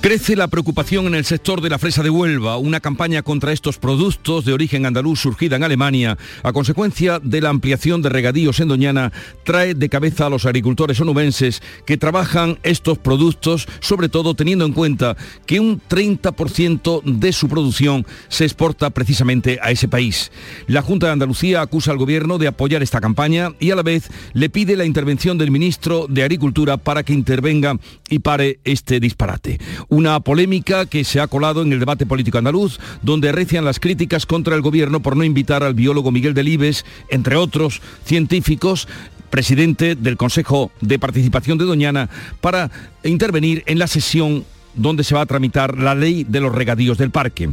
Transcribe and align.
Crece 0.00 0.36
la 0.36 0.46
preocupación 0.46 1.08
en 1.08 1.16
el 1.16 1.24
sector 1.24 1.60
de 1.60 1.68
la 1.68 1.76
fresa 1.76 2.04
de 2.04 2.08
Huelva, 2.08 2.56
una 2.56 2.78
campaña 2.78 3.22
contra 3.22 3.52
estos 3.52 3.78
productos 3.78 4.44
de 4.44 4.52
origen 4.52 4.86
andaluz 4.86 5.18
surgida 5.18 5.56
en 5.56 5.64
Alemania 5.64 6.16
a 6.44 6.52
consecuencia 6.52 7.18
de 7.18 7.40
la 7.40 7.48
ampliación 7.48 8.00
de 8.00 8.08
regadíos 8.08 8.60
en 8.60 8.68
Doñana 8.68 9.12
trae 9.42 9.74
de 9.74 9.88
cabeza 9.88 10.26
a 10.26 10.30
los 10.30 10.46
agricultores 10.46 11.00
onubenses 11.00 11.62
que 11.84 11.96
trabajan 11.96 12.60
estos 12.62 12.96
productos, 12.96 13.66
sobre 13.80 14.08
todo 14.08 14.34
teniendo 14.34 14.64
en 14.64 14.72
cuenta 14.72 15.16
que 15.46 15.58
un 15.58 15.80
30% 15.80 17.02
de 17.02 17.32
su 17.32 17.48
producción 17.48 18.06
se 18.28 18.44
exporta 18.44 18.90
precisamente 18.90 19.58
a 19.60 19.72
ese 19.72 19.88
país. 19.88 20.30
La 20.68 20.80
Junta 20.80 21.06
de 21.06 21.12
Andalucía 21.14 21.60
acusa 21.60 21.90
al 21.90 21.98
gobierno 21.98 22.38
de 22.38 22.46
apoyar 22.46 22.84
esta 22.84 23.00
campaña 23.00 23.52
y 23.58 23.72
a 23.72 23.76
la 23.76 23.82
vez 23.82 24.08
le 24.32 24.48
pide 24.48 24.76
la 24.76 24.84
intervención 24.84 25.38
del 25.38 25.50
ministro 25.50 26.06
de 26.08 26.22
Agricultura 26.22 26.76
para 26.76 27.02
que 27.02 27.12
intervenga 27.12 27.76
y 28.08 28.20
pare 28.20 28.60
este 28.62 29.00
disparate 29.00 29.58
una 29.88 30.20
polémica 30.20 30.86
que 30.86 31.04
se 31.04 31.20
ha 31.20 31.26
colado 31.26 31.62
en 31.62 31.72
el 31.72 31.80
debate 31.80 32.06
político 32.06 32.38
andaluz, 32.38 32.78
donde 33.02 33.32
recian 33.32 33.64
las 33.64 33.80
críticas 33.80 34.26
contra 34.26 34.54
el 34.54 34.62
gobierno 34.62 35.00
por 35.00 35.16
no 35.16 35.24
invitar 35.24 35.62
al 35.62 35.74
biólogo 35.74 36.10
Miguel 36.10 36.34
Delibes, 36.34 36.84
entre 37.10 37.36
otros 37.36 37.80
científicos, 38.04 38.88
presidente 39.30 39.94
del 39.94 40.16
Consejo 40.16 40.70
de 40.80 40.98
Participación 40.98 41.58
de 41.58 41.64
Doñana, 41.64 42.08
para 42.40 42.70
intervenir 43.02 43.62
en 43.66 43.78
la 43.78 43.86
sesión 43.86 44.44
donde 44.74 45.04
se 45.04 45.14
va 45.14 45.22
a 45.22 45.26
tramitar 45.26 45.78
la 45.78 45.94
ley 45.94 46.24
de 46.24 46.40
los 46.40 46.54
regadíos 46.54 46.98
del 46.98 47.10
parque. 47.10 47.50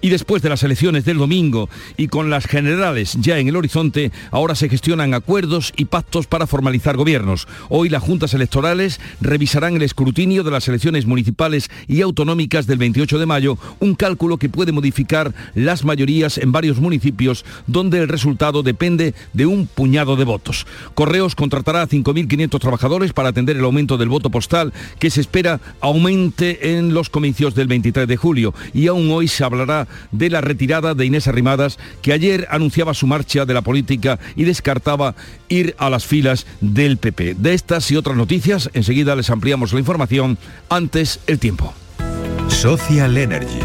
Y 0.00 0.10
después 0.10 0.42
de 0.42 0.48
las 0.48 0.62
elecciones 0.62 1.04
del 1.04 1.18
domingo 1.18 1.68
y 1.96 2.08
con 2.08 2.30
las 2.30 2.46
generales 2.46 3.16
ya 3.20 3.38
en 3.38 3.48
el 3.48 3.56
horizonte, 3.56 4.12
ahora 4.30 4.54
se 4.54 4.68
gestionan 4.68 5.14
acuerdos 5.14 5.72
y 5.76 5.86
pactos 5.86 6.26
para 6.26 6.46
formalizar 6.46 6.96
gobiernos. 6.96 7.48
Hoy 7.68 7.88
las 7.88 8.02
juntas 8.02 8.34
electorales 8.34 9.00
revisarán 9.20 9.76
el 9.76 9.82
escrutinio 9.82 10.44
de 10.44 10.50
las 10.50 10.68
elecciones 10.68 11.06
municipales 11.06 11.70
y 11.88 12.00
autonómicas 12.02 12.66
del 12.66 12.78
28 12.78 13.18
de 13.18 13.26
mayo, 13.26 13.58
un 13.80 13.94
cálculo 13.94 14.36
que 14.36 14.48
puede 14.48 14.72
modificar 14.72 15.34
las 15.54 15.84
mayorías 15.84 16.38
en 16.38 16.52
varios 16.52 16.78
municipios 16.78 17.44
donde 17.66 17.98
el 17.98 18.08
resultado 18.08 18.62
depende 18.62 19.14
de 19.32 19.46
un 19.46 19.66
puñado 19.66 20.16
de 20.16 20.24
votos. 20.24 20.66
Correos 20.94 21.34
contratará 21.34 21.82
a 21.82 21.88
5.500 21.88 22.60
trabajadores 22.60 23.12
para 23.12 23.30
atender 23.30 23.56
el 23.56 23.64
aumento 23.64 23.96
del 23.96 24.08
voto 24.08 24.30
postal 24.30 24.72
que 24.98 25.10
se 25.10 25.20
espera 25.20 25.60
aumente 25.80 26.76
en 26.76 26.94
los 26.94 27.10
comicios 27.10 27.54
del 27.54 27.68
23 27.68 28.06
de 28.06 28.16
julio 28.16 28.54
y 28.74 28.86
aún 28.86 29.10
hoy 29.10 29.28
se 29.28 29.44
hablará 29.44 29.85
de 30.12 30.30
la 30.30 30.40
retirada 30.40 30.94
de 30.94 31.06
Inés 31.06 31.28
Arrimadas, 31.28 31.78
que 32.02 32.12
ayer 32.12 32.46
anunciaba 32.50 32.94
su 32.94 33.06
marcha 33.06 33.44
de 33.44 33.54
la 33.54 33.62
política 33.62 34.18
y 34.34 34.44
descartaba 34.44 35.14
ir 35.48 35.74
a 35.78 35.90
las 35.90 36.06
filas 36.06 36.46
del 36.60 36.96
PP. 36.96 37.34
De 37.34 37.54
estas 37.54 37.90
y 37.90 37.96
otras 37.96 38.16
noticias, 38.16 38.70
enseguida 38.74 39.16
les 39.16 39.30
ampliamos 39.30 39.72
la 39.72 39.80
información 39.80 40.38
antes 40.68 41.20
el 41.26 41.38
tiempo. 41.38 41.74
Social 42.48 43.16
Energy. 43.16 43.60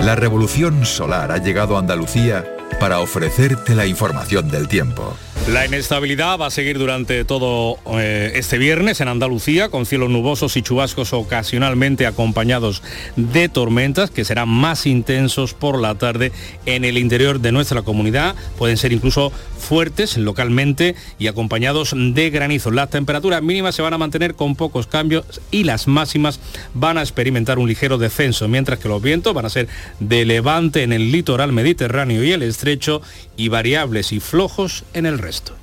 La 0.00 0.16
revolución 0.16 0.86
solar 0.86 1.30
ha 1.30 1.38
llegado 1.38 1.76
a 1.76 1.80
Andalucía 1.80 2.44
para 2.78 3.00
ofrecerte 3.00 3.74
la 3.74 3.86
información 3.86 4.50
del 4.50 4.66
tiempo. 4.68 5.16
La 5.48 5.66
inestabilidad 5.66 6.38
va 6.38 6.46
a 6.46 6.50
seguir 6.50 6.78
durante 6.78 7.24
todo 7.24 7.78
eh, 7.98 8.32
este 8.34 8.56
viernes 8.58 9.00
en 9.00 9.08
Andalucía, 9.08 9.68
con 9.68 9.84
cielos 9.84 10.10
nubosos 10.10 10.56
y 10.56 10.62
chubascos 10.62 11.12
ocasionalmente 11.12 12.06
acompañados 12.06 12.82
de 13.16 13.48
tormentas 13.48 14.10
que 14.10 14.24
serán 14.24 14.48
más 14.48 14.86
intensos 14.86 15.54
por 15.54 15.80
la 15.80 15.96
tarde 15.96 16.30
en 16.66 16.84
el 16.84 16.98
interior 16.98 17.40
de 17.40 17.52
nuestra 17.52 17.82
comunidad. 17.82 18.36
Pueden 18.58 18.76
ser 18.76 18.92
incluso 18.92 19.32
fuertes 19.58 20.16
localmente 20.18 20.94
y 21.18 21.26
acompañados 21.26 21.94
de 21.96 22.30
granizo. 22.30 22.70
Las 22.70 22.90
temperaturas 22.90 23.42
mínimas 23.42 23.74
se 23.74 23.82
van 23.82 23.94
a 23.94 23.98
mantener 23.98 24.34
con 24.34 24.54
pocos 24.54 24.86
cambios 24.86 25.24
y 25.50 25.64
las 25.64 25.88
máximas 25.88 26.38
van 26.74 26.98
a 26.98 27.02
experimentar 27.02 27.58
un 27.58 27.66
ligero 27.66 27.98
descenso, 27.98 28.46
mientras 28.46 28.78
que 28.78 28.88
los 28.88 29.02
vientos 29.02 29.34
van 29.34 29.46
a 29.46 29.50
ser 29.50 29.68
de 29.98 30.24
levante 30.24 30.82
en 30.82 30.92
el 30.92 31.10
litoral 31.10 31.52
mediterráneo 31.52 32.22
y 32.22 32.30
el 32.30 32.42
estrecho 32.42 33.02
y 33.40 33.48
variables 33.48 34.12
y 34.12 34.20
flojos 34.20 34.84
en 34.92 35.06
el 35.06 35.18
resto. 35.18 35.54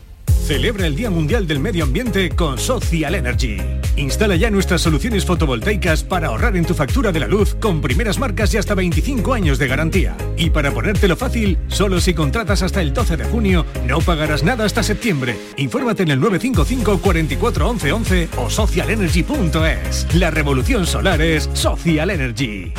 Celebra 0.48 0.88
el 0.88 0.96
Día 0.96 1.12
Mundial 1.12 1.46
del 1.46 1.60
Medio 1.60 1.84
Ambiente 1.84 2.30
con 2.30 2.58
Social 2.58 3.14
Energy. 3.14 3.58
Instala 3.98 4.36
ya 4.36 4.50
nuestras 4.50 4.82
soluciones 4.82 5.26
fotovoltaicas 5.26 6.04
para 6.04 6.30
ahorrar 6.30 6.58
en 6.58 6.66
tu 6.66 6.74
factura 6.74 7.12
de 7.12 7.20
la 7.20 7.28
luz 7.28 7.54
con 7.56 7.82
primeras 7.82 8.18
marcas 8.18 8.52
y 8.54 8.58
hasta 8.58 8.74
25 8.74 9.34
años 9.34 9.60
de 9.60 9.68
garantía. 9.68 10.18
Y 10.38 10.50
para 10.50 10.72
ponértelo 10.72 11.16
fácil, 11.16 11.60
solo 11.68 12.00
si 12.00 12.16
contratas 12.16 12.64
hasta 12.64 12.82
el 12.82 12.94
12 12.94 13.18
de 13.18 13.26
junio, 13.26 13.66
no 13.86 14.00
pagarás 14.00 14.44
nada 14.44 14.66
hasta 14.66 14.82
septiembre. 14.82 15.38
Infórmate 15.58 16.02
en 16.04 16.12
el 16.12 16.20
955 16.20 17.00
44 17.00 17.70
11 17.70 17.92
11 17.92 18.30
o 18.38 18.50
socialenergy.es. 18.50 20.16
La 20.16 20.32
revolución 20.32 20.88
solar 20.88 21.22
es 21.22 21.48
Social 21.54 22.10
Energy. 22.10 22.74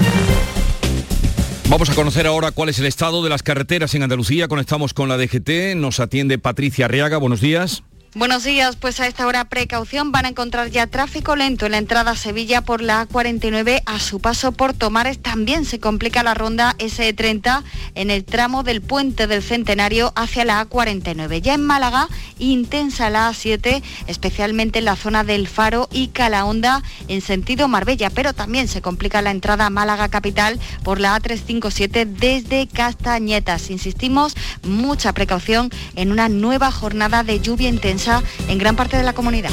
Vamos 1.70 1.90
a 1.90 1.94
conocer 1.94 2.26
ahora 2.26 2.50
cuál 2.50 2.70
es 2.70 2.78
el 2.78 2.86
estado 2.86 3.22
de 3.22 3.28
las 3.28 3.42
carreteras 3.42 3.94
en 3.94 4.02
Andalucía. 4.02 4.48
Conectamos 4.48 4.94
con 4.94 5.10
la 5.10 5.18
DGT. 5.18 5.76
Nos 5.76 6.00
atiende 6.00 6.38
Patricia 6.38 6.86
Arriaga. 6.86 7.18
Buenos 7.18 7.42
días. 7.42 7.82
Buenos 8.18 8.42
días, 8.42 8.74
pues 8.74 8.98
a 8.98 9.06
esta 9.06 9.28
hora 9.28 9.44
precaución 9.44 10.10
van 10.10 10.24
a 10.24 10.30
encontrar 10.30 10.70
ya 10.70 10.88
tráfico 10.88 11.36
lento 11.36 11.66
en 11.66 11.70
la 11.70 11.78
entrada 11.78 12.10
a 12.10 12.16
Sevilla 12.16 12.62
por 12.62 12.82
la 12.82 13.06
A49 13.06 13.82
a 13.86 14.00
su 14.00 14.18
paso 14.18 14.50
por 14.50 14.74
Tomares. 14.74 15.22
También 15.22 15.64
se 15.64 15.78
complica 15.78 16.24
la 16.24 16.34
ronda 16.34 16.74
S30 16.78 17.62
en 17.94 18.10
el 18.10 18.24
tramo 18.24 18.64
del 18.64 18.80
puente 18.80 19.28
del 19.28 19.44
Centenario 19.44 20.12
hacia 20.16 20.44
la 20.44 20.68
A49. 20.68 21.40
Ya 21.40 21.54
en 21.54 21.64
Málaga, 21.64 22.08
intensa 22.40 23.08
la 23.08 23.30
A7, 23.30 23.84
especialmente 24.08 24.80
en 24.80 24.86
la 24.86 24.96
zona 24.96 25.22
del 25.22 25.46
Faro 25.46 25.88
y 25.92 26.08
Calahonda 26.08 26.82
en 27.06 27.20
sentido 27.20 27.68
Marbella, 27.68 28.10
pero 28.10 28.32
también 28.32 28.66
se 28.66 28.82
complica 28.82 29.22
la 29.22 29.30
entrada 29.30 29.66
a 29.66 29.70
Málaga 29.70 30.08
capital 30.08 30.58
por 30.82 30.98
la 30.98 31.16
A357 31.16 32.04
desde 32.04 32.66
Castañetas. 32.66 33.70
Insistimos, 33.70 34.34
mucha 34.64 35.12
precaución 35.12 35.70
en 35.94 36.10
una 36.10 36.28
nueva 36.28 36.72
jornada 36.72 37.22
de 37.22 37.38
lluvia 37.38 37.68
intensa 37.68 38.07
en 38.48 38.58
gran 38.58 38.74
parte 38.74 38.96
de 38.96 39.02
la 39.02 39.12
comunidad. 39.12 39.50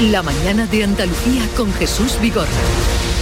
La 0.00 0.22
mañana 0.22 0.66
de 0.66 0.84
Andalucía 0.84 1.42
con 1.56 1.72
Jesús 1.74 2.18
Vigorra. 2.20 2.50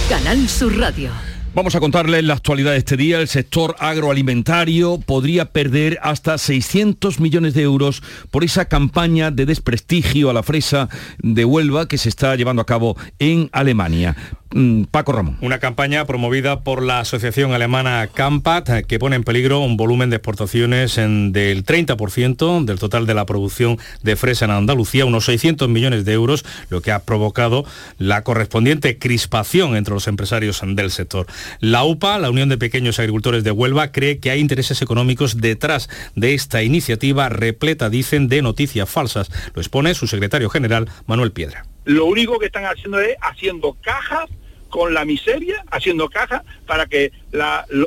Canal 0.09 0.47
Sur 0.47 0.77
Radio. 0.77 1.32
Vamos 1.55 1.75
a 1.75 1.79
contarles 1.79 2.23
la 2.23 2.33
actualidad 2.33 2.71
de 2.71 2.79
este 2.79 2.97
día. 2.97 3.19
El 3.19 3.27
sector 3.27 3.75
agroalimentario 3.77 4.99
podría 4.99 5.45
perder 5.45 5.99
hasta 6.01 6.39
600 6.39 7.19
millones 7.19 7.53
de 7.53 7.61
euros 7.61 8.01
por 8.31 8.43
esa 8.43 8.65
campaña 8.65 9.29
de 9.29 9.45
desprestigio 9.45 10.31
a 10.31 10.33
la 10.33 10.41
fresa 10.41 10.89
de 11.19 11.45
Huelva 11.45 11.87
que 11.87 11.99
se 11.99 12.09
está 12.09 12.35
llevando 12.35 12.63
a 12.63 12.65
cabo 12.65 12.97
en 13.19 13.49
Alemania. 13.51 14.15
Mm, 14.53 14.83
Paco 14.83 15.13
Ramón. 15.13 15.37
Una 15.41 15.59
campaña 15.59 16.05
promovida 16.05 16.61
por 16.61 16.83
la 16.83 16.99
asociación 16.99 17.53
alemana 17.53 18.07
Campat 18.13 18.69
eh, 18.69 18.83
que 18.83 18.99
pone 18.99 19.15
en 19.15 19.23
peligro 19.23 19.59
un 19.59 19.77
volumen 19.77 20.11
de 20.11 20.17
exportaciones 20.17 20.95
del 20.95 21.65
30% 21.65 22.63
del 22.63 22.77
total 22.77 23.07
de 23.07 23.15
la 23.15 23.25
producción 23.25 23.79
de 24.03 24.15
fresa 24.15 24.45
en 24.45 24.51
Andalucía, 24.51 25.05
unos 25.05 25.25
600 25.25 25.69
millones 25.69 26.05
de 26.05 26.13
euros, 26.13 26.45
lo 26.69 26.81
que 26.81 26.91
ha 26.91 26.99
provocado 26.99 27.65
la 27.97 28.23
correspondiente 28.23 28.99
crispación 28.99 29.75
entre 29.75 29.95
los 29.95 30.07
empresarios 30.07 30.61
del 30.63 30.91
sector. 30.91 31.25
La 31.59 31.83
UPA, 31.83 32.19
la 32.19 32.29
Unión 32.29 32.49
de 32.49 32.57
Pequeños 32.57 32.99
Agricultores 32.99 33.43
de 33.43 33.51
Huelva, 33.51 33.91
cree 33.91 34.19
que 34.19 34.31
hay 34.31 34.39
intereses 34.39 34.81
económicos 34.81 35.39
detrás 35.39 35.89
de 36.15 36.33
esta 36.33 36.63
iniciativa 36.63 37.29
repleta, 37.29 37.89
dicen, 37.89 38.27
de 38.27 38.41
noticias 38.41 38.89
falsas. 38.89 39.29
Lo 39.53 39.61
expone 39.61 39.93
su 39.93 40.07
secretario 40.07 40.49
general, 40.49 40.89
Manuel 41.05 41.31
Piedra. 41.31 41.65
Lo 41.85 42.05
único 42.05 42.39
que 42.39 42.45
están 42.47 42.65
haciendo 42.65 42.99
es 42.99 43.15
haciendo 43.21 43.77
cajas 43.81 44.29
con 44.69 44.93
la 44.95 45.05
miseria, 45.05 45.63
haciendo 45.69 46.09
cajas 46.09 46.41
para 46.65 46.87
que 46.87 47.11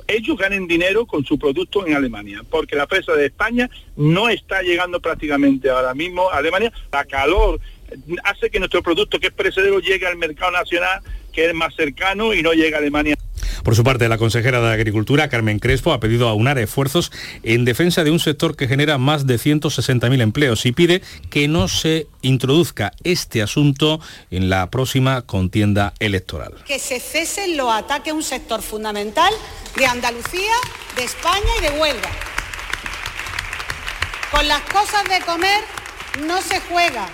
ellos 0.07 0.39
ganen 0.39 0.69
dinero 0.69 1.05
con 1.05 1.25
su 1.25 1.37
producto 1.37 1.85
en 1.85 1.95
Alemania, 1.95 2.43
porque 2.49 2.77
la 2.77 2.87
presa 2.87 3.13
de 3.15 3.27
España 3.27 3.69
no 3.97 4.29
está 4.29 4.63
llegando 4.63 5.01
prácticamente 5.01 5.69
ahora 5.69 5.95
mismo 5.95 6.31
a 6.31 6.37
Alemania. 6.37 6.73
La 6.93 7.05
calor 7.05 7.59
hace 8.23 8.51
que 8.51 8.61
nuestro 8.61 8.85
producto, 8.85 9.19
que 9.19 9.27
es 9.29 9.33
perecedero, 9.33 9.81
llegue 9.81 10.07
al 10.07 10.17
mercado 10.17 10.53
nacional, 10.53 11.01
que 11.33 11.47
es 11.47 11.55
más 11.55 11.75
cercano 11.75 12.33
y 12.33 12.43
no 12.43 12.53
llegue 12.53 12.77
a 12.77 12.79
Alemania. 12.79 13.17
Por 13.63 13.75
su 13.75 13.85
parte, 13.85 14.09
la 14.09 14.19
consejera 14.19 14.61
de 14.61 14.73
Agricultura, 14.73 15.29
Carmen 15.29 15.59
Crespo, 15.59 15.93
ha 15.93 16.01
pedido 16.01 16.29
aunar 16.29 16.59
esfuerzos 16.59 17.13
en 17.43 17.65
defensa 17.65 18.05
de 18.05 18.11
un 18.11 18.21
sector 18.21 18.57
que 18.57 18.69
genera 18.69 18.99
más 18.99 19.27
de 19.27 19.37
160.000 19.37 20.21
empleos 20.21 20.67
y 20.67 20.73
pide 20.73 21.03
que 21.31 21.49
no 21.49 21.69
se 21.69 22.07
introduzca 22.23 22.93
este 23.05 23.43
asunto 23.43 24.01
en 24.31 24.51
la 24.51 24.71
próxima 24.71 25.23
contienda 25.23 25.95
electoral. 25.99 26.55
Que 26.67 26.79
se 26.79 27.01
cesen 27.01 27.57
los 27.57 27.73
ataques 27.73 28.13
a 28.13 28.17
un 28.17 28.23
sector 28.23 28.63
fundamental 28.63 29.33
de 29.77 29.87
Andalucía, 29.87 30.53
de 30.97 31.05
España 31.05 31.51
y 31.59 31.63
de 31.63 31.81
Huelva. 31.81 32.11
Con 34.31 34.49
las 34.49 34.63
cosas 34.63 35.05
de 35.09 35.25
comer 35.25 35.61
no 36.27 36.41
se 36.43 36.61
juega. 36.61 37.09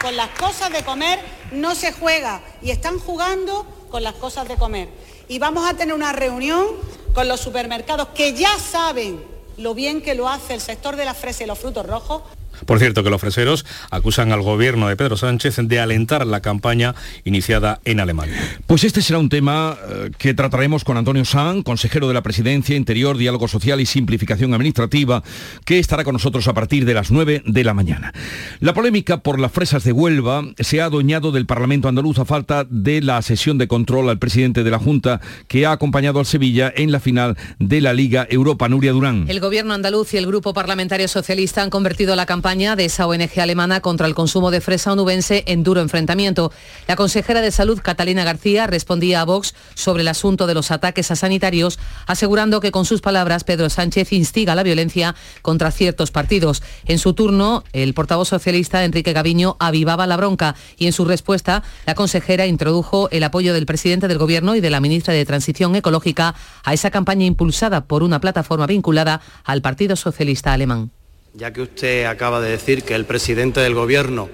Con 0.00 0.16
las 0.16 0.30
cosas 0.30 0.72
de 0.72 0.82
comer 0.82 1.20
no 1.52 1.74
se 1.74 1.92
juega. 1.92 2.40
Y 2.62 2.70
están 2.70 2.98
jugando 2.98 3.66
con 3.90 4.02
las 4.02 4.14
cosas 4.14 4.48
de 4.48 4.56
comer. 4.56 4.88
Y 5.28 5.38
vamos 5.38 5.68
a 5.68 5.74
tener 5.74 5.94
una 5.94 6.12
reunión 6.12 6.66
con 7.14 7.28
los 7.28 7.40
supermercados 7.40 8.08
que 8.08 8.34
ya 8.34 8.58
saben 8.58 9.24
lo 9.56 9.74
bien 9.74 10.02
que 10.02 10.14
lo 10.14 10.28
hace 10.28 10.54
el 10.54 10.60
sector 10.60 10.96
de 10.96 11.04
la 11.04 11.14
fresa 11.14 11.44
y 11.44 11.46
los 11.46 11.58
frutos 11.58 11.86
rojos 11.86 12.22
por 12.66 12.78
cierto, 12.78 13.02
que 13.02 13.10
los 13.10 13.20
freseros 13.20 13.66
acusan 13.90 14.32
al 14.32 14.42
gobierno 14.42 14.88
de 14.88 14.96
Pedro 14.96 15.16
Sánchez 15.16 15.56
de 15.62 15.80
alentar 15.80 16.26
la 16.26 16.40
campaña 16.40 16.94
iniciada 17.24 17.80
en 17.84 18.00
Alemania. 18.00 18.36
Pues 18.66 18.84
este 18.84 19.02
será 19.02 19.18
un 19.18 19.28
tema 19.28 19.76
eh, 19.88 20.10
que 20.18 20.34
trataremos 20.34 20.84
con 20.84 20.96
Antonio 20.96 21.24
San, 21.24 21.62
consejero 21.62 22.08
de 22.08 22.14
la 22.14 22.22
Presidencia, 22.22 22.76
Interior, 22.76 23.16
Diálogo 23.16 23.48
Social 23.48 23.80
y 23.80 23.86
Simplificación 23.86 24.54
Administrativa, 24.54 25.22
que 25.64 25.78
estará 25.78 26.04
con 26.04 26.14
nosotros 26.14 26.48
a 26.48 26.54
partir 26.54 26.84
de 26.84 26.94
las 26.94 27.10
9 27.10 27.42
de 27.44 27.64
la 27.64 27.74
mañana. 27.74 28.12
La 28.60 28.74
polémica 28.74 29.18
por 29.18 29.40
las 29.40 29.52
fresas 29.52 29.84
de 29.84 29.92
Huelva 29.92 30.42
se 30.58 30.80
ha 30.80 30.86
adueñado 30.86 31.32
del 31.32 31.46
Parlamento 31.46 31.88
andaluz 31.88 32.18
a 32.18 32.24
falta 32.24 32.64
de 32.68 33.02
la 33.02 33.20
sesión 33.22 33.58
de 33.58 33.68
control 33.68 34.08
al 34.08 34.18
presidente 34.18 34.64
de 34.64 34.70
la 34.70 34.78
Junta 34.78 35.20
que 35.48 35.66
ha 35.66 35.72
acompañado 35.72 36.18
al 36.18 36.26
Sevilla 36.26 36.72
en 36.74 36.92
la 36.92 37.00
final 37.00 37.36
de 37.58 37.80
la 37.80 37.92
Liga 37.92 38.26
Europa, 38.30 38.68
Nuria 38.68 38.92
Durán. 38.92 39.26
El 39.28 39.40
gobierno 39.40 39.74
andaluz 39.74 40.14
y 40.14 40.18
el 40.18 40.26
Grupo 40.26 40.54
Parlamentario 40.54 41.08
Socialista 41.08 41.62
han 41.62 41.70
convertido 41.70 42.16
la 42.16 42.26
campaña 42.26 42.43
de 42.44 42.84
esa 42.84 43.06
ONG 43.06 43.40
alemana 43.40 43.80
contra 43.80 44.06
el 44.06 44.14
consumo 44.14 44.50
de 44.50 44.60
fresa 44.60 44.92
onubense 44.92 45.44
en 45.46 45.62
duro 45.62 45.80
enfrentamiento. 45.80 46.52
La 46.86 46.94
consejera 46.94 47.40
de 47.40 47.50
Salud, 47.50 47.80
Catalina 47.82 48.22
García, 48.22 48.66
respondía 48.66 49.22
a 49.22 49.24
Vox 49.24 49.54
sobre 49.72 50.02
el 50.02 50.08
asunto 50.08 50.46
de 50.46 50.52
los 50.52 50.70
ataques 50.70 51.10
a 51.10 51.16
sanitarios, 51.16 51.78
asegurando 52.06 52.60
que 52.60 52.70
con 52.70 52.84
sus 52.84 53.00
palabras 53.00 53.44
Pedro 53.44 53.70
Sánchez 53.70 54.12
instiga 54.12 54.54
la 54.54 54.62
violencia 54.62 55.14
contra 55.40 55.70
ciertos 55.70 56.10
partidos. 56.10 56.62
En 56.84 56.98
su 56.98 57.14
turno, 57.14 57.64
el 57.72 57.94
portavoz 57.94 58.28
socialista 58.28 58.84
Enrique 58.84 59.14
Gaviño 59.14 59.56
avivaba 59.58 60.06
la 60.06 60.18
bronca 60.18 60.54
y 60.76 60.84
en 60.84 60.92
su 60.92 61.06
respuesta 61.06 61.62
la 61.86 61.94
consejera 61.94 62.44
introdujo 62.44 63.08
el 63.10 63.24
apoyo 63.24 63.54
del 63.54 63.64
presidente 63.64 64.06
del 64.06 64.18
Gobierno 64.18 64.54
y 64.54 64.60
de 64.60 64.68
la 64.68 64.80
ministra 64.80 65.14
de 65.14 65.24
Transición 65.24 65.74
Ecológica 65.76 66.34
a 66.62 66.74
esa 66.74 66.90
campaña 66.90 67.24
impulsada 67.24 67.86
por 67.86 68.02
una 68.02 68.20
plataforma 68.20 68.66
vinculada 68.66 69.22
al 69.44 69.62
Partido 69.62 69.96
Socialista 69.96 70.52
Alemán 70.52 70.90
ya 71.34 71.52
que 71.52 71.62
usted 71.62 72.06
acaba 72.06 72.40
de 72.40 72.50
decir 72.50 72.84
que 72.84 72.94
el 72.94 73.04
presidente 73.04 73.60
del 73.60 73.74
Gobierno 73.74 74.28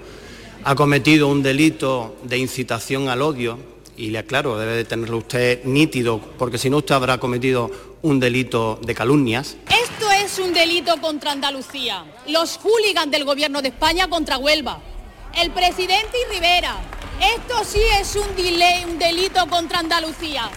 ha 0.63 0.75
cometido 0.75 1.27
un 1.27 1.41
delito 1.41 2.15
de 2.23 2.37
incitación 2.37 3.09
al 3.09 3.21
odio, 3.21 3.57
y 3.97 4.09
le 4.09 4.19
aclaro, 4.19 4.57
debe 4.57 4.75
de 4.75 4.85
tenerlo 4.85 5.17
usted 5.17 5.63
nítido, 5.63 6.19
porque 6.37 6.57
si 6.57 6.69
no 6.69 6.77
usted 6.77 6.95
habrá 6.95 7.19
cometido 7.19 7.69
un 8.01 8.19
delito 8.19 8.79
de 8.81 8.95
calumnias. 8.95 9.57
Esto 9.69 10.11
es 10.11 10.39
un 10.39 10.53
delito 10.53 10.99
contra 11.01 11.31
Andalucía, 11.31 12.05
los 12.27 12.57
hooligans 12.57 13.11
del 13.11 13.25
Gobierno 13.25 13.61
de 13.61 13.69
España 13.69 14.07
contra 14.07 14.37
Huelva, 14.37 14.79
el 15.35 15.51
presidente 15.51 16.17
y 16.17 16.33
Rivera. 16.33 16.77
Esto 17.37 17.63
sí 17.63 17.81
es 17.99 18.15
un, 18.15 18.91
un 18.91 18.99
delito 18.99 19.47
contra 19.47 19.79
Andalucía. 19.79 20.49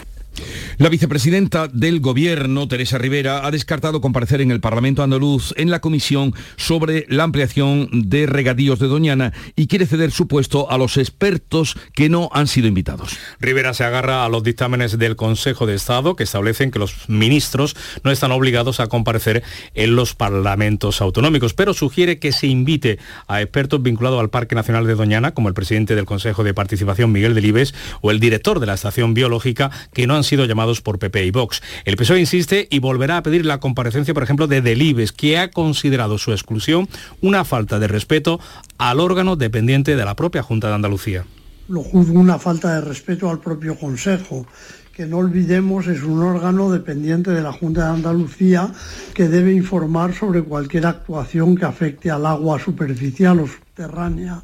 La 0.78 0.88
vicepresidenta 0.88 1.68
del 1.68 2.00
Gobierno, 2.00 2.66
Teresa 2.66 2.98
Rivera, 2.98 3.46
ha 3.46 3.50
descartado 3.50 4.00
comparecer 4.00 4.40
en 4.40 4.50
el 4.50 4.60
Parlamento 4.60 5.02
andaluz 5.02 5.54
en 5.56 5.70
la 5.70 5.80
comisión 5.80 6.34
sobre 6.56 7.06
la 7.08 7.22
ampliación 7.22 7.88
de 7.92 8.26
regadíos 8.26 8.78
de 8.78 8.88
Doñana 8.88 9.32
y 9.54 9.68
quiere 9.68 9.86
ceder 9.86 10.10
su 10.10 10.26
puesto 10.26 10.70
a 10.70 10.78
los 10.78 10.96
expertos 10.96 11.76
que 11.94 12.08
no 12.08 12.28
han 12.32 12.48
sido 12.48 12.66
invitados. 12.66 13.16
Rivera 13.38 13.72
se 13.74 13.84
agarra 13.84 14.24
a 14.24 14.28
los 14.28 14.42
dictámenes 14.42 14.98
del 14.98 15.16
Consejo 15.16 15.66
de 15.66 15.74
Estado 15.74 16.16
que 16.16 16.24
establecen 16.24 16.70
que 16.70 16.78
los 16.78 17.08
ministros 17.08 17.76
no 18.02 18.10
están 18.10 18.32
obligados 18.32 18.80
a 18.80 18.88
comparecer 18.88 19.42
en 19.74 19.94
los 19.94 20.14
parlamentos 20.14 21.00
autonómicos, 21.00 21.54
pero 21.54 21.74
sugiere 21.74 22.18
que 22.18 22.32
se 22.32 22.48
invite 22.48 22.98
a 23.28 23.40
expertos 23.42 23.82
vinculados 23.82 24.20
al 24.20 24.30
Parque 24.30 24.54
Nacional 24.54 24.86
de 24.86 24.94
Doñana, 24.94 25.32
como 25.32 25.48
el 25.48 25.54
presidente 25.54 25.94
del 25.94 26.04
Consejo 26.04 26.42
de 26.42 26.54
Participación, 26.54 27.12
Miguel 27.12 27.34
Delibes, 27.34 27.74
o 28.00 28.10
el 28.10 28.18
director 28.18 28.58
de 28.58 28.66
la 28.66 28.74
Estación 28.74 29.14
Biológica, 29.14 29.70
que 29.92 30.06
no 30.06 30.16
han 30.16 30.23
sido 30.24 30.44
llamados 30.44 30.80
por 30.80 30.98
PP 30.98 31.24
y 31.26 31.30
Vox. 31.30 31.62
El 31.84 31.96
PSOE 31.96 32.20
insiste 32.20 32.66
y 32.70 32.78
volverá 32.80 33.18
a 33.18 33.22
pedir 33.22 33.46
la 33.46 33.60
comparecencia, 33.60 34.14
por 34.14 34.22
ejemplo, 34.22 34.46
de 34.46 34.60
Delibes, 34.60 35.12
que 35.12 35.38
ha 35.38 35.50
considerado 35.50 36.18
su 36.18 36.32
exclusión 36.32 36.88
una 37.20 37.44
falta 37.44 37.78
de 37.78 37.88
respeto 37.88 38.40
al 38.78 39.00
órgano 39.00 39.36
dependiente 39.36 39.96
de 39.96 40.04
la 40.04 40.16
propia 40.16 40.42
Junta 40.42 40.68
de 40.68 40.74
Andalucía. 40.74 41.24
Lo 41.68 41.82
juzgo 41.82 42.18
una 42.18 42.38
falta 42.38 42.74
de 42.74 42.80
respeto 42.82 43.30
al 43.30 43.38
propio 43.38 43.78
Consejo 43.78 44.46
que 44.94 45.06
no 45.06 45.18
olvidemos 45.18 45.88
es 45.88 46.04
un 46.04 46.22
órgano 46.22 46.70
dependiente 46.70 47.32
de 47.32 47.42
la 47.42 47.52
Junta 47.52 47.86
de 47.86 47.94
Andalucía 47.94 48.72
que 49.12 49.28
debe 49.28 49.52
informar 49.52 50.14
sobre 50.14 50.42
cualquier 50.42 50.86
actuación 50.86 51.56
que 51.56 51.64
afecte 51.64 52.10
al 52.12 52.24
agua 52.26 52.60
superficial 52.60 53.40
o 53.40 53.46
subterránea 53.46 54.42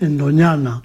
en 0.00 0.18
Doñana. 0.18 0.82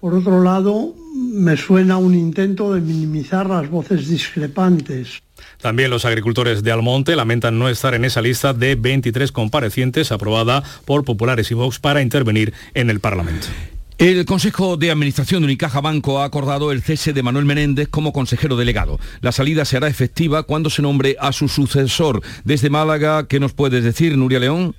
Por 0.00 0.14
otro 0.14 0.42
lado, 0.42 0.94
me 1.34 1.56
suena 1.56 1.96
un 1.96 2.14
intento 2.14 2.72
de 2.72 2.80
minimizar 2.80 3.48
las 3.48 3.68
voces 3.68 4.08
discrepantes. 4.08 5.22
También 5.60 5.90
los 5.90 6.04
agricultores 6.04 6.62
de 6.62 6.72
Almonte 6.72 7.16
lamentan 7.16 7.58
no 7.58 7.68
estar 7.68 7.94
en 7.94 8.04
esa 8.04 8.22
lista 8.22 8.54
de 8.54 8.76
23 8.76 9.32
comparecientes 9.32 10.12
aprobada 10.12 10.62
por 10.84 11.04
Populares 11.04 11.50
y 11.50 11.54
Vox 11.54 11.78
para 11.78 12.02
intervenir 12.02 12.54
en 12.74 12.88
el 12.88 13.00
Parlamento. 13.00 13.48
El 13.96 14.24
Consejo 14.24 14.76
de 14.76 14.90
Administración 14.90 15.42
de 15.42 15.44
Unicaja 15.44 15.80
Banco 15.80 16.18
ha 16.18 16.24
acordado 16.24 16.72
el 16.72 16.82
cese 16.82 17.12
de 17.12 17.22
Manuel 17.22 17.44
Menéndez 17.44 17.88
como 17.88 18.12
consejero 18.12 18.56
delegado. 18.56 18.98
La 19.20 19.30
salida 19.30 19.64
será 19.64 19.86
efectiva 19.86 20.42
cuando 20.42 20.68
se 20.68 20.82
nombre 20.82 21.16
a 21.20 21.30
su 21.30 21.46
sucesor. 21.46 22.20
Desde 22.42 22.70
Málaga, 22.70 23.28
¿qué 23.28 23.38
nos 23.38 23.52
puedes 23.52 23.84
decir, 23.84 24.18
Nuria 24.18 24.40
León? 24.40 24.74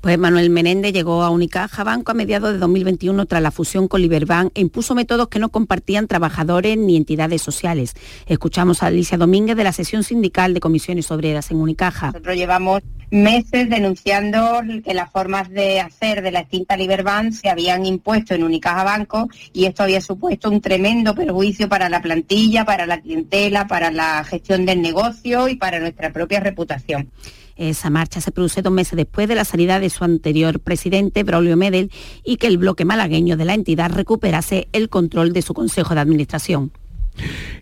Pues 0.00 0.18
Manuel 0.18 0.50
Menéndez 0.50 0.92
llegó 0.92 1.22
a 1.22 1.30
Unicaja 1.30 1.84
Banco 1.84 2.10
a 2.10 2.14
mediados 2.14 2.52
de 2.52 2.58
2021 2.58 3.26
tras 3.26 3.42
la 3.42 3.52
fusión 3.52 3.86
con 3.86 4.02
Liberbank 4.02 4.50
e 4.56 4.60
impuso 4.60 4.96
métodos 4.96 5.28
que 5.28 5.38
no 5.38 5.50
compartían 5.50 6.08
trabajadores 6.08 6.76
ni 6.76 6.96
entidades 6.96 7.42
sociales. 7.42 7.94
Escuchamos 8.26 8.82
a 8.82 8.86
Alicia 8.86 9.18
Domínguez 9.18 9.56
de 9.56 9.64
la 9.64 9.72
sesión 9.72 10.02
sindical 10.02 10.52
de 10.52 10.58
comisiones 10.58 11.12
obreras 11.12 11.52
en 11.52 11.58
Unicaja. 11.58 12.06
Nosotros 12.08 12.36
llevamos 12.36 12.82
meses 13.10 13.70
denunciando 13.70 14.60
que 14.84 14.94
las 14.94 15.10
formas 15.10 15.48
de 15.50 15.80
hacer 15.80 16.22
de 16.22 16.30
la 16.30 16.40
extinta 16.40 16.76
Liberbank 16.76 17.32
se 17.32 17.48
habían 17.48 17.86
impuesto 17.86 18.34
en 18.34 18.44
Unicaja 18.44 18.84
Banco 18.84 19.28
y 19.52 19.64
esto 19.64 19.82
había 19.82 20.00
supuesto 20.00 20.50
un 20.50 20.60
tremendo 20.60 21.14
perjuicio 21.14 21.68
para 21.68 21.88
la 21.88 22.02
plantilla, 22.02 22.64
para 22.64 22.86
la 22.86 23.00
clientela, 23.00 23.66
para 23.66 23.90
la 23.90 24.24
gestión 24.24 24.66
del 24.66 24.82
negocio 24.82 25.48
y 25.48 25.56
para 25.56 25.80
nuestra 25.80 26.12
propia 26.12 26.40
reputación. 26.40 27.10
Esa 27.56 27.90
marcha 27.90 28.20
se 28.20 28.30
produce 28.30 28.62
dos 28.62 28.72
meses 28.72 28.96
después 28.96 29.26
de 29.26 29.34
la 29.34 29.44
salida 29.44 29.80
de 29.80 29.90
su 29.90 30.04
anterior 30.04 30.60
presidente, 30.60 31.24
Braulio 31.24 31.56
Medel, 31.56 31.90
y 32.24 32.36
que 32.36 32.46
el 32.46 32.56
bloque 32.56 32.84
malagueño 32.84 33.36
de 33.36 33.44
la 33.44 33.54
entidad 33.54 33.90
recuperase 33.90 34.68
el 34.72 34.88
control 34.88 35.32
de 35.32 35.42
su 35.42 35.54
Consejo 35.54 35.94
de 35.94 36.00
Administración. 36.00 36.70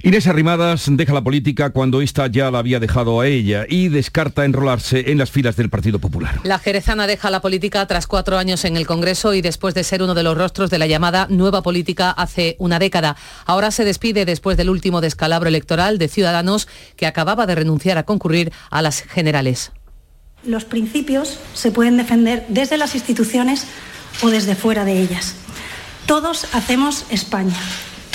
Inés 0.03 0.27
Arrimadas 0.27 0.85
deja 0.89 1.13
la 1.13 1.23
política 1.23 1.71
cuando 1.71 2.01
ésta 2.01 2.27
ya 2.29 2.51
la 2.51 2.59
había 2.59 2.81
dejado 2.81 3.21
a 3.21 3.27
ella 3.27 3.67
y 3.69 3.89
descarta 3.89 4.45
enrolarse 4.45 5.11
en 5.11 5.19
las 5.19 5.31
filas 5.31 5.57
del 5.57 5.71
Partido 5.71 5.99
Popular. 5.99 6.41
La 6.45 6.59
jerezana 6.59 7.07
deja 7.07 7.31
la 7.31 7.41
política 7.41 7.87
tras 7.87 8.07
cuatro 8.07 8.39
años 8.39 8.65
en 8.65 8.77
el 8.77 8.87
Congreso 8.87 9.35
y 9.35 9.43
después 9.43 9.75
de 9.75 9.85
ser 9.85 10.03
uno 10.03 10.15
de 10.15 10.23
los 10.23 10.37
rostros 10.37 10.71
de 10.71 10.79
la 10.79 10.87
llamada 10.87 11.27
nueva 11.31 11.63
política 11.63 12.11
hace 12.11 12.57
una 12.59 12.79
década. 12.79 13.17
Ahora 13.47 13.71
se 13.71 13.85
despide 13.85 14.25
después 14.25 14.57
del 14.57 14.71
último 14.71 15.01
descalabro 15.01 15.49
electoral 15.49 15.99
de 15.99 16.09
Ciudadanos 16.09 16.69
que 16.97 17.07
acababa 17.07 17.47
de 17.47 17.55
renunciar 17.55 17.99
a 17.99 18.05
concurrir 18.05 18.53
a 18.71 18.83
las 18.83 19.03
generales 19.03 19.73
los 20.47 20.65
principios 20.65 21.39
se 21.55 21.71
pueden 21.71 21.97
defender 21.97 22.45
desde 22.49 22.77
las 22.77 22.95
instituciones 22.95 23.67
o 24.23 24.31
desde 24.31 24.55
fuera 24.55 24.85
de 24.85 25.01
ellas. 25.01 25.35
Todos 26.07 26.55
hacemos 26.55 27.05
España, 27.11 27.57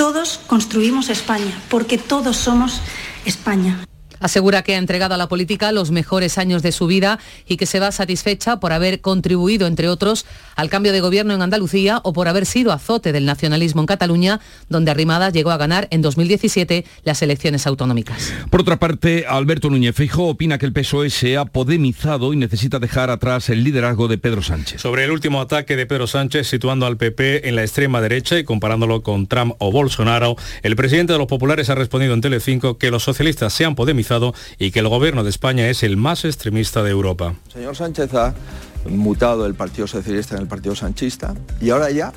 todos 0.02 0.40
construimos 0.48 1.10
España, 1.10 1.54
porque 1.70 2.00
todos 2.00 2.36
somos 2.36 2.82
España. 3.24 3.86
Asegura 4.22 4.62
que 4.62 4.76
ha 4.76 4.78
entregado 4.78 5.16
a 5.16 5.18
la 5.18 5.28
política 5.28 5.72
los 5.72 5.92
mejores 5.92 6.38
años 6.38 6.62
de 6.62 6.72
su 6.72 6.88
vida 6.88 7.20
y 7.48 7.58
que 7.58 7.66
se 7.66 7.80
va 7.80 7.92
satisfecha 7.92 8.60
por 8.60 8.72
haber 8.72 9.02
contribuido, 9.02 9.68
entre 9.68 9.90
otros, 9.90 10.26
al 10.56 10.70
cambio 10.70 10.92
de 10.92 11.02
gobierno 11.02 11.34
en 11.34 11.42
Andalucía 11.42 12.00
o 12.04 12.14
por 12.14 12.28
haber 12.28 12.46
sido 12.46 12.72
azote 12.72 13.12
del 13.12 13.26
nacionalismo 13.26 13.82
en 13.82 13.88
Cataluña, 13.88 14.40
donde 14.70 14.92
Arrimada 14.92 15.30
llegó 15.30 15.52
a 15.52 15.58
ganar 15.58 15.88
en 15.92 16.02
2017 16.02 16.86
las 17.04 17.22
elecciones 17.22 17.66
autonómicas. 17.68 18.34
Por 18.50 18.62
otra 18.62 18.78
parte, 18.78 19.26
Alberto 19.28 19.70
Núñez 19.70 19.96
Feijóo 19.96 20.30
opina 20.30 20.58
que 20.58 20.66
el 20.66 20.74
PSOE 20.74 21.10
se 21.10 21.38
ha 21.38 21.46
podemizado 21.46 22.34
y 22.34 22.38
necesita 22.38 22.80
dejar 22.80 23.10
atrás 23.10 23.50
el 23.50 23.64
liderazgo 23.64 24.08
de 24.08 24.18
Pedro 24.18 24.42
Sánchez. 24.44 24.82
Sobre 24.82 25.04
el 25.04 25.12
último 25.12 25.42
ataque 25.42 25.76
de 25.76 25.86
Pedro 25.86 26.08
Sánchez 26.08 26.48
situando 26.48 26.86
al 26.86 26.98
PP 26.98 27.50
en 27.50 27.56
la 27.56 27.64
extrema 27.64 28.02
derecha 28.02 28.38
y 28.38 28.44
comparándolo 28.44 29.02
con 29.02 29.28
Trump 29.28 29.56
o 29.58 29.72
Bolsonaro, 29.72 30.36
el 30.62 30.76
presidente 30.76 31.14
de 31.14 31.20
los 31.20 31.28
populares 31.28 31.70
ha 31.70 31.76
respondido 31.76 32.14
en 32.14 32.22
Telecinco 32.22 32.78
que 32.78 32.92
los 32.92 33.04
socialistas 33.04 33.54
se 33.54 33.66
han 33.66 33.76
podemizado 33.76 34.11
y 34.58 34.72
que 34.72 34.80
el 34.80 34.88
gobierno 34.90 35.24
de 35.24 35.30
España 35.30 35.68
es 35.70 35.84
el 35.84 35.98
más 35.98 36.26
extremista 36.26 36.84
de 36.84 36.92
Europa. 36.92 37.36
señor 37.52 37.76
Sánchez 37.76 38.14
ha 38.14 38.34
mutado 38.90 39.46
el 39.46 39.54
Partido 39.54 39.88
Socialista 39.88 40.36
en 40.36 40.42
el 40.42 40.48
Partido 40.48 40.76
Sanchista 40.76 41.34
y 41.62 41.70
ahora 41.70 41.92
ya, 41.92 42.12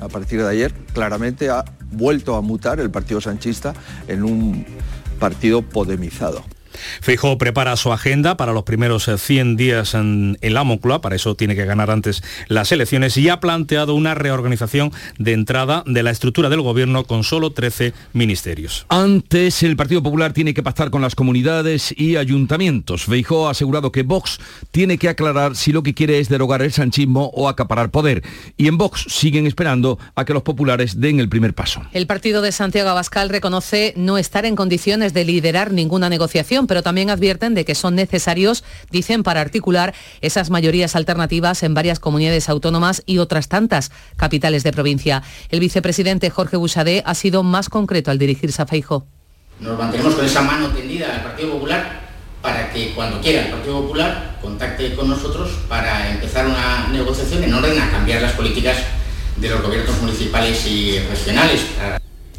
a 0.00 0.08
partir 0.08 0.42
de 0.42 0.48
ayer, 0.48 0.72
claramente 0.92 1.50
ha 1.50 1.64
vuelto 1.90 2.36
a 2.36 2.40
mutar 2.40 2.80
el 2.80 2.90
Partido 2.90 3.20
Sanchista 3.20 3.74
en 4.08 4.22
un 4.22 4.64
partido 5.18 5.62
podemizado. 5.62 6.44
Feijóo 7.00 7.38
prepara 7.38 7.76
su 7.76 7.92
agenda 7.92 8.36
para 8.36 8.52
los 8.52 8.64
primeros 8.64 9.10
100 9.16 9.56
días 9.56 9.94
en, 9.94 10.38
en 10.40 10.54
la 10.54 10.64
Moncloa, 10.64 11.00
para 11.00 11.16
eso 11.16 11.34
tiene 11.34 11.54
que 11.54 11.64
ganar 11.64 11.90
antes 11.90 12.22
las 12.48 12.72
elecciones, 12.72 13.16
y 13.16 13.28
ha 13.28 13.40
planteado 13.40 13.94
una 13.94 14.14
reorganización 14.14 14.92
de 15.18 15.32
entrada 15.32 15.82
de 15.86 16.02
la 16.02 16.10
estructura 16.10 16.48
del 16.48 16.60
gobierno 16.60 17.04
con 17.04 17.24
solo 17.24 17.50
13 17.50 17.92
ministerios. 18.12 18.86
Antes, 18.88 19.62
el 19.62 19.76
Partido 19.76 20.02
Popular 20.02 20.32
tiene 20.32 20.54
que 20.54 20.62
pactar 20.62 20.90
con 20.90 21.02
las 21.02 21.14
comunidades 21.14 21.94
y 21.96 22.16
ayuntamientos. 22.16 23.04
Feijóo 23.04 23.48
ha 23.48 23.52
asegurado 23.52 23.92
que 23.92 24.02
Vox 24.02 24.38
tiene 24.70 24.98
que 24.98 25.08
aclarar 25.08 25.56
si 25.56 25.72
lo 25.72 25.82
que 25.82 25.94
quiere 25.94 26.18
es 26.18 26.28
derogar 26.28 26.62
el 26.62 26.72
sanchismo 26.72 27.30
o 27.34 27.48
acaparar 27.48 27.90
poder. 27.90 28.22
Y 28.56 28.68
en 28.68 28.78
Vox 28.78 29.06
siguen 29.08 29.46
esperando 29.46 29.98
a 30.14 30.24
que 30.24 30.32
los 30.32 30.42
populares 30.42 31.00
den 31.00 31.20
el 31.20 31.28
primer 31.28 31.54
paso. 31.54 31.82
El 31.92 32.06
partido 32.06 32.42
de 32.42 32.52
Santiago 32.52 32.90
Abascal 32.90 33.28
reconoce 33.28 33.94
no 33.96 34.18
estar 34.18 34.44
en 34.44 34.56
condiciones 34.56 35.14
de 35.14 35.24
liderar 35.24 35.72
ninguna 35.72 36.08
negociación, 36.08 36.61
pero 36.66 36.82
también 36.82 37.10
advierten 37.10 37.54
de 37.54 37.64
que 37.64 37.74
son 37.74 37.94
necesarios, 37.94 38.64
dicen, 38.90 39.22
para 39.22 39.40
articular 39.40 39.94
esas 40.20 40.50
mayorías 40.50 40.96
alternativas 40.96 41.62
en 41.62 41.74
varias 41.74 41.98
comunidades 41.98 42.48
autónomas 42.48 43.02
y 43.06 43.18
otras 43.18 43.48
tantas 43.48 43.90
capitales 44.16 44.62
de 44.62 44.72
provincia. 44.72 45.22
El 45.50 45.60
vicepresidente 45.60 46.30
Jorge 46.30 46.56
Busadé 46.56 47.02
ha 47.06 47.14
sido 47.14 47.42
más 47.42 47.68
concreto 47.68 48.10
al 48.10 48.18
dirigirse 48.18 48.62
a 48.62 48.66
Feijo. 48.66 49.06
Nos 49.60 49.78
mantenemos 49.78 50.14
con 50.14 50.24
esa 50.24 50.42
mano 50.42 50.68
tendida 50.68 51.14
al 51.14 51.22
Partido 51.22 51.52
Popular 51.52 52.02
para 52.42 52.72
que 52.72 52.92
cuando 52.94 53.20
quiera 53.20 53.42
el 53.42 53.52
Partido 53.52 53.82
Popular 53.82 54.38
contacte 54.42 54.94
con 54.94 55.08
nosotros 55.08 55.50
para 55.68 56.10
empezar 56.10 56.46
una 56.46 56.88
negociación 56.88 57.44
en 57.44 57.54
orden 57.54 57.80
a 57.80 57.90
cambiar 57.90 58.20
las 58.20 58.32
políticas 58.32 58.76
de 59.36 59.48
los 59.48 59.62
gobiernos 59.62 60.00
municipales 60.00 60.66
y 60.66 60.98
regionales. 60.98 61.60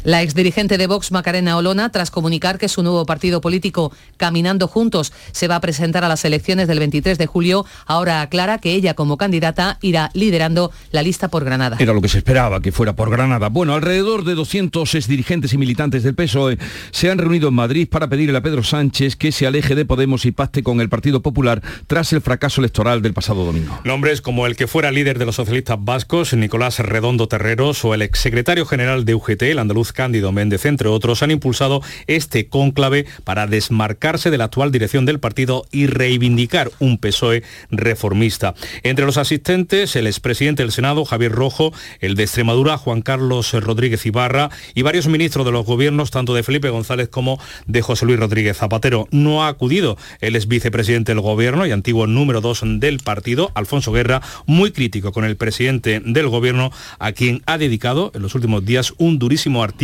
La 0.04 0.20
exdirigente 0.20 0.76
de 0.76 0.86
Vox, 0.86 1.12
Macarena 1.12 1.56
Olona, 1.56 1.90
tras 1.90 2.10
comunicar 2.10 2.58
que 2.58 2.68
su 2.68 2.82
nuevo 2.82 3.06
partido 3.06 3.40
político, 3.40 3.90
Caminando 4.18 4.68
Juntos, 4.68 5.14
se 5.32 5.48
va 5.48 5.56
a 5.56 5.60
presentar 5.62 6.04
a 6.04 6.08
las 6.08 6.26
elecciones 6.26 6.68
del 6.68 6.78
23 6.78 7.16
de 7.16 7.26
julio, 7.26 7.64
ahora 7.86 8.20
aclara 8.20 8.58
que 8.58 8.74
ella 8.74 8.92
como 8.92 9.16
candidata 9.16 9.78
irá 9.80 10.10
liderando 10.12 10.70
la 10.90 11.02
lista 11.02 11.28
por 11.28 11.42
Granada. 11.46 11.78
Era 11.80 11.94
lo 11.94 12.02
que 12.02 12.10
se 12.10 12.18
esperaba, 12.18 12.60
que 12.60 12.70
fuera 12.70 12.94
por 12.94 13.08
Granada. 13.08 13.48
Bueno, 13.48 13.72
alrededor 13.72 14.24
de 14.24 14.34
200 14.34 14.94
exdirigentes 14.94 15.54
y 15.54 15.56
militantes 15.56 16.02
del 16.02 16.14
PSOE 16.14 16.58
se 16.90 17.10
han 17.10 17.16
reunido 17.16 17.48
en 17.48 17.54
Madrid 17.54 17.88
para 17.88 18.06
pedirle 18.06 18.36
a 18.36 18.42
Pedro 18.42 18.62
Sánchez 18.62 19.16
que 19.16 19.32
se 19.32 19.46
aleje 19.46 19.74
de 19.74 19.86
Podemos 19.86 20.26
y 20.26 20.32
pacte 20.32 20.62
con 20.62 20.82
el 20.82 20.90
Partido 20.90 21.22
Popular 21.22 21.62
tras 21.86 22.12
el 22.12 22.20
fracaso 22.20 22.60
electoral 22.60 23.00
del 23.00 23.14
pasado 23.14 23.46
domingo. 23.46 23.80
Nombres 23.84 24.20
como 24.20 24.46
el 24.46 24.54
que 24.54 24.66
fuera 24.66 24.90
líder 24.90 25.18
de 25.18 25.24
los 25.24 25.36
socialistas 25.36 25.78
vascos, 25.80 26.34
Nicolás 26.34 26.78
Redondo 26.80 27.26
Terreros, 27.26 27.82
o 27.86 27.94
el 27.94 28.02
exsecretario 28.02 28.66
general 28.66 29.06
de 29.06 29.14
UGT, 29.14 29.42
el 29.44 29.58
andaluz 29.58 29.93
Cándido 29.94 30.32
Méndez, 30.32 30.66
entre 30.66 30.88
otros, 30.88 31.22
han 31.22 31.30
impulsado 31.30 31.80
este 32.06 32.48
cónclave 32.48 33.06
para 33.24 33.46
desmarcarse 33.46 34.30
de 34.30 34.36
la 34.36 34.44
actual 34.44 34.70
dirección 34.70 35.06
del 35.06 35.20
partido 35.20 35.64
y 35.72 35.86
reivindicar 35.86 36.70
un 36.80 36.98
PSOE 36.98 37.42
reformista. 37.70 38.54
Entre 38.82 39.06
los 39.06 39.16
asistentes, 39.16 39.96
el 39.96 40.06
expresidente 40.06 40.62
del 40.62 40.72
Senado, 40.72 41.04
Javier 41.06 41.32
Rojo, 41.32 41.72
el 42.00 42.16
de 42.16 42.24
Extremadura, 42.24 42.76
Juan 42.76 43.00
Carlos 43.00 43.52
Rodríguez 43.52 44.04
Ibarra, 44.04 44.50
y 44.74 44.82
varios 44.82 45.06
ministros 45.06 45.46
de 45.46 45.52
los 45.52 45.64
gobiernos, 45.64 46.10
tanto 46.10 46.34
de 46.34 46.42
Felipe 46.42 46.68
González 46.68 47.08
como 47.08 47.40
de 47.66 47.80
José 47.80 48.04
Luis 48.04 48.18
Rodríguez 48.18 48.56
Zapatero. 48.56 49.08
No 49.12 49.44
ha 49.44 49.48
acudido 49.48 49.96
el 50.20 50.36
ex 50.36 50.48
vicepresidente 50.48 51.12
del 51.12 51.20
gobierno 51.20 51.66
y 51.66 51.70
antiguo 51.70 52.06
número 52.06 52.40
dos 52.40 52.62
del 52.64 52.98
partido, 52.98 53.52
Alfonso 53.54 53.92
Guerra, 53.92 54.20
muy 54.46 54.72
crítico 54.72 55.12
con 55.12 55.24
el 55.24 55.36
presidente 55.36 56.00
del 56.04 56.28
gobierno, 56.28 56.72
a 56.98 57.12
quien 57.12 57.42
ha 57.46 57.58
dedicado 57.58 58.10
en 58.14 58.22
los 58.22 58.34
últimos 58.34 58.64
días 58.64 58.92
un 58.98 59.18
durísimo 59.18 59.62
artículo 59.62 59.83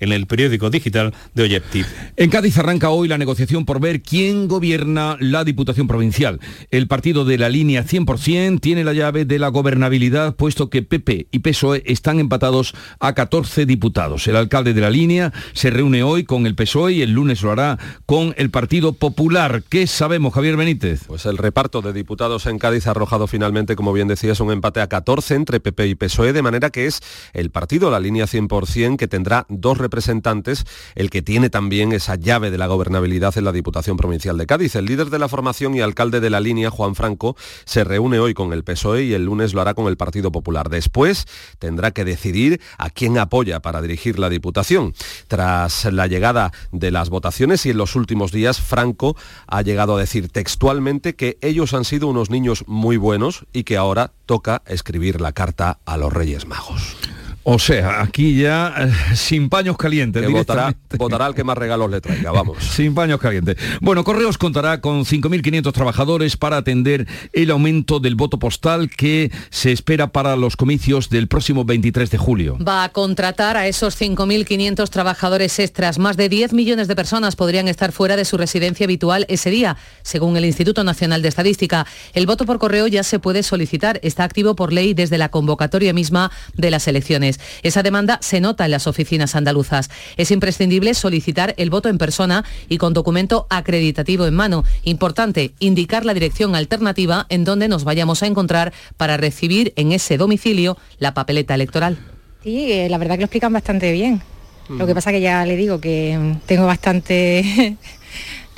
en 0.00 0.12
el 0.12 0.26
periódico 0.26 0.70
digital 0.70 1.14
de 1.34 1.44
Objective. 1.44 1.86
En 2.16 2.30
Cádiz 2.30 2.58
arranca 2.58 2.90
hoy 2.90 3.08
la 3.08 3.18
negociación 3.18 3.64
por 3.64 3.80
ver 3.80 4.02
quién 4.02 4.48
gobierna 4.48 5.16
la 5.20 5.44
Diputación 5.44 5.86
Provincial. 5.86 6.40
El 6.70 6.86
partido 6.86 7.24
de 7.24 7.38
la 7.38 7.48
línea 7.48 7.84
100% 7.84 8.60
tiene 8.60 8.84
la 8.84 8.92
llave 8.92 9.24
de 9.24 9.38
la 9.38 9.48
gobernabilidad, 9.48 10.36
puesto 10.36 10.68
que 10.68 10.82
PP 10.82 11.28
y 11.30 11.38
PSOE 11.38 11.82
están 11.86 12.20
empatados 12.20 12.74
a 12.98 13.14
14 13.14 13.66
diputados. 13.66 14.26
El 14.28 14.36
alcalde 14.36 14.74
de 14.74 14.80
la 14.80 14.90
línea 14.90 15.32
se 15.52 15.70
reúne 15.70 16.02
hoy 16.02 16.24
con 16.24 16.46
el 16.46 16.54
PSOE 16.54 16.94
y 16.94 17.02
el 17.02 17.12
lunes 17.12 17.42
lo 17.42 17.52
hará 17.52 17.78
con 18.06 18.34
el 18.36 18.50
Partido 18.50 18.92
Popular. 18.92 19.62
¿Qué 19.68 19.86
sabemos, 19.86 20.34
Javier 20.34 20.56
Benítez? 20.56 21.04
Pues 21.06 21.26
el 21.26 21.38
reparto 21.38 21.82
de 21.82 21.92
diputados 21.92 22.46
en 22.46 22.58
Cádiz 22.58 22.86
ha 22.86 22.90
arrojado 22.90 23.26
finalmente, 23.26 23.76
como 23.76 23.92
bien 23.92 24.08
decías, 24.08 24.40
un 24.40 24.52
empate 24.52 24.80
a 24.80 24.88
14 24.88 25.34
entre 25.34 25.60
PP 25.60 25.86
y 25.86 25.94
PSOE, 25.94 26.32
de 26.32 26.42
manera 26.42 26.70
que 26.70 26.86
es 26.86 27.00
el 27.32 27.50
partido, 27.50 27.90
la 27.90 28.00
línea 28.00 28.26
100%, 28.26 28.96
que 28.96 29.08
tendrá 29.08 29.29
dos 29.48 29.78
representantes, 29.78 30.66
el 30.94 31.10
que 31.10 31.22
tiene 31.22 31.50
también 31.50 31.92
esa 31.92 32.16
llave 32.16 32.50
de 32.50 32.58
la 32.58 32.66
gobernabilidad 32.66 33.36
en 33.38 33.44
la 33.44 33.52
Diputación 33.52 33.96
Provincial 33.96 34.36
de 34.36 34.46
Cádiz. 34.46 34.74
El 34.74 34.86
líder 34.86 35.10
de 35.10 35.18
la 35.18 35.28
formación 35.28 35.74
y 35.74 35.80
alcalde 35.80 36.20
de 36.20 36.30
la 36.30 36.40
línea, 36.40 36.70
Juan 36.70 36.94
Franco, 36.94 37.36
se 37.64 37.84
reúne 37.84 38.18
hoy 38.18 38.34
con 38.34 38.52
el 38.52 38.64
PSOE 38.64 39.04
y 39.04 39.12
el 39.14 39.24
lunes 39.24 39.54
lo 39.54 39.60
hará 39.60 39.74
con 39.74 39.86
el 39.86 39.96
Partido 39.96 40.32
Popular. 40.32 40.68
Después 40.68 41.26
tendrá 41.58 41.90
que 41.90 42.04
decidir 42.04 42.60
a 42.78 42.90
quién 42.90 43.18
apoya 43.18 43.60
para 43.60 43.82
dirigir 43.82 44.18
la 44.18 44.28
Diputación. 44.28 44.94
Tras 45.28 45.84
la 45.86 46.06
llegada 46.06 46.52
de 46.72 46.90
las 46.90 47.10
votaciones 47.10 47.64
y 47.66 47.70
en 47.70 47.78
los 47.78 47.96
últimos 47.96 48.32
días, 48.32 48.60
Franco 48.60 49.16
ha 49.46 49.62
llegado 49.62 49.96
a 49.96 50.00
decir 50.00 50.28
textualmente 50.28 51.14
que 51.14 51.38
ellos 51.40 51.74
han 51.74 51.84
sido 51.84 52.08
unos 52.08 52.30
niños 52.30 52.64
muy 52.66 52.96
buenos 52.96 53.46
y 53.52 53.64
que 53.64 53.76
ahora 53.76 54.12
toca 54.26 54.62
escribir 54.66 55.20
la 55.20 55.32
carta 55.32 55.78
a 55.84 55.96
los 55.96 56.12
Reyes 56.12 56.46
Magos. 56.46 56.96
O 57.42 57.58
sea, 57.58 58.02
aquí 58.02 58.38
ya 58.38 58.74
eh, 58.76 59.16
sin 59.16 59.48
paños 59.48 59.78
calientes. 59.78 60.22
Que 60.22 60.28
votará, 60.28 60.74
votará 60.98 61.26
el 61.26 61.34
que 61.34 61.42
más 61.42 61.56
regalos 61.56 61.90
le 61.90 62.00
traiga, 62.02 62.32
vamos. 62.32 62.58
sin 62.76 62.94
paños 62.94 63.18
calientes. 63.18 63.56
Bueno, 63.80 64.04
Correos 64.04 64.36
contará 64.36 64.82
con 64.82 65.06
5.500 65.06 65.72
trabajadores 65.72 66.36
para 66.36 66.58
atender 66.58 67.06
el 67.32 67.50
aumento 67.50 67.98
del 67.98 68.14
voto 68.14 68.38
postal 68.38 68.90
que 68.90 69.32
se 69.48 69.72
espera 69.72 70.08
para 70.08 70.36
los 70.36 70.56
comicios 70.56 71.08
del 71.08 71.28
próximo 71.28 71.64
23 71.64 72.10
de 72.10 72.18
julio. 72.18 72.58
Va 72.58 72.84
a 72.84 72.90
contratar 72.90 73.56
a 73.56 73.66
esos 73.66 73.98
5.500 73.98 74.90
trabajadores 74.90 75.58
extras. 75.58 75.98
Más 75.98 76.18
de 76.18 76.28
10 76.28 76.52
millones 76.52 76.88
de 76.88 76.96
personas 76.96 77.36
podrían 77.36 77.68
estar 77.68 77.92
fuera 77.92 78.16
de 78.16 78.26
su 78.26 78.36
residencia 78.36 78.84
habitual 78.84 79.24
ese 79.28 79.48
día, 79.48 79.78
según 80.02 80.36
el 80.36 80.44
Instituto 80.44 80.84
Nacional 80.84 81.22
de 81.22 81.28
Estadística. 81.28 81.86
El 82.12 82.26
voto 82.26 82.44
por 82.44 82.58
correo 82.58 82.86
ya 82.86 83.02
se 83.02 83.18
puede 83.18 83.42
solicitar. 83.42 83.98
Está 84.02 84.24
activo 84.24 84.54
por 84.54 84.74
ley 84.74 84.92
desde 84.92 85.16
la 85.16 85.30
convocatoria 85.30 85.94
misma 85.94 86.30
de 86.54 86.70
las 86.70 86.86
elecciones. 86.86 87.29
Esa 87.62 87.82
demanda 87.82 88.18
se 88.22 88.40
nota 88.40 88.64
en 88.64 88.70
las 88.70 88.86
oficinas 88.86 89.36
andaluzas. 89.36 89.90
Es 90.16 90.30
imprescindible 90.30 90.94
solicitar 90.94 91.54
el 91.56 91.70
voto 91.70 91.88
en 91.88 91.98
persona 91.98 92.44
y 92.68 92.78
con 92.78 92.94
documento 92.94 93.46
acreditativo 93.50 94.26
en 94.26 94.34
mano. 94.34 94.64
Importante, 94.84 95.52
indicar 95.58 96.04
la 96.04 96.14
dirección 96.14 96.54
alternativa 96.54 97.26
en 97.28 97.44
donde 97.44 97.68
nos 97.68 97.84
vayamos 97.84 98.22
a 98.22 98.26
encontrar 98.26 98.72
para 98.96 99.16
recibir 99.16 99.72
en 99.76 99.92
ese 99.92 100.16
domicilio 100.16 100.76
la 100.98 101.14
papeleta 101.14 101.54
electoral. 101.54 101.98
Sí, 102.42 102.72
eh, 102.72 102.88
la 102.88 102.98
verdad 102.98 103.14
que 103.14 103.20
lo 103.20 103.26
explican 103.26 103.52
bastante 103.52 103.92
bien. 103.92 104.22
Lo 104.68 104.86
que 104.86 104.94
pasa 104.94 105.10
que 105.10 105.20
ya 105.20 105.44
le 105.44 105.56
digo 105.56 105.80
que 105.80 106.36
tengo 106.46 106.64
bastante 106.64 107.76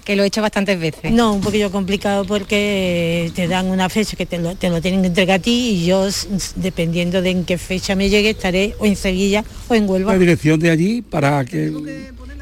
que 0.04 0.16
lo 0.16 0.24
he 0.24 0.26
hecho 0.26 0.42
bastantes 0.42 0.78
veces. 0.78 1.12
No, 1.12 1.32
un 1.32 1.40
poquillo 1.40 1.70
complicado 1.70 2.24
porque 2.24 3.30
te 3.34 3.48
dan 3.48 3.66
una 3.66 3.88
fecha 3.88 4.16
que 4.16 4.26
te 4.26 4.38
lo, 4.38 4.54
te 4.54 4.68
lo 4.70 4.80
tienen 4.80 5.02
que 5.02 5.08
entregar 5.08 5.40
a 5.40 5.42
ti 5.42 5.70
y 5.70 5.86
yo, 5.86 6.08
dependiendo 6.56 7.22
de 7.22 7.30
en 7.30 7.44
qué 7.44 7.58
fecha 7.58 7.94
me 7.94 8.08
llegue, 8.08 8.30
estaré 8.30 8.74
o 8.78 8.86
en 8.86 8.96
Sevilla 8.96 9.44
o 9.68 9.74
en 9.74 9.88
Huelva. 9.88 10.12
La 10.12 10.18
dirección 10.18 10.58
de 10.60 10.70
allí 10.70 11.02
para 11.02 11.44
que 11.44 11.72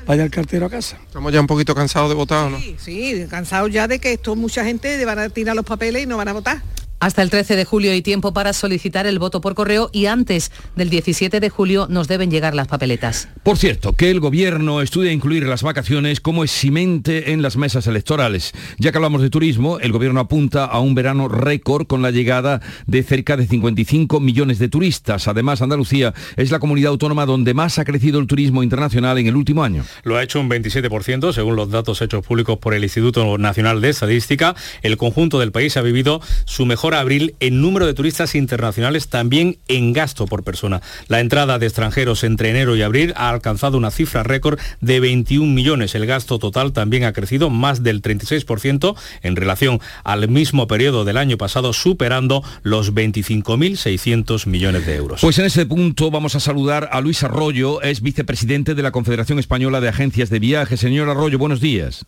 vaya 0.06 0.24
el 0.24 0.30
cartero 0.30 0.66
a 0.66 0.70
casa. 0.70 0.98
Estamos 1.06 1.32
ya 1.32 1.40
un 1.40 1.46
poquito 1.46 1.74
cansados 1.74 2.08
de 2.08 2.14
votar, 2.14 2.50
¿no? 2.50 2.58
Sí, 2.58 2.76
sí, 2.78 3.26
cansados 3.28 3.70
ya 3.70 3.86
de 3.86 3.98
que 3.98 4.14
esto 4.14 4.34
mucha 4.36 4.64
gente 4.64 5.04
van 5.04 5.18
a 5.18 5.28
tirar 5.28 5.54
los 5.54 5.64
papeles 5.64 6.02
y 6.02 6.06
no 6.06 6.16
van 6.16 6.28
a 6.28 6.32
votar. 6.32 6.62
Hasta 7.00 7.22
el 7.22 7.30
13 7.30 7.56
de 7.56 7.64
julio 7.64 7.92
hay 7.92 8.02
tiempo 8.02 8.34
para 8.34 8.52
solicitar 8.52 9.06
el 9.06 9.18
voto 9.18 9.40
por 9.40 9.54
correo 9.54 9.88
y 9.90 10.04
antes 10.04 10.52
del 10.76 10.90
17 10.90 11.40
de 11.40 11.48
julio 11.48 11.86
nos 11.88 12.08
deben 12.08 12.30
llegar 12.30 12.54
las 12.54 12.68
papeletas. 12.68 13.30
Por 13.42 13.56
cierto, 13.56 13.94
que 13.94 14.10
el 14.10 14.20
gobierno 14.20 14.82
estudia 14.82 15.10
incluir 15.10 15.44
las 15.44 15.62
vacaciones 15.62 16.20
como 16.20 16.44
eximente 16.44 17.32
en 17.32 17.40
las 17.40 17.56
mesas 17.56 17.86
electorales. 17.86 18.52
Ya 18.78 18.92
que 18.92 18.98
hablamos 18.98 19.22
de 19.22 19.30
turismo, 19.30 19.78
el 19.78 19.92
gobierno 19.92 20.20
apunta 20.20 20.66
a 20.66 20.78
un 20.80 20.94
verano 20.94 21.26
récord 21.26 21.86
con 21.86 22.02
la 22.02 22.10
llegada 22.10 22.60
de 22.86 23.02
cerca 23.02 23.38
de 23.38 23.46
55 23.46 24.20
millones 24.20 24.58
de 24.58 24.68
turistas. 24.68 25.26
Además, 25.26 25.62
Andalucía 25.62 26.12
es 26.36 26.50
la 26.50 26.58
comunidad 26.58 26.90
autónoma 26.90 27.24
donde 27.24 27.54
más 27.54 27.78
ha 27.78 27.86
crecido 27.86 28.20
el 28.20 28.26
turismo 28.26 28.62
internacional 28.62 29.16
en 29.16 29.26
el 29.26 29.36
último 29.36 29.64
año. 29.64 29.86
Lo 30.02 30.18
ha 30.18 30.22
hecho 30.22 30.38
un 30.38 30.50
27% 30.50 31.32
según 31.32 31.56
los 31.56 31.70
datos 31.70 32.02
hechos 32.02 32.26
públicos 32.26 32.58
por 32.58 32.74
el 32.74 32.84
Instituto 32.84 33.38
Nacional 33.38 33.80
de 33.80 33.88
Estadística. 33.88 34.54
El 34.82 34.98
conjunto 34.98 35.38
del 35.38 35.50
país 35.50 35.78
ha 35.78 35.80
vivido 35.80 36.20
su 36.44 36.66
mejor 36.66 36.89
abril 36.94 37.34
en 37.40 37.60
número 37.60 37.86
de 37.86 37.94
turistas 37.94 38.34
internacionales, 38.34 39.08
también 39.08 39.58
en 39.68 39.92
gasto 39.92 40.26
por 40.26 40.44
persona. 40.44 40.82
La 41.08 41.20
entrada 41.20 41.58
de 41.58 41.66
extranjeros 41.66 42.24
entre 42.24 42.50
enero 42.50 42.76
y 42.76 42.82
abril 42.82 43.12
ha 43.16 43.30
alcanzado 43.30 43.78
una 43.78 43.90
cifra 43.90 44.22
récord 44.22 44.58
de 44.80 45.00
21 45.00 45.52
millones. 45.52 45.94
El 45.94 46.06
gasto 46.06 46.38
total 46.38 46.72
también 46.72 47.04
ha 47.04 47.12
crecido 47.12 47.50
más 47.50 47.82
del 47.82 48.02
36% 48.02 48.96
en 49.22 49.36
relación 49.36 49.80
al 50.04 50.28
mismo 50.28 50.66
periodo 50.66 51.04
del 51.04 51.16
año 51.16 51.38
pasado, 51.38 51.72
superando 51.72 52.42
los 52.62 52.94
25.600 52.94 54.46
millones 54.46 54.86
de 54.86 54.96
euros. 54.96 55.20
Pues 55.20 55.38
en 55.38 55.46
ese 55.46 55.66
punto 55.66 56.10
vamos 56.10 56.34
a 56.34 56.40
saludar 56.40 56.88
a 56.92 57.00
Luis 57.00 57.22
Arroyo, 57.22 57.82
es 57.82 58.00
vicepresidente 58.02 58.74
de 58.74 58.82
la 58.82 58.92
Confederación 58.92 59.38
Española 59.38 59.80
de 59.80 59.88
Agencias 59.88 60.30
de 60.30 60.38
Viaje. 60.38 60.76
Señor 60.76 61.08
Arroyo, 61.08 61.38
buenos 61.38 61.60
días. 61.60 62.06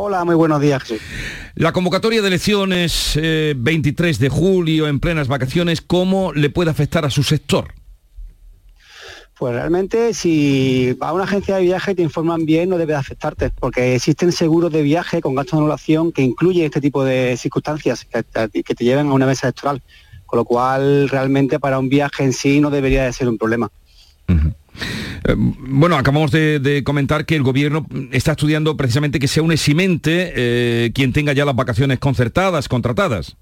Hola, 0.00 0.24
muy 0.24 0.36
buenos 0.36 0.60
días. 0.60 0.94
La 1.56 1.72
convocatoria 1.72 2.22
de 2.22 2.28
elecciones 2.28 3.18
23 3.56 4.20
de 4.20 4.28
julio 4.28 4.86
en 4.86 5.00
plenas 5.00 5.26
vacaciones, 5.26 5.80
¿cómo 5.80 6.32
le 6.32 6.50
puede 6.50 6.70
afectar 6.70 7.04
a 7.04 7.10
su 7.10 7.24
sector? 7.24 7.74
Pues 9.36 9.54
realmente 9.54 10.14
si 10.14 10.96
a 11.00 11.12
una 11.12 11.24
agencia 11.24 11.56
de 11.56 11.62
viaje 11.62 11.96
te 11.96 12.02
informan 12.02 12.46
bien 12.46 12.68
no 12.68 12.78
debe 12.78 12.94
afectarte, 12.94 13.50
porque 13.50 13.96
existen 13.96 14.30
seguros 14.30 14.70
de 14.70 14.82
viaje 14.82 15.20
con 15.20 15.34
gasto 15.34 15.56
de 15.56 15.62
anulación 15.62 16.12
que 16.12 16.22
incluyen 16.22 16.66
este 16.66 16.80
tipo 16.80 17.04
de 17.04 17.36
circunstancias 17.36 18.04
que 18.04 18.22
te, 18.22 18.84
llevan 18.84 19.08
a 19.08 19.14
una 19.14 19.26
mesa 19.26 19.48
electoral, 19.48 19.82
con 20.26 20.36
lo 20.36 20.44
cual 20.44 21.08
realmente 21.08 21.58
para 21.58 21.80
un 21.80 21.88
viaje 21.88 22.22
en 22.22 22.32
sí 22.32 22.60
no 22.60 22.70
debería 22.70 23.02
de 23.02 23.12
ser 23.12 23.28
un 23.28 23.36
problema. 23.36 23.68
Eh, 24.28 24.52
bueno, 25.36 25.96
acabamos 25.96 26.30
de, 26.30 26.82
comentar 26.84 27.26
que 27.26 27.36
el 27.36 27.42
gobierno 27.42 27.86
está 28.12 28.32
estudiando 28.32 28.76
precisamente 28.76 29.18
que 29.18 29.28
sea 29.28 29.42
un 29.42 29.52
eximente 29.52 30.32
eh, 30.36 30.92
quien 30.94 31.12
tenga 31.12 31.32
ya 31.32 31.44
las 31.44 31.56
vacaciones 31.56 31.98
concertadas, 31.98 32.68
contratadas. 32.68 33.36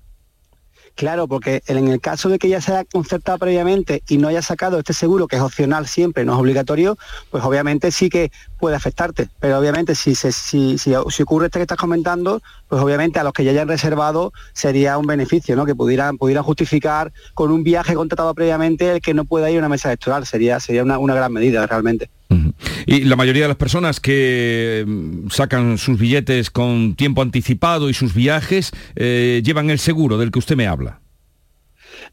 Claro, 0.97 1.29
porque 1.29 1.63
en 1.67 1.89
el 1.89 2.01
caso 2.01 2.31
de 2.31 2.39
que 2.39 2.49
ya 2.49 2.63
se 2.63 2.73
haya 2.73 2.85
concertado 2.87 3.37
previamente 3.37 4.03
y 4.09 4.17
no 4.17 4.29
haya 4.29 4.41
sacado 4.41 4.79
este 4.79 4.95
seguro, 4.95 5.29
que 5.29 5.37
es 5.37 5.43
opcional 5.43 5.87
siempre, 5.87 6.25
no 6.25 6.33
es 6.33 6.39
obligatorio, 6.39 6.97
pues 7.31 7.45
obviamente 7.45 7.91
sí 7.91 8.09
que 8.09 8.33
puede 8.59 8.77
afectarte. 8.77 9.29
Pero 9.39 9.59
obviamente 9.59 9.95
si, 9.95 10.15
si, 10.15 10.79
si, 10.79 10.95
ocurre 10.95 11.47
este 11.47 11.59
que 11.59 11.65
estás 11.65 11.77
comentando, 11.77 12.41
pues 12.67 12.81
obviamente 12.81 13.19
a 13.19 13.25
los 13.25 13.35
que 13.35 13.45
ya 13.45 13.51
hayan 13.51 13.69
reservado 13.69 14.33
sería 14.55 14.97
un 14.97 15.07
beneficio, 15.07 15.55
¿no? 15.55 15.67
Que 15.67 15.75
pudieran, 15.75 16.17
pudieran 16.17 16.45
justificar 16.45 17.13
con 17.35 17.53
un 17.53 17.63
viaje 17.63 17.95
contratado 17.95 18.35
previamente 18.35 18.93
el 18.93 19.03
que 19.03 19.13
no 19.13 19.27
pueda 19.27 19.51
ir 19.51 19.57
a 19.57 19.61
una 19.61 19.69
mesa 19.69 19.91
electoral. 19.91 20.25
Sería, 20.25 20.61
sería 20.61 20.83
una, 20.83 21.15
gran 21.15 21.31
medida 21.31 21.67
realmente. 21.67 22.09
Y 22.87 23.05
la 23.05 23.17
mayoría 23.17 23.43
de 23.43 23.49
las 23.49 23.57
personas 23.57 24.01
que 24.01 24.85
mm, 24.87 25.31
sacan 25.31 25.79
sus 25.79 25.99
billetes 25.99 26.51
con 26.51 26.95
tiempo 26.95 27.23
anticipado 27.23 27.89
y 27.89 27.95
sus 27.95 28.15
viajes 28.15 28.73
eh, 28.97 29.43
llevan 29.45 29.71
el 29.71 29.79
seguro 29.79 30.19
del 30.19 30.31
que 30.31 30.39
usted 30.39 30.57
me 30.57 30.67
habla. 30.67 31.01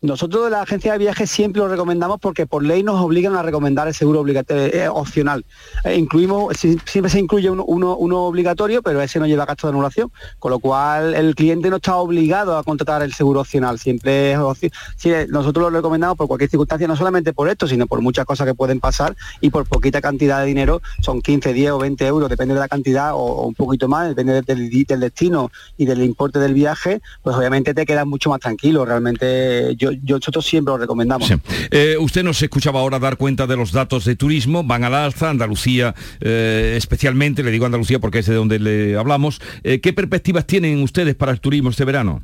Nosotros 0.03 0.43
de 0.43 0.49
la 0.49 0.63
agencia 0.63 0.91
de 0.91 0.97
viajes 0.97 1.31
siempre 1.31 1.61
lo 1.61 1.69
recomendamos 1.69 2.19
porque 2.19 2.45
por 2.45 2.61
ley 2.61 2.83
nos 2.83 2.99
obligan 2.99 3.37
a 3.37 3.41
recomendar 3.41 3.87
el 3.87 3.93
seguro 3.93 4.19
obligatorio, 4.19 4.65
eh, 4.65 4.89
opcional. 4.89 5.45
Eh, 5.85 5.95
incluimos, 5.95 6.57
siempre 6.57 7.09
se 7.09 7.21
incluye 7.21 7.49
uno, 7.49 7.93
obligatorio, 8.27 8.81
pero 8.81 9.01
ese 9.01 9.17
no 9.17 9.27
lleva 9.27 9.45
gasto 9.45 9.67
de 9.67 9.71
anulación, 9.71 10.11
con 10.39 10.51
lo 10.51 10.59
cual 10.59 11.15
el 11.15 11.35
cliente 11.35 11.69
no 11.69 11.77
está 11.77 11.95
obligado 11.95 12.57
a 12.57 12.65
contratar 12.65 13.01
el 13.01 13.13
seguro 13.13 13.39
opcional. 13.39 13.79
Siempre 13.79 14.33
es 14.33 15.29
nosotros 15.29 15.71
lo 15.71 15.77
recomendamos 15.77 16.17
por 16.17 16.27
cualquier 16.27 16.49
circunstancia, 16.49 16.85
no 16.85 16.97
solamente 16.97 17.31
por 17.31 17.47
esto, 17.47 17.65
sino 17.65 17.87
por 17.87 18.01
muchas 18.01 18.25
cosas 18.25 18.45
que 18.45 18.53
pueden 18.53 18.81
pasar 18.81 19.15
y 19.39 19.51
por 19.51 19.65
poquita 19.65 20.01
cantidad 20.01 20.41
de 20.41 20.47
dinero, 20.47 20.81
son 20.99 21.21
15, 21.21 21.53
10 21.53 21.71
o 21.71 21.77
20 21.77 22.05
euros, 22.05 22.29
depende 22.29 22.55
de 22.55 22.59
la 22.59 22.67
cantidad 22.67 23.13
o, 23.13 23.47
un 23.47 23.55
poquito 23.55 23.87
más, 23.87 24.09
depende 24.09 24.41
del, 24.41 24.69
del, 24.69 24.99
destino 24.99 25.49
y 25.77 25.85
del 25.85 26.03
importe 26.03 26.39
del 26.39 26.53
viaje, 26.53 27.01
pues 27.21 27.37
obviamente 27.37 27.73
te 27.73 27.85
quedas 27.85 28.05
mucho 28.05 28.29
más 28.29 28.41
tranquilo. 28.41 28.83
Realmente 28.83 29.77
yo, 29.77 29.92
nosotros 30.01 30.45
siempre 30.45 30.71
lo 30.71 30.77
recomendamos. 30.77 31.31
Eh, 31.71 31.95
usted 31.99 32.23
nos 32.23 32.41
escuchaba 32.41 32.79
ahora 32.79 32.99
dar 32.99 33.17
cuenta 33.17 33.47
de 33.47 33.55
los 33.55 33.71
datos 33.71 34.05
de 34.05 34.15
turismo, 34.15 34.63
van 34.63 34.83
al 34.83 34.93
alza, 34.93 35.29
Andalucía 35.29 35.93
eh, 36.21 36.75
especialmente, 36.77 37.43
le 37.43 37.51
digo 37.51 37.65
Andalucía 37.65 37.99
porque 37.99 38.19
es 38.19 38.25
de 38.25 38.35
donde 38.35 38.59
le 38.59 38.97
hablamos. 38.97 39.41
Eh, 39.63 39.81
¿Qué 39.81 39.93
perspectivas 39.93 40.45
tienen 40.45 40.81
ustedes 40.81 41.15
para 41.15 41.31
el 41.31 41.39
turismo 41.39 41.69
este 41.69 41.85
verano? 41.85 42.23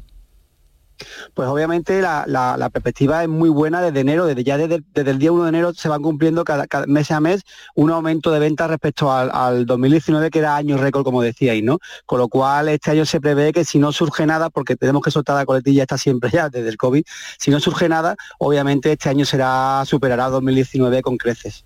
Pues 1.33 1.47
obviamente 1.47 2.01
la, 2.01 2.69
perspectiva 2.71 3.23
es 3.23 3.29
muy 3.29 3.49
buena 3.49 3.81
desde 3.81 3.99
enero, 3.99 4.25
desde 4.25 4.43
ya 4.43 4.57
desde, 4.57 4.83
el 4.95 5.19
día 5.19 5.31
1 5.31 5.43
de 5.43 5.49
enero 5.49 5.73
se 5.73 5.89
van 5.89 6.01
cumpliendo 6.01 6.43
cada, 6.43 6.65
mes 6.87 7.11
a 7.11 7.19
mes 7.19 7.43
un 7.75 7.91
aumento 7.91 8.31
de 8.31 8.39
ventas 8.39 8.69
respecto 8.69 9.11
al, 9.11 9.65
2019 9.65 10.29
que 10.29 10.39
era 10.39 10.55
año 10.55 10.77
récord 10.77 11.03
como 11.03 11.21
decíais, 11.21 11.63
¿no? 11.63 11.79
Con 12.05 12.19
lo 12.19 12.27
cual 12.27 12.69
este 12.69 12.91
año 12.91 13.05
se 13.05 13.19
prevé 13.19 13.51
que 13.53 13.65
si 13.65 13.79
no 13.79 13.91
surge 13.91 14.25
nada, 14.25 14.49
porque 14.49 14.75
tenemos 14.75 15.01
que 15.01 15.11
soltar 15.11 15.35
la 15.35 15.45
coletilla 15.45 15.83
está 15.83 15.97
siempre 15.97 16.29
ya 16.31 16.49
desde 16.49 16.69
el 16.69 16.77
COVID, 16.77 17.03
si 17.37 17.51
no 17.51 17.59
surge 17.59 17.89
nada, 17.89 18.15
obviamente 18.37 18.91
este 18.91 19.09
año 19.09 19.25
será 19.25 19.83
superará 19.85 20.29
2019 20.29 21.01
con 21.01 21.17
creces. 21.17 21.63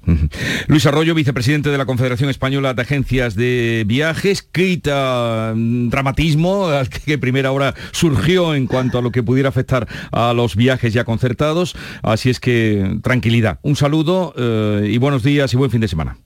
Luis 0.68 0.86
Arroyo, 0.86 1.14
vicepresidente 1.14 1.70
de 1.70 1.78
la 1.78 1.86
Confederación 1.86 2.30
Española 2.30 2.74
de 2.74 2.82
Agencias 2.82 3.36
de 3.36 3.84
Viajes, 3.86 4.42
quita 4.44 5.54
mm, 5.56 5.90
dramatismo 5.90 6.70
que 7.06 7.18
primera 7.18 7.52
hora 7.52 7.74
surgió 7.92 8.56
en 8.56 8.68
cuanto 8.68 8.98
a 8.98 9.02
lo 9.02 9.12
que 9.12 9.23
pudiera 9.24 9.50
afectar 9.50 9.88
a 10.12 10.34
los 10.34 10.56
viajes 10.56 10.94
ya 10.94 11.04
concertados. 11.04 11.76
Así 12.02 12.30
es 12.30 12.40
que 12.40 12.98
tranquilidad. 13.02 13.60
Un 13.62 13.76
saludo 13.76 14.34
eh, 14.38 14.90
y 14.90 14.98
buenos 14.98 15.24
días 15.24 15.54
y 15.54 15.58
buen 15.58 15.72
fin 15.72 15.82
de 15.82 15.88
semana. 15.88 16.18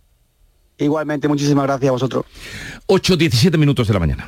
Igualmente, 0.78 1.28
muchísimas 1.28 1.66
gracias 1.66 1.90
a 1.90 1.92
vosotros. 1.92 2.26
8.17 2.88 3.58
minutos 3.58 3.88
de 3.88 3.94
la 3.94 4.00
mañana. 4.00 4.28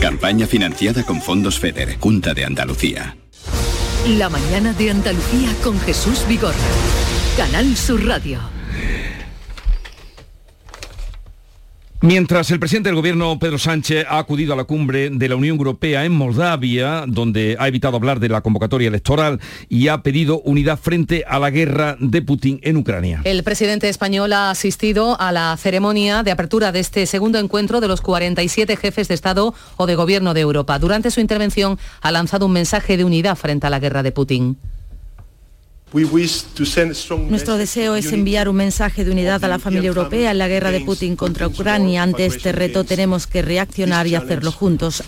Campaña 0.00 0.46
financiada 0.46 1.02
con 1.02 1.20
fondos 1.20 1.58
FEDER, 1.58 1.98
Junta 1.98 2.32
de 2.32 2.44
Andalucía. 2.44 3.16
La 4.06 4.28
mañana 4.28 4.72
de 4.72 4.92
Andalucía 4.92 5.52
con 5.64 5.78
Jesús 5.80 6.24
Vigorra. 6.28 6.54
Canal 7.36 7.76
Sur 7.76 8.06
Radio. 8.06 8.57
Mientras 12.00 12.48
el 12.52 12.60
presidente 12.60 12.90
del 12.90 12.96
gobierno, 12.96 13.40
Pedro 13.40 13.58
Sánchez, 13.58 14.06
ha 14.08 14.18
acudido 14.18 14.52
a 14.52 14.56
la 14.56 14.62
cumbre 14.62 15.10
de 15.10 15.28
la 15.28 15.34
Unión 15.34 15.56
Europea 15.56 16.04
en 16.04 16.12
Moldavia, 16.12 17.02
donde 17.08 17.56
ha 17.58 17.66
evitado 17.66 17.96
hablar 17.96 18.20
de 18.20 18.28
la 18.28 18.40
convocatoria 18.40 18.86
electoral 18.86 19.40
y 19.68 19.88
ha 19.88 20.00
pedido 20.04 20.40
unidad 20.42 20.78
frente 20.78 21.24
a 21.26 21.40
la 21.40 21.50
guerra 21.50 21.96
de 21.98 22.22
Putin 22.22 22.60
en 22.62 22.76
Ucrania. 22.76 23.22
El 23.24 23.42
presidente 23.42 23.88
español 23.88 24.32
ha 24.32 24.50
asistido 24.50 25.20
a 25.20 25.32
la 25.32 25.56
ceremonia 25.56 26.22
de 26.22 26.30
apertura 26.30 26.70
de 26.70 26.78
este 26.78 27.04
segundo 27.06 27.40
encuentro 27.40 27.80
de 27.80 27.88
los 27.88 28.00
47 28.00 28.76
jefes 28.76 29.08
de 29.08 29.14
Estado 29.14 29.52
o 29.76 29.86
de 29.86 29.96
Gobierno 29.96 30.34
de 30.34 30.40
Europa. 30.42 30.78
Durante 30.78 31.10
su 31.10 31.18
intervención 31.18 31.80
ha 32.00 32.12
lanzado 32.12 32.46
un 32.46 32.52
mensaje 32.52 32.96
de 32.96 33.04
unidad 33.04 33.34
frente 33.34 33.66
a 33.66 33.70
la 33.70 33.80
guerra 33.80 34.04
de 34.04 34.12
Putin. 34.12 34.56
Nuestro 35.90 37.56
deseo 37.56 37.94
es 37.94 38.12
enviar 38.12 38.48
un 38.50 38.56
mensaje 38.56 39.04
de 39.04 39.10
unidad 39.10 39.42
a 39.42 39.48
la 39.48 39.58
familia 39.58 39.88
europea 39.88 40.30
en 40.30 40.38
la 40.38 40.46
guerra 40.46 40.70
de 40.70 40.80
Putin 40.80 41.16
contra 41.16 41.46
Ucrania. 41.46 42.02
Ante 42.02 42.26
este 42.26 42.52
reto 42.52 42.84
tenemos 42.84 43.26
que 43.26 43.40
reaccionar 43.40 44.06
y 44.06 44.14
hacerlo 44.14 44.52
juntos. 44.52 45.02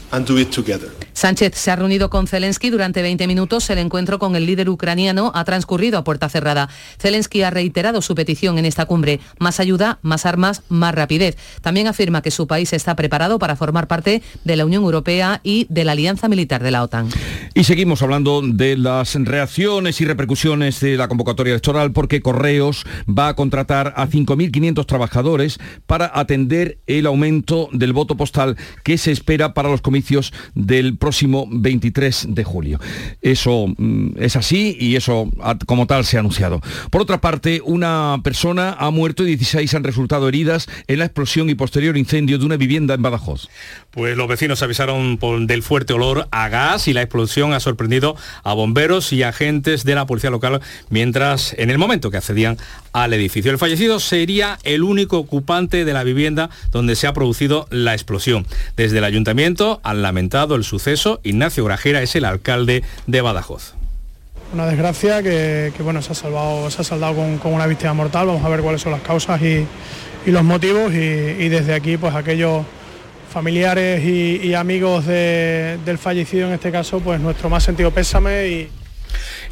Sánchez 1.13 1.55
se 1.55 1.71
ha 1.71 1.77
reunido 1.77 2.09
con 2.09 2.27
Zelensky 2.27 2.71
durante 2.71 3.03
20 3.03 3.27
minutos. 3.27 3.69
El 3.69 3.77
encuentro 3.77 4.19
con 4.19 4.37
el 4.37 4.47
líder 4.47 4.71
ucraniano 4.71 5.33
ha 5.35 5.45
transcurrido 5.45 5.99
a 5.99 6.05
puerta 6.05 6.31
cerrada. 6.31 6.71
Zelensky 6.99 7.43
ha 7.43 7.51
reiterado 7.51 8.01
su 8.01 8.15
petición 8.15 8.57
en 8.57 8.65
esta 8.65 8.87
cumbre. 8.87 9.21
Más 9.39 9.61
ayuda, 9.61 9.99
más 10.01 10.25
armas, 10.25 10.63
más 10.71 10.95
rapidez. 10.95 11.37
También 11.61 11.89
afirma 11.89 12.23
que 12.23 12.31
su 12.31 12.47
país 12.47 12.73
está 12.73 12.97
preparado 12.97 13.39
para 13.39 13.55
formar 13.55 13.87
parte 13.87 14.23
de 14.45 14.57
la 14.57 14.65
Unión 14.65 14.83
Europea 14.85 15.41
y 15.43 15.67
de 15.69 15.85
la 15.85 15.93
Alianza 15.93 16.29
Militar 16.29 16.63
de 16.63 16.71
la 16.71 16.83
OTAN. 16.83 17.11
Y 17.53 17.65
seguimos 17.65 18.01
hablando 18.01 18.41
de 18.43 18.79
las 18.79 19.15
reacciones 19.17 20.01
y 20.01 20.07
repercusiones 20.07 20.70
de 20.79 20.97
la 20.97 21.09
convocatoria 21.09 21.53
electoral 21.53 21.91
porque 21.91 22.21
Correos 22.21 22.85
va 23.09 23.29
a 23.29 23.35
contratar 23.35 23.95
a 23.97 24.07
5.500 24.07 24.87
trabajadores 24.87 25.59
para 25.87 26.11
atender 26.15 26.79
el 26.87 27.07
aumento 27.07 27.69
del 27.73 27.93
voto 27.93 28.17
postal 28.17 28.57
que 28.85 28.99
se 28.99 29.11
espera 29.11 29.55
para 29.55 29.71
los 29.71 29.81
comicios 29.81 30.33
del 30.55 30.97
próximo 30.97 31.49
23 31.51 32.27
de 32.29 32.45
julio. 32.45 32.81
Eso 33.21 33.67
mm, 33.77 34.11
es 34.17 34.37
así 34.37 34.77
y 34.79 34.97
eso 34.97 35.29
como 35.67 35.87
tal 35.87 36.05
se 36.05 36.17
ha 36.17 36.21
anunciado. 36.21 36.61
Por 36.91 37.03
otra 37.03 37.21
parte, 37.21 37.61
una 37.65 38.21
persona 38.23 38.77
ha 38.79 38.91
muerto 38.91 39.25
y 39.25 39.37
16 39.37 39.75
han 39.75 39.85
resultado 39.85 40.29
heridas 40.29 40.69
en 40.87 40.99
la 40.99 41.07
explosión 41.07 41.51
y 41.51 41.55
posterior 41.55 41.97
incendio 41.97 42.39
de 42.39 42.45
una 42.45 42.57
vivienda 42.57 42.95
en 42.95 43.03
Badajoz. 43.03 43.49
Pues 43.91 44.17
los 44.17 44.29
vecinos 44.29 44.63
avisaron 44.63 45.19
del 45.47 45.63
fuerte 45.63 45.93
olor 45.93 46.29
a 46.31 46.49
gas 46.49 46.87
y 46.87 46.93
la 46.93 47.03
explosión 47.03 47.53
ha 47.53 47.61
sorprendido 47.61 48.17
a 48.45 48.55
bomberos 48.55 49.13
y 49.13 49.25
agentes 49.25 49.85
de 49.85 49.97
la 49.97 50.07
policía 50.07 50.31
local 50.31 50.61
mientras 50.91 51.55
en 51.59 51.71
el 51.71 51.79
momento 51.79 52.11
que 52.11 52.17
accedían 52.17 52.57
al 52.93 53.13
edificio. 53.13 53.51
El 53.51 53.59
fallecido 53.59 53.99
sería 53.99 54.59
el 54.63 54.85
único 54.85 55.19
ocupante 55.19 55.85
de 55.85 55.93
la 55.93 56.05
vivienda 56.05 56.51
donde 56.71 56.95
se 56.95 57.09
ha 57.09 57.13
producido 57.13 57.67
la 57.71 57.95
explosión. 57.95 58.47
Desde 58.77 58.99
el 58.99 59.05
ayuntamiento 59.05 59.81
han 59.83 60.03
lamentado 60.03 60.55
el 60.55 60.63
suceso. 60.63 61.21
Ignacio 61.25 61.65
Grajera 61.65 62.01
es 62.01 62.15
el 62.15 62.25
alcalde 62.25 62.85
de 63.07 63.21
Badajoz 63.21 63.75
una 64.53 64.67
desgracia 64.67 65.23
que, 65.23 65.73
bueno, 65.81 66.03
se 66.03 66.13
ha, 66.13 66.15
salvado, 66.15 66.71
se 66.71 66.81
ha 66.81 66.85
saldado 66.85 67.15
con, 67.15 67.53
una 67.53 67.67
víctima 67.67 67.95
mortal. 67.95 68.27
Vamos 68.27 68.45
a 68.45 68.49
ver 68.49 68.61
cuáles 68.61 68.81
son 68.83 68.93
las 68.93 69.03
causas 69.03 69.41
y, 69.43 69.67
los 70.27 70.45
motivos 70.45 70.93
y, 70.93 71.49
desde 71.49 71.75
aquí 71.75 71.97
pues 71.97 72.15
aquellos 72.15 72.65
familiares 73.31 74.05
y, 74.05 74.55
amigos 74.55 75.07
del 75.07 75.99
fallecido 75.99 76.49
en 76.49 76.55
este 76.55 76.73
caso 76.73 77.01
pues 77.01 77.21
nuestro 77.21 77.49
más 77.49 77.63
sentido 77.63 77.93
pésame 77.93 78.49
y 78.49 78.69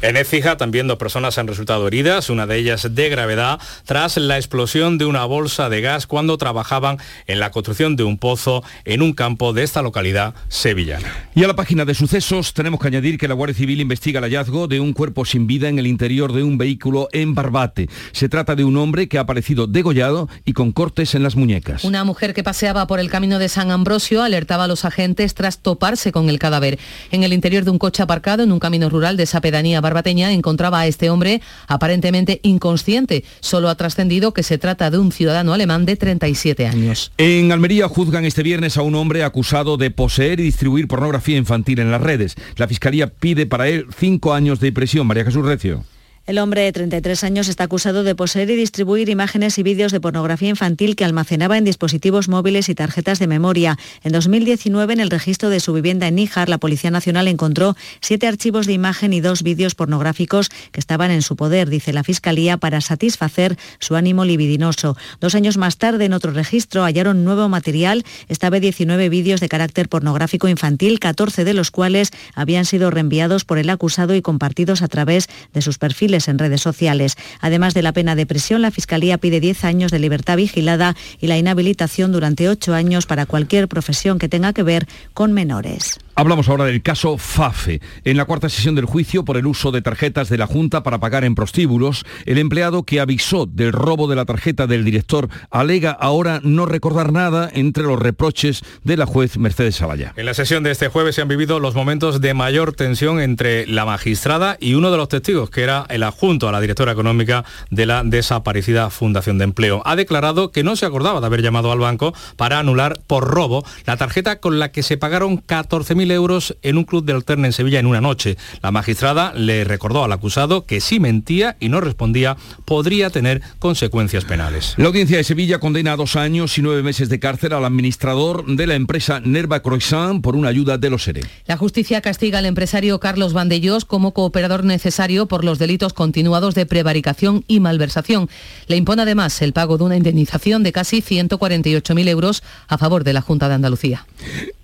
en 0.01 0.17
Écija 0.17 0.57
también 0.57 0.87
dos 0.87 0.97
personas 0.97 1.37
han 1.37 1.47
resultado 1.47 1.87
heridas, 1.87 2.29
una 2.29 2.47
de 2.47 2.57
ellas 2.57 2.87
de 2.95 3.09
gravedad, 3.09 3.59
tras 3.85 4.17
la 4.17 4.37
explosión 4.37 4.97
de 4.97 5.05
una 5.05 5.25
bolsa 5.25 5.69
de 5.69 5.81
gas 5.81 6.07
cuando 6.07 6.37
trabajaban 6.37 6.97
en 7.27 7.39
la 7.39 7.51
construcción 7.51 7.95
de 7.95 8.03
un 8.03 8.17
pozo 8.17 8.63
en 8.85 9.01
un 9.01 9.13
campo 9.13 9.53
de 9.53 9.63
esta 9.63 9.81
localidad 9.81 10.33
sevillana. 10.47 11.29
Y 11.35 11.43
a 11.43 11.47
la 11.47 11.55
página 11.55 11.85
de 11.85 11.95
sucesos 11.95 12.53
tenemos 12.53 12.79
que 12.79 12.87
añadir 12.87 13.17
que 13.17 13.27
la 13.27 13.33
Guardia 13.33 13.57
Civil 13.57 13.81
investiga 13.81 14.19
el 14.19 14.25
hallazgo 14.25 14.67
de 14.67 14.79
un 14.79 14.93
cuerpo 14.93 15.25
sin 15.25 15.47
vida 15.47 15.67
en 15.67 15.79
el 15.79 15.87
interior 15.87 16.33
de 16.33 16.43
un 16.43 16.57
vehículo 16.57 17.09
en 17.11 17.35
Barbate. 17.35 17.89
Se 18.11 18.29
trata 18.29 18.55
de 18.55 18.63
un 18.63 18.77
hombre 18.77 19.07
que 19.09 19.17
ha 19.17 19.21
aparecido 19.21 19.67
degollado 19.67 20.29
y 20.45 20.53
con 20.53 20.71
cortes 20.71 21.13
en 21.15 21.23
las 21.23 21.35
muñecas. 21.35 21.83
Una 21.83 22.03
mujer 22.03 22.33
que 22.33 22.43
paseaba 22.43 22.87
por 22.87 22.99
el 22.99 23.09
camino 23.09 23.39
de 23.39 23.49
San 23.49 23.71
Ambrosio 23.71 24.23
alertaba 24.23 24.63
a 24.63 24.67
los 24.67 24.85
agentes 24.85 25.33
tras 25.33 25.59
toparse 25.59 26.11
con 26.11 26.29
el 26.29 26.39
cadáver. 26.39 26.79
En 27.11 27.23
el 27.23 27.33
interior 27.33 27.65
de 27.65 27.71
un 27.71 27.79
coche 27.79 28.03
aparcado 28.03 28.43
en 28.43 28.51
un 28.51 28.59
camino 28.59 28.89
rural 28.89 29.17
de 29.17 29.23
esa 29.23 29.41
pedanía 29.41 29.81
Barbateña 29.89 30.31
encontraba 30.31 30.81
a 30.81 30.87
este 30.87 31.09
hombre 31.09 31.41
aparentemente 31.67 32.39
inconsciente. 32.43 33.23
Solo 33.39 33.69
ha 33.69 33.75
trascendido 33.75 34.33
que 34.33 34.43
se 34.43 34.59
trata 34.59 34.91
de 34.91 34.99
un 34.99 35.11
ciudadano 35.11 35.53
alemán 35.53 35.85
de 35.85 35.95
37 35.95 36.67
años. 36.67 37.11
En 37.17 37.51
Almería 37.51 37.87
juzgan 37.87 38.25
este 38.25 38.43
viernes 38.43 38.77
a 38.77 38.83
un 38.83 38.93
hombre 38.93 39.23
acusado 39.23 39.77
de 39.77 39.89
poseer 39.89 40.39
y 40.39 40.43
distribuir 40.43 40.87
pornografía 40.87 41.37
infantil 41.37 41.79
en 41.79 41.91
las 41.91 42.01
redes. 42.01 42.35
La 42.55 42.67
Fiscalía 42.67 43.07
pide 43.07 43.47
para 43.47 43.67
él 43.67 43.87
cinco 43.97 44.33
años 44.33 44.59
de 44.59 44.71
prisión. 44.71 45.07
María 45.07 45.25
Jesús 45.25 45.43
Recio. 45.45 45.83
El 46.29 46.37
hombre 46.37 46.61
de 46.61 46.71
33 46.71 47.23
años 47.23 47.47
está 47.47 47.63
acusado 47.63 48.03
de 48.03 48.13
poseer 48.13 48.51
y 48.51 48.55
distribuir 48.55 49.09
imágenes 49.09 49.57
y 49.57 49.63
vídeos 49.63 49.91
de 49.91 49.99
pornografía 49.99 50.49
infantil 50.49 50.95
que 50.95 51.03
almacenaba 51.03 51.57
en 51.57 51.65
dispositivos 51.65 52.29
móviles 52.29 52.69
y 52.69 52.75
tarjetas 52.75 53.17
de 53.17 53.25
memoria. 53.25 53.79
En 54.03 54.11
2019, 54.11 54.93
en 54.93 54.99
el 54.99 55.09
registro 55.09 55.49
de 55.49 55.59
su 55.59 55.73
vivienda 55.73 56.07
en 56.07 56.13
Níjar, 56.13 56.47
la 56.47 56.59
Policía 56.59 56.91
Nacional 56.91 57.27
encontró 57.27 57.75
siete 57.99 58.27
archivos 58.27 58.67
de 58.67 58.73
imagen 58.73 59.11
y 59.11 59.21
dos 59.21 59.41
vídeos 59.41 59.73
pornográficos 59.73 60.49
que 60.71 60.79
estaban 60.79 61.09
en 61.09 61.23
su 61.23 61.35
poder, 61.35 61.67
dice 61.67 61.93
la 61.93 62.03
Fiscalía, 62.03 62.57
para 62.57 62.79
satisfacer 62.79 63.57
su 63.79 63.95
ánimo 63.95 64.23
libidinoso. 64.23 64.95
Dos 65.19 65.33
años 65.33 65.57
más 65.57 65.77
tarde, 65.77 66.05
en 66.05 66.13
otro 66.13 66.31
registro, 66.31 66.83
hallaron 66.83 67.23
nuevo 67.23 67.49
material, 67.49 68.05
esta 68.27 68.51
vez 68.51 68.61
19 68.61 69.09
vídeos 69.09 69.39
de 69.39 69.49
carácter 69.49 69.89
pornográfico 69.89 70.47
infantil, 70.47 70.99
14 70.99 71.43
de 71.43 71.55
los 71.55 71.71
cuales 71.71 72.11
habían 72.35 72.65
sido 72.65 72.91
reenviados 72.91 73.45
por 73.45 73.57
el 73.57 73.71
acusado 73.71 74.13
y 74.13 74.21
compartidos 74.21 74.83
a 74.83 74.87
través 74.87 75.27
de 75.53 75.63
sus 75.63 75.79
perfiles 75.79 76.18
en 76.27 76.39
redes 76.39 76.61
sociales. 76.61 77.15
Además 77.39 77.73
de 77.73 77.81
la 77.81 77.93
pena 77.93 78.15
de 78.15 78.25
prisión, 78.25 78.61
la 78.61 78.71
Fiscalía 78.71 79.17
pide 79.17 79.39
10 79.39 79.63
años 79.63 79.91
de 79.91 79.99
libertad 79.99 80.37
vigilada 80.37 80.95
y 81.19 81.27
la 81.27 81.37
inhabilitación 81.37 82.11
durante 82.11 82.49
8 82.49 82.73
años 82.73 83.05
para 83.05 83.25
cualquier 83.25 83.67
profesión 83.67 84.19
que 84.19 84.29
tenga 84.29 84.53
que 84.53 84.63
ver 84.63 84.87
con 85.13 85.33
menores. 85.33 85.99
Hablamos 86.19 86.49
ahora 86.49 86.65
del 86.65 86.81
caso 86.81 87.17
FAFE. 87.17 87.79
En 88.03 88.17
la 88.17 88.25
cuarta 88.25 88.49
sesión 88.49 88.75
del 88.75 88.83
juicio 88.83 89.23
por 89.23 89.37
el 89.37 89.47
uso 89.47 89.71
de 89.71 89.81
tarjetas 89.81 90.27
de 90.27 90.37
la 90.37 90.47
Junta 90.47 90.83
para 90.83 90.99
pagar 90.99 91.23
en 91.23 91.33
prostíbulos, 91.33 92.03
el 92.25 92.39
empleado 92.39 92.83
que 92.83 92.99
avisó 92.99 93.45
del 93.45 93.71
robo 93.71 94.09
de 94.09 94.17
la 94.17 94.25
tarjeta 94.25 94.67
del 94.67 94.83
director 94.83 95.29
alega 95.49 95.91
ahora 95.91 96.41
no 96.43 96.65
recordar 96.65 97.13
nada 97.13 97.49
entre 97.53 97.83
los 97.83 97.97
reproches 97.97 98.63
de 98.83 98.97
la 98.97 99.05
juez 99.05 99.37
Mercedes 99.37 99.77
Salaya. 99.77 100.11
En 100.17 100.25
la 100.25 100.33
sesión 100.33 100.61
de 100.61 100.71
este 100.71 100.89
jueves 100.89 101.15
se 101.15 101.21
han 101.21 101.29
vivido 101.29 101.61
los 101.61 101.73
momentos 101.73 102.19
de 102.19 102.33
mayor 102.33 102.73
tensión 102.73 103.21
entre 103.21 103.65
la 103.65 103.85
magistrada 103.85 104.57
y 104.59 104.73
uno 104.73 104.91
de 104.91 104.97
los 104.97 105.07
testigos, 105.07 105.49
que 105.49 105.63
era 105.63 105.85
el 105.87 106.03
adjunto 106.03 106.49
a 106.49 106.51
la 106.51 106.59
directora 106.59 106.91
económica 106.91 107.45
de 107.69 107.85
la 107.85 108.03
desaparecida 108.03 108.89
Fundación 108.89 109.37
de 109.37 109.45
Empleo. 109.45 109.81
Ha 109.85 109.95
declarado 109.95 110.51
que 110.51 110.65
no 110.65 110.75
se 110.75 110.85
acordaba 110.85 111.21
de 111.21 111.27
haber 111.27 111.41
llamado 111.41 111.71
al 111.71 111.79
banco 111.79 112.13
para 112.35 112.59
anular 112.59 112.99
por 113.07 113.23
robo 113.25 113.63
la 113.85 113.95
tarjeta 113.95 114.41
con 114.41 114.59
la 114.59 114.73
que 114.73 114.83
se 114.83 114.97
pagaron 114.97 115.41
14.000 115.41 116.08
euros 116.11 116.55
en 116.61 116.77
un 116.77 116.83
club 116.83 117.05
de 117.05 117.13
alterna 117.13 117.47
en 117.47 117.53
Sevilla 117.53 117.79
en 117.79 117.85
una 117.85 118.01
noche. 118.01 118.37
La 118.61 118.71
magistrada 118.71 119.33
le 119.33 119.63
recordó 119.63 120.03
al 120.03 120.11
acusado 120.11 120.65
que 120.65 120.81
si 120.81 120.99
mentía 120.99 121.57
y 121.59 121.69
no 121.69 121.81
respondía 121.81 122.37
podría 122.65 123.09
tener 123.09 123.41
consecuencias 123.59 124.25
penales. 124.25 124.73
La 124.77 124.87
audiencia 124.87 125.17
de 125.17 125.23
Sevilla 125.23 125.59
condena 125.59 125.93
a 125.93 125.95
dos 125.95 126.15
años 126.15 126.57
y 126.57 126.61
nueve 126.61 126.83
meses 126.83 127.09
de 127.09 127.19
cárcel 127.19 127.53
al 127.53 127.65
administrador 127.65 128.45
de 128.45 128.67
la 128.67 128.75
empresa 128.75 129.19
Nerva 129.19 129.61
Croissant 129.61 130.21
por 130.21 130.35
una 130.35 130.49
ayuda 130.49 130.77
de 130.77 130.89
los 130.89 131.07
ERE. 131.07 131.21
La 131.45 131.57
justicia 131.57 132.01
castiga 132.01 132.39
al 132.39 132.45
empresario 132.45 132.99
Carlos 132.99 133.33
Vandellós 133.33 133.85
como 133.85 134.13
cooperador 134.13 134.63
necesario 134.63 135.27
por 135.27 135.43
los 135.43 135.59
delitos 135.59 135.93
continuados 135.93 136.55
de 136.55 136.65
prevaricación 136.65 137.43
y 137.47 137.59
malversación. 137.59 138.29
Le 138.67 138.77
impone 138.77 139.01
además 139.01 139.41
el 139.41 139.53
pago 139.53 139.77
de 139.77 139.83
una 139.83 139.97
indemnización 139.97 140.63
de 140.63 140.71
casi 140.71 141.01
148.000 141.01 142.07
euros 142.07 142.43
a 142.67 142.77
favor 142.77 143.03
de 143.03 143.13
la 143.13 143.21
Junta 143.21 143.49
de 143.49 143.55
Andalucía. 143.55 144.05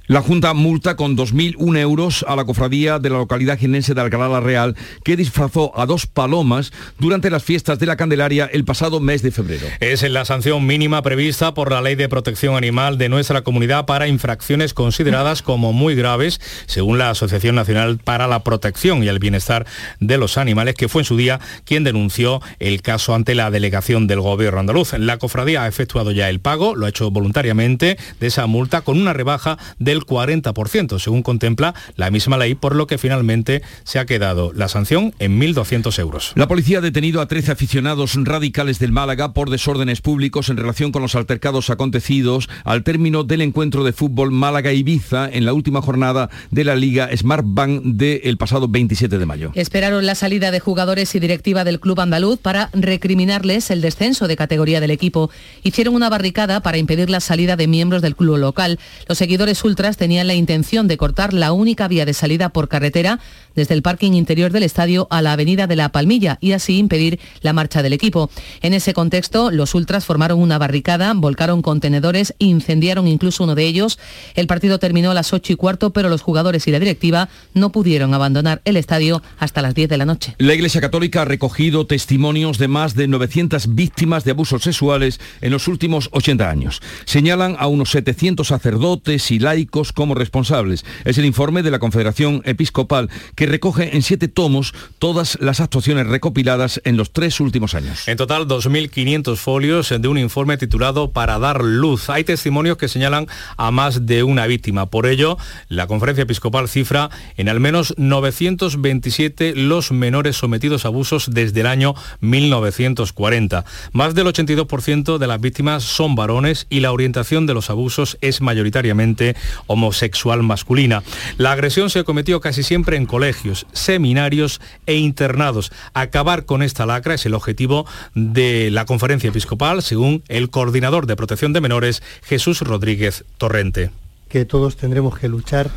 La 0.07 0.21
Junta 0.21 0.53
multa 0.53 0.95
con 0.95 1.17
2.001 1.17 1.79
euros 1.79 2.23
a 2.27 2.35
la 2.35 2.45
cofradía 2.45 2.99
de 2.99 3.09
la 3.09 3.17
localidad 3.17 3.57
jinense 3.57 3.95
de 3.95 4.01
Alcalá 4.01 4.29
la 4.29 4.39
Real, 4.39 4.75
que 5.03 5.17
disfrazó 5.17 5.71
a 5.75 5.87
dos 5.87 6.05
palomas 6.05 6.71
durante 6.99 7.31
las 7.31 7.43
fiestas 7.43 7.79
de 7.79 7.87
la 7.87 7.95
Candelaria 7.95 8.47
el 8.53 8.65
pasado 8.65 8.99
mes 8.99 9.23
de 9.23 9.31
febrero. 9.31 9.65
Es 9.79 10.03
la 10.03 10.23
sanción 10.23 10.67
mínima 10.67 11.01
prevista 11.01 11.55
por 11.55 11.71
la 11.71 11.81
Ley 11.81 11.95
de 11.95 12.07
Protección 12.07 12.55
Animal 12.55 12.99
de 12.99 13.09
nuestra 13.09 13.41
comunidad 13.41 13.87
para 13.87 14.07
infracciones 14.07 14.75
consideradas 14.75 15.41
como 15.41 15.73
muy 15.73 15.95
graves, 15.95 16.39
según 16.67 16.99
la 16.99 17.09
Asociación 17.09 17.55
Nacional 17.55 17.97
para 17.97 18.27
la 18.27 18.43
Protección 18.43 19.03
y 19.03 19.07
el 19.07 19.17
Bienestar 19.17 19.65
de 19.99 20.19
los 20.19 20.37
Animales, 20.37 20.75
que 20.75 20.87
fue 20.87 21.01
en 21.01 21.05
su 21.05 21.17
día 21.17 21.39
quien 21.63 21.83
denunció 21.83 22.43
el 22.59 22.83
caso 22.83 23.15
ante 23.15 23.33
la 23.33 23.49
delegación 23.49 24.05
del 24.05 24.21
Gobierno 24.21 24.59
andaluz. 24.59 24.93
La 24.99 25.17
cofradía 25.17 25.63
ha 25.63 25.67
efectuado 25.67 26.11
ya 26.11 26.29
el 26.29 26.41
pago, 26.41 26.75
lo 26.75 26.85
ha 26.85 26.89
hecho 26.89 27.09
voluntariamente, 27.09 27.97
de 28.19 28.27
esa 28.27 28.45
multa 28.45 28.81
con 28.81 29.01
una 29.01 29.11
rebaja 29.11 29.57
de 29.79 29.94
40%, 30.03 30.99
según 30.99 31.23
contempla 31.23 31.73
la 31.95 32.11
misma 32.11 32.37
ley, 32.37 32.55
por 32.55 32.75
lo 32.75 32.87
que 32.87 32.97
finalmente 32.97 33.61
se 33.83 33.99
ha 33.99 34.05
quedado 34.05 34.51
la 34.53 34.67
sanción 34.67 35.13
en 35.19 35.39
1.200 35.39 35.97
euros. 35.99 36.33
La 36.35 36.47
policía 36.47 36.79
ha 36.79 36.81
detenido 36.81 37.21
a 37.21 37.27
13 37.27 37.51
aficionados 37.51 38.15
radicales 38.15 38.79
del 38.79 38.91
Málaga 38.91 39.33
por 39.33 39.49
desórdenes 39.49 40.01
públicos 40.01 40.49
en 40.49 40.57
relación 40.57 40.91
con 40.91 41.01
los 41.01 41.15
altercados 41.15 41.69
acontecidos 41.69 42.49
al 42.63 42.83
término 42.83 43.23
del 43.23 43.41
encuentro 43.41 43.83
de 43.83 43.93
fútbol 43.93 44.31
Málaga-Ibiza 44.31 45.29
en 45.31 45.45
la 45.45 45.53
última 45.53 45.81
jornada 45.81 46.29
de 46.51 46.63
la 46.63 46.75
Liga 46.75 47.09
Smart 47.15 47.45
Bank 47.45 47.81
del 47.83 48.37
pasado 48.37 48.67
27 48.67 49.17
de 49.17 49.25
mayo. 49.25 49.51
Esperaron 49.55 50.05
la 50.05 50.15
salida 50.15 50.51
de 50.51 50.59
jugadores 50.59 51.13
y 51.15 51.19
directiva 51.19 51.63
del 51.63 51.79
club 51.79 51.99
andaluz 51.99 52.39
para 52.39 52.69
recriminarles 52.73 53.71
el 53.71 53.81
descenso 53.81 54.27
de 54.27 54.35
categoría 54.35 54.79
del 54.79 54.91
equipo. 54.91 55.29
Hicieron 55.63 55.95
una 55.95 56.09
barricada 56.09 56.61
para 56.61 56.77
impedir 56.77 57.09
la 57.09 57.19
salida 57.19 57.55
de 57.55 57.67
miembros 57.67 58.01
del 58.01 58.15
club 58.15 58.37
local. 58.37 58.79
Los 59.07 59.17
seguidores 59.17 59.63
ultra 59.63 59.84
tenían 59.93 60.27
la 60.27 60.33
intención 60.33 60.87
de 60.87 60.97
cortar 60.97 61.33
la 61.33 61.53
única 61.53 61.87
vía 61.87 62.05
de 62.05 62.13
salida 62.13 62.49
por 62.49 62.67
carretera 62.67 63.19
desde 63.55 63.73
el 63.73 63.81
parking 63.81 64.13
interior 64.13 64.51
del 64.51 64.63
estadio 64.63 65.07
a 65.09 65.21
la 65.21 65.33
avenida 65.33 65.67
de 65.67 65.75
la 65.75 65.89
Palmilla 65.89 66.37
y 66.41 66.51
así 66.51 66.77
impedir 66.77 67.19
la 67.41 67.53
marcha 67.53 67.81
del 67.81 67.93
equipo. 67.93 68.29
En 68.61 68.73
ese 68.73 68.93
contexto, 68.93 69.51
los 69.51 69.75
ultras 69.75 70.05
formaron 70.05 70.39
una 70.39 70.57
barricada, 70.57 71.13
volcaron 71.15 71.61
contenedores, 71.61 72.33
incendiaron 72.39 73.07
incluso 73.07 73.43
uno 73.43 73.55
de 73.55 73.65
ellos. 73.65 73.99
El 74.35 74.47
partido 74.47 74.79
terminó 74.79 75.11
a 75.11 75.13
las 75.13 75.33
8 75.33 75.53
y 75.53 75.55
cuarto, 75.55 75.91
pero 75.91 76.09
los 76.09 76.21
jugadores 76.21 76.67
y 76.67 76.71
la 76.71 76.79
directiva 76.79 77.29
no 77.53 77.71
pudieron 77.71 78.13
abandonar 78.13 78.61
el 78.65 78.77
estadio 78.77 79.21
hasta 79.39 79.61
las 79.61 79.75
10 79.75 79.89
de 79.89 79.97
la 79.97 80.05
noche. 80.05 80.35
La 80.37 80.53
Iglesia 80.53 80.81
Católica 80.81 81.21
ha 81.21 81.25
recogido 81.25 81.85
testimonios 81.85 82.57
de 82.57 82.67
más 82.67 82.95
de 82.95 83.07
900 83.07 83.75
víctimas 83.75 84.23
de 84.23 84.31
abusos 84.31 84.63
sexuales 84.63 85.19
en 85.41 85.51
los 85.51 85.67
últimos 85.67 86.09
80 86.11 86.49
años. 86.49 86.81
Señalan 87.05 87.55
a 87.59 87.67
unos 87.67 87.91
700 87.91 88.47
sacerdotes 88.47 89.31
y 89.31 89.39
laicos 89.39 89.93
como 89.93 90.15
responsables. 90.15 90.85
Es 91.05 91.17
el 91.17 91.25
informe 91.25 91.63
de 91.63 91.71
la 91.71 91.79
Confederación 91.79 92.41
Episcopal 92.45 93.09
que 93.35 93.44
que 93.45 93.51
recoge 93.51 93.95
en 93.95 94.01
siete 94.01 94.27
tomos 94.27 94.73
todas 94.97 95.37
las 95.39 95.59
actuaciones 95.59 96.07
recopiladas 96.07 96.81
en 96.83 96.97
los 96.97 97.11
tres 97.11 97.39
últimos 97.39 97.75
años. 97.75 98.07
En 98.07 98.17
total, 98.17 98.47
2.500 98.47 99.35
folios 99.35 99.89
de 99.89 100.07
un 100.07 100.17
informe 100.17 100.57
titulado 100.57 101.11
Para 101.11 101.37
dar 101.37 101.63
luz. 101.63 102.09
Hay 102.09 102.23
testimonios 102.23 102.77
que 102.77 102.87
señalan 102.87 103.27
a 103.57 103.69
más 103.69 104.07
de 104.07 104.23
una 104.23 104.47
víctima. 104.47 104.87
Por 104.87 105.05
ello, 105.05 105.37
la 105.69 105.85
conferencia 105.85 106.23
episcopal 106.23 106.67
cifra 106.67 107.11
en 107.37 107.47
al 107.47 107.59
menos 107.59 107.93
927 107.97 109.53
los 109.55 109.91
menores 109.91 110.37
sometidos 110.37 110.85
a 110.85 110.87
abusos 110.87 111.29
desde 111.31 111.61
el 111.61 111.67
año 111.67 111.93
1940. 112.21 113.63
Más 113.91 114.15
del 114.15 114.25
82% 114.25 115.19
de 115.19 115.27
las 115.27 115.39
víctimas 115.39 115.83
son 115.83 116.15
varones 116.15 116.65
y 116.71 116.79
la 116.79 116.91
orientación 116.91 117.45
de 117.45 117.53
los 117.53 117.69
abusos 117.69 118.17
es 118.21 118.41
mayoritariamente 118.41 119.35
homosexual 119.67 120.41
masculina. 120.41 121.03
La 121.37 121.51
agresión 121.51 121.91
se 121.91 122.03
cometió 122.03 122.41
casi 122.41 122.63
siempre 122.63 122.97
en 122.97 123.05
colegios, 123.05 123.34
seminarios 123.73 124.61
e 124.85 124.95
internados. 124.95 125.71
Acabar 125.93 126.45
con 126.45 126.61
esta 126.61 126.85
lacra 126.85 127.13
es 127.13 127.25
el 127.25 127.33
objetivo 127.33 127.85
de 128.13 128.71
la 128.71 128.85
conferencia 128.85 129.29
episcopal, 129.29 129.81
según 129.81 130.23
el 130.27 130.49
coordinador 130.49 131.05
de 131.07 131.15
protección 131.15 131.53
de 131.53 131.61
menores, 131.61 132.03
Jesús 132.23 132.61
Rodríguez 132.61 133.25
Torrente. 133.37 133.91
Que 134.29 134.45
todos 134.45 134.75
tendremos 134.77 135.17
que 135.17 135.27
luchar 135.27 135.69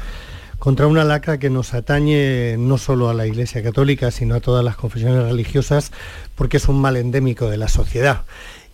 contra 0.59 0.87
una 0.87 1.05
lacra 1.05 1.39
que 1.39 1.51
nos 1.51 1.75
atañe 1.75 2.57
no 2.59 2.79
solo 2.79 3.09
a 3.09 3.15
la 3.15 3.27
Iglesia 3.27 3.63
Católica, 3.63 4.11
sino 4.11 4.35
a 4.35 4.41
todas 4.41 4.65
las 4.65 4.77
confesiones 4.77 5.23
religiosas, 5.23 5.93
porque 6.35 6.57
es 6.57 6.69
un 6.69 6.81
mal 6.81 6.97
endémico 6.97 7.49
de 7.49 7.57
la 7.57 7.69
sociedad. 7.69 8.23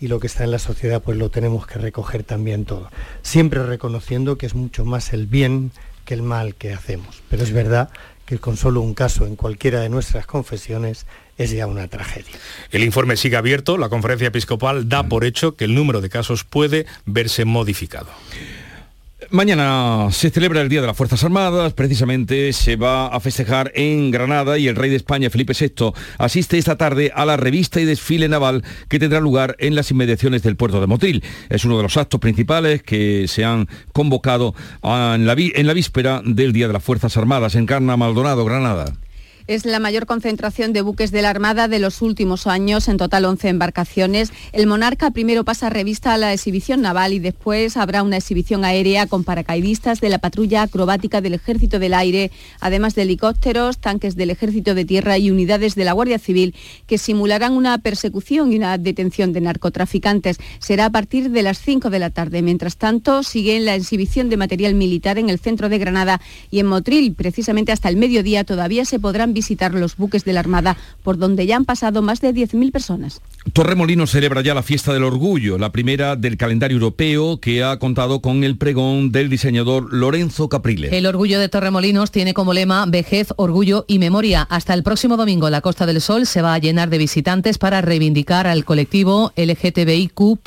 Y 0.00 0.08
lo 0.08 0.18
que 0.20 0.26
está 0.26 0.44
en 0.44 0.50
la 0.50 0.58
sociedad, 0.58 1.02
pues 1.02 1.18
lo 1.18 1.30
tenemos 1.30 1.66
que 1.66 1.78
recoger 1.78 2.24
también 2.24 2.64
todo. 2.64 2.90
Siempre 3.22 3.62
reconociendo 3.64 4.36
que 4.38 4.46
es 4.46 4.54
mucho 4.54 4.84
más 4.84 5.12
el 5.12 5.26
bien 5.26 5.70
que 6.04 6.14
el 6.14 6.22
mal 6.22 6.54
que 6.54 6.72
hacemos. 6.72 7.22
Pero 7.28 7.42
es 7.42 7.52
verdad 7.52 7.90
que 8.26 8.38
con 8.38 8.56
solo 8.56 8.80
un 8.80 8.94
caso 8.94 9.26
en 9.26 9.37
cualquiera 9.37 9.80
de 9.80 9.88
nuestras 9.88 10.26
confesiones 10.26 11.06
es 11.37 11.50
ya 11.50 11.66
una 11.66 11.88
tragedia. 11.88 12.37
El 12.70 12.84
informe 12.84 13.16
sigue 13.16 13.37
abierto. 13.37 13.76
La 13.76 13.88
conferencia 13.88 14.28
episcopal 14.28 14.88
da 14.88 15.04
por 15.04 15.24
hecho 15.24 15.56
que 15.56 15.64
el 15.64 15.74
número 15.74 16.00
de 16.00 16.08
casos 16.08 16.44
puede 16.44 16.87
verse 17.06 17.44
modificado. 17.44 18.08
Mañana 19.30 20.08
se 20.10 20.30
celebra 20.30 20.60
el 20.60 20.68
Día 20.68 20.80
de 20.80 20.87
las 20.87 20.96
Fuerzas 20.96 21.22
Armadas, 21.24 21.72
precisamente 21.72 22.52
se 22.52 22.76
va 22.76 23.06
a 23.06 23.20
festejar 23.20 23.70
en 23.74 24.10
Granada 24.10 24.58
y 24.58 24.68
el 24.68 24.76
rey 24.76 24.90
de 24.90 24.96
España, 24.96 25.30
Felipe 25.30 25.54
VI, 25.58 25.92
asiste 26.18 26.58
esta 26.58 26.76
tarde 26.76 27.12
a 27.14 27.24
la 27.24 27.37
revista 27.37 27.80
y 27.80 27.84
desfile 27.84 28.28
naval 28.28 28.64
que 28.88 28.98
tendrá 28.98 29.20
lugar 29.20 29.56
en 29.58 29.74
las 29.74 29.90
inmediaciones 29.90 30.42
del 30.42 30.56
puerto 30.56 30.80
de 30.80 30.87
Motril. 30.87 31.22
Es 31.48 31.64
uno 31.64 31.76
de 31.76 31.82
los 31.84 31.96
actos 31.96 32.20
principales 32.20 32.82
que 32.82 33.26
se 33.28 33.44
han 33.44 33.68
convocado 33.92 34.54
en 34.82 35.26
la, 35.26 35.34
en 35.37 35.66
la 35.66 35.72
víspera 35.72 36.22
del 36.24 36.52
Día 36.52 36.66
de 36.66 36.72
las 36.72 36.84
Fuerzas 36.84 37.16
Armadas 37.16 37.54
en 37.54 37.66
Carna 37.66 37.96
Maldonado, 37.96 38.44
Granada. 38.44 38.94
Es 39.46 39.66
la 39.66 39.78
mayor 39.78 40.07
concentración 40.07 40.72
de 40.72 40.80
buques 40.80 41.11
de 41.11 41.20
la 41.20 41.28
Armada 41.28 41.68
de 41.68 41.78
los 41.78 42.00
últimos 42.00 42.46
años, 42.46 42.88
en 42.88 42.96
total 42.96 43.26
11 43.26 43.50
embarcaciones. 43.50 44.33
El 44.52 44.66
Monarca 44.66 45.11
primero 45.11 45.44
pasa 45.44 45.68
revista 45.68 46.14
a 46.14 46.16
la 46.16 46.33
exhibición 46.33 46.80
naval 46.80 47.12
y 47.12 47.18
después 47.18 47.76
habrá 47.76 48.02
una 48.02 48.16
exhibición 48.16 48.64
aérea 48.64 49.07
con 49.07 49.22
paracaidistas 49.22 50.00
de 50.00 50.09
la 50.09 50.16
patrulla 50.16 50.62
acrobática 50.62 51.20
del 51.20 51.35
Ejército 51.35 51.78
del 51.78 51.92
Aire, 51.92 52.30
además 52.59 52.94
de 52.94 53.02
helicópteros, 53.02 53.76
tanques 53.76 54.16
del 54.16 54.30
Ejército 54.30 54.74
de 54.74 54.87
Tierra 54.87 55.18
y 55.18 55.30
unidades 55.30 55.74
de 55.74 55.85
la 55.85 55.92
Guardia 55.92 56.18
Civil 56.18 56.54
que 56.87 56.96
simularán 56.96 57.52
una 57.52 57.76
persecución 57.76 58.50
y 58.50 58.57
una 58.57 58.78
detención 58.78 59.35
de 59.35 59.42
narcotraficantes. 59.42 60.38
Será 60.59 60.87
a 60.87 60.90
partir 60.90 61.30
de 61.30 61.42
las 61.42 61.59
5 61.59 61.90
de 61.90 61.98
la 61.98 62.09
tarde. 62.09 62.40
Mientras 62.40 62.78
tanto, 62.78 63.22
sigue 63.22 63.61
la 63.61 63.74
exhibición 63.74 64.30
de 64.30 64.38
material 64.38 64.74
militar 64.74 65.18
en 65.18 65.28
el 65.28 65.38
centro 65.38 65.68
de 65.68 65.76
Granada 65.76 66.22
y 66.50 66.61
en 66.61 66.66
Motril, 66.66 67.12
precisamente 67.12 67.72
hasta 67.72 67.90
el 67.90 67.96
mediodía, 67.96 68.44
todavía 68.44 68.87
se 68.87 68.98
podrán 68.98 69.33
visitar 69.34 69.74
los 69.74 69.96
buques 69.96 70.24
de 70.24 70.32
la 70.32 70.40
Armada, 70.40 70.78
por 71.02 71.18
donde 71.18 71.46
ya 71.46 71.56
han 71.56 71.66
pasado 71.66 72.00
más 72.00 72.20
de 72.20 72.32
10.000 72.32 72.72
personas. 72.72 73.20
Torremolinos 73.52 74.10
celebra 74.10 74.40
ya 74.40 74.54
la 74.54 74.62
fiesta 74.62 74.94
del 74.94 75.04
orgullo, 75.04 75.58
la 75.58 75.70
primera 75.70 76.16
del 76.16 76.38
calendario 76.38 76.76
europeo 76.76 77.38
que 77.40 77.62
ha 77.62 77.78
contado 77.78 78.20
con 78.20 78.42
el 78.42 78.56
pregón 78.56 79.12
del 79.12 79.28
diseñador 79.28 79.92
Lorenzo 79.92 80.48
Caprile. 80.48 80.96
El 80.96 81.06
orgullo 81.06 81.38
de 81.38 81.50
Torremolinos 81.50 82.10
tiene 82.10 82.32
como 82.32 82.54
lema 82.54 82.86
vejez, 82.86 83.28
orgullo 83.36 83.84
y 83.86 83.98
memoria. 83.98 84.46
Hasta 84.48 84.72
el 84.72 84.82
próximo 84.82 85.16
domingo 85.16 85.50
la 85.50 85.60
Costa 85.60 85.84
del 85.84 86.00
Sol 86.00 86.26
se 86.26 86.40
va 86.40 86.54
a 86.54 86.58
llenar 86.58 86.88
de 86.88 86.98
visitantes 86.98 87.58
para 87.58 87.82
reivindicar 87.82 88.46
al 88.46 88.64
colectivo 88.64 89.32
LGTBIQ+. 89.36 90.40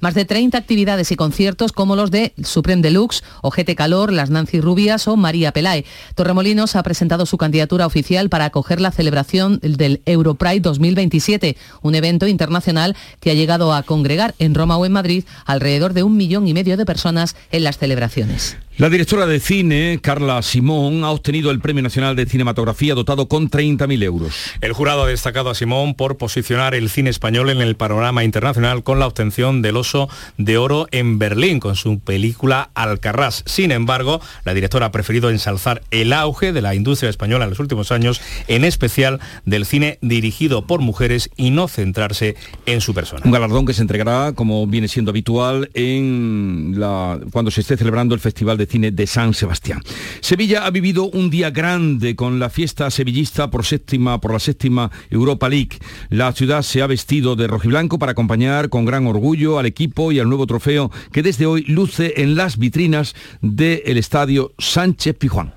Más 0.00 0.14
de 0.14 0.24
30 0.24 0.58
actividades 0.58 1.12
y 1.12 1.16
conciertos 1.16 1.72
como 1.72 1.96
los 1.96 2.10
de 2.10 2.34
Supreme 2.42 2.82
Deluxe, 2.82 3.22
Ojete 3.42 3.76
Calor, 3.76 4.12
Las 4.12 4.30
Nancy 4.30 4.60
Rubias 4.60 5.08
o 5.08 5.16
María 5.16 5.52
Pelae. 5.52 5.84
Torremolinos 6.14 6.76
ha 6.76 6.82
presentado 6.82 7.24
su 7.24 7.38
candidatura 7.38 7.86
oficial 7.86 8.05
para 8.30 8.44
acoger 8.44 8.80
la 8.80 8.92
celebración 8.92 9.58
del 9.62 10.00
Europride 10.06 10.60
2027, 10.60 11.56
un 11.82 11.94
evento 11.96 12.28
internacional 12.28 12.96
que 13.20 13.30
ha 13.30 13.34
llegado 13.34 13.74
a 13.74 13.82
congregar 13.82 14.34
en 14.38 14.54
Roma 14.54 14.76
o 14.76 14.86
en 14.86 14.92
Madrid 14.92 15.24
alrededor 15.44 15.92
de 15.92 16.04
un 16.04 16.16
millón 16.16 16.46
y 16.46 16.54
medio 16.54 16.76
de 16.76 16.86
personas 16.86 17.34
en 17.50 17.64
las 17.64 17.78
celebraciones. 17.78 18.56
La 18.78 18.90
directora 18.90 19.24
de 19.24 19.40
cine, 19.40 20.00
Carla 20.02 20.42
Simón, 20.42 21.02
ha 21.02 21.10
obtenido 21.10 21.50
el 21.50 21.60
Premio 21.60 21.82
Nacional 21.82 22.14
de 22.14 22.26
Cinematografía 22.26 22.94
dotado 22.94 23.26
con 23.26 23.48
30.000 23.48 24.02
euros. 24.02 24.34
El 24.60 24.74
jurado 24.74 25.04
ha 25.04 25.06
destacado 25.06 25.48
a 25.48 25.54
Simón 25.54 25.94
por 25.94 26.18
posicionar 26.18 26.74
el 26.74 26.90
cine 26.90 27.08
español 27.08 27.48
en 27.48 27.62
el 27.62 27.76
panorama 27.76 28.22
internacional 28.22 28.82
con 28.82 28.98
la 28.98 29.06
obtención 29.06 29.62
del 29.62 29.78
Oso 29.78 30.10
de 30.36 30.58
Oro 30.58 30.88
en 30.90 31.18
Berlín 31.18 31.58
con 31.58 31.74
su 31.74 32.00
película 32.00 32.68
Alcarrás. 32.74 33.44
Sin 33.46 33.72
embargo, 33.72 34.20
la 34.44 34.52
directora 34.52 34.84
ha 34.84 34.92
preferido 34.92 35.30
ensalzar 35.30 35.80
el 35.90 36.12
auge 36.12 36.52
de 36.52 36.60
la 36.60 36.74
industria 36.74 37.08
española 37.08 37.44
en 37.44 37.50
los 37.50 37.60
últimos 37.60 37.90
años, 37.92 38.20
en 38.46 38.62
especial 38.62 39.20
del 39.46 39.64
cine 39.64 39.98
dirigido 40.02 40.66
por 40.66 40.82
mujeres 40.82 41.30
y 41.34 41.48
no 41.48 41.68
centrarse 41.68 42.36
en 42.66 42.82
su 42.82 42.92
persona. 42.92 43.22
Un 43.24 43.32
galardón 43.32 43.64
que 43.64 43.72
se 43.72 43.80
entregará, 43.80 44.34
como 44.34 44.66
viene 44.66 44.88
siendo 44.88 45.12
habitual, 45.12 45.70
en 45.72 46.74
la, 46.76 47.18
cuando 47.32 47.50
se 47.50 47.62
esté 47.62 47.78
celebrando 47.78 48.14
el 48.14 48.20
Festival 48.20 48.58
de 48.58 48.65
Cine 48.66 48.90
de 48.90 49.06
San 49.06 49.34
Sebastián. 49.34 49.82
Sevilla 50.20 50.66
ha 50.66 50.70
vivido 50.70 51.04
un 51.04 51.30
día 51.30 51.50
grande 51.50 52.14
con 52.14 52.38
la 52.38 52.50
fiesta 52.50 52.90
sevillista 52.90 53.50
por, 53.50 53.64
séptima, 53.64 54.20
por 54.20 54.32
la 54.32 54.38
séptima 54.38 54.90
Europa 55.10 55.48
League. 55.48 55.78
La 56.10 56.32
ciudad 56.32 56.62
se 56.62 56.82
ha 56.82 56.86
vestido 56.86 57.36
de 57.36 57.46
rojiblanco 57.46 57.98
para 57.98 58.12
acompañar 58.12 58.68
con 58.68 58.84
gran 58.84 59.06
orgullo 59.06 59.58
al 59.58 59.66
equipo 59.66 60.12
y 60.12 60.18
al 60.18 60.28
nuevo 60.28 60.46
trofeo 60.46 60.90
que 61.12 61.22
desde 61.22 61.46
hoy 61.46 61.62
luce 61.62 62.14
en 62.16 62.36
las 62.36 62.58
vitrinas 62.58 63.14
del 63.40 63.96
estadio 63.96 64.52
Sánchez 64.58 65.16
Pijuán. 65.16 65.55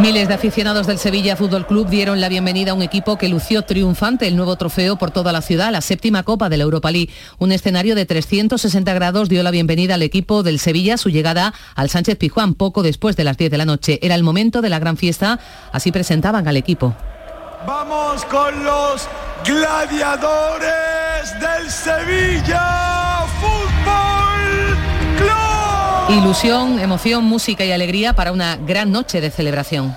Miles 0.00 0.26
de 0.26 0.34
aficionados 0.34 0.88
del 0.88 0.98
Sevilla 0.98 1.36
Fútbol 1.36 1.66
Club 1.66 1.88
dieron 1.88 2.20
la 2.20 2.28
bienvenida 2.28 2.72
a 2.72 2.74
un 2.74 2.82
equipo 2.82 3.16
que 3.16 3.28
lució 3.28 3.62
triunfante 3.62 4.26
el 4.26 4.34
nuevo 4.34 4.56
trofeo 4.56 4.96
por 4.96 5.12
toda 5.12 5.32
la 5.32 5.40
ciudad, 5.40 5.70
la 5.70 5.80
séptima 5.80 6.24
Copa 6.24 6.48
de 6.48 6.56
la 6.56 6.64
Europa 6.64 6.90
League. 6.90 7.10
Un 7.38 7.52
escenario 7.52 7.94
de 7.94 8.04
360 8.04 8.92
grados 8.92 9.28
dio 9.28 9.42
la 9.44 9.52
bienvenida 9.52 9.94
al 9.94 10.02
equipo 10.02 10.42
del 10.42 10.58
Sevilla, 10.58 10.96
su 10.96 11.10
llegada 11.10 11.54
al 11.76 11.90
Sánchez 11.90 12.18
Pijuán 12.18 12.54
poco 12.54 12.82
después 12.82 13.16
de 13.16 13.22
las 13.22 13.36
10 13.36 13.52
de 13.52 13.58
la 13.58 13.66
noche. 13.66 14.00
Era 14.02 14.16
el 14.16 14.24
momento 14.24 14.62
de 14.62 14.68
la 14.68 14.80
gran 14.80 14.96
fiesta, 14.96 15.38
así 15.72 15.92
presentaban 15.92 16.48
al 16.48 16.56
equipo. 16.56 16.94
Vamos 17.64 18.24
con 18.24 18.64
los 18.64 19.08
gladiadores 19.44 20.74
del 21.40 21.70
Sevilla 21.70 22.93
Ilusión, 26.08 26.80
emoción, 26.80 27.24
música 27.24 27.64
y 27.64 27.72
alegría 27.72 28.12
para 28.12 28.30
una 28.30 28.56
gran 28.56 28.92
noche 28.92 29.22
de 29.22 29.30
celebración. 29.30 29.94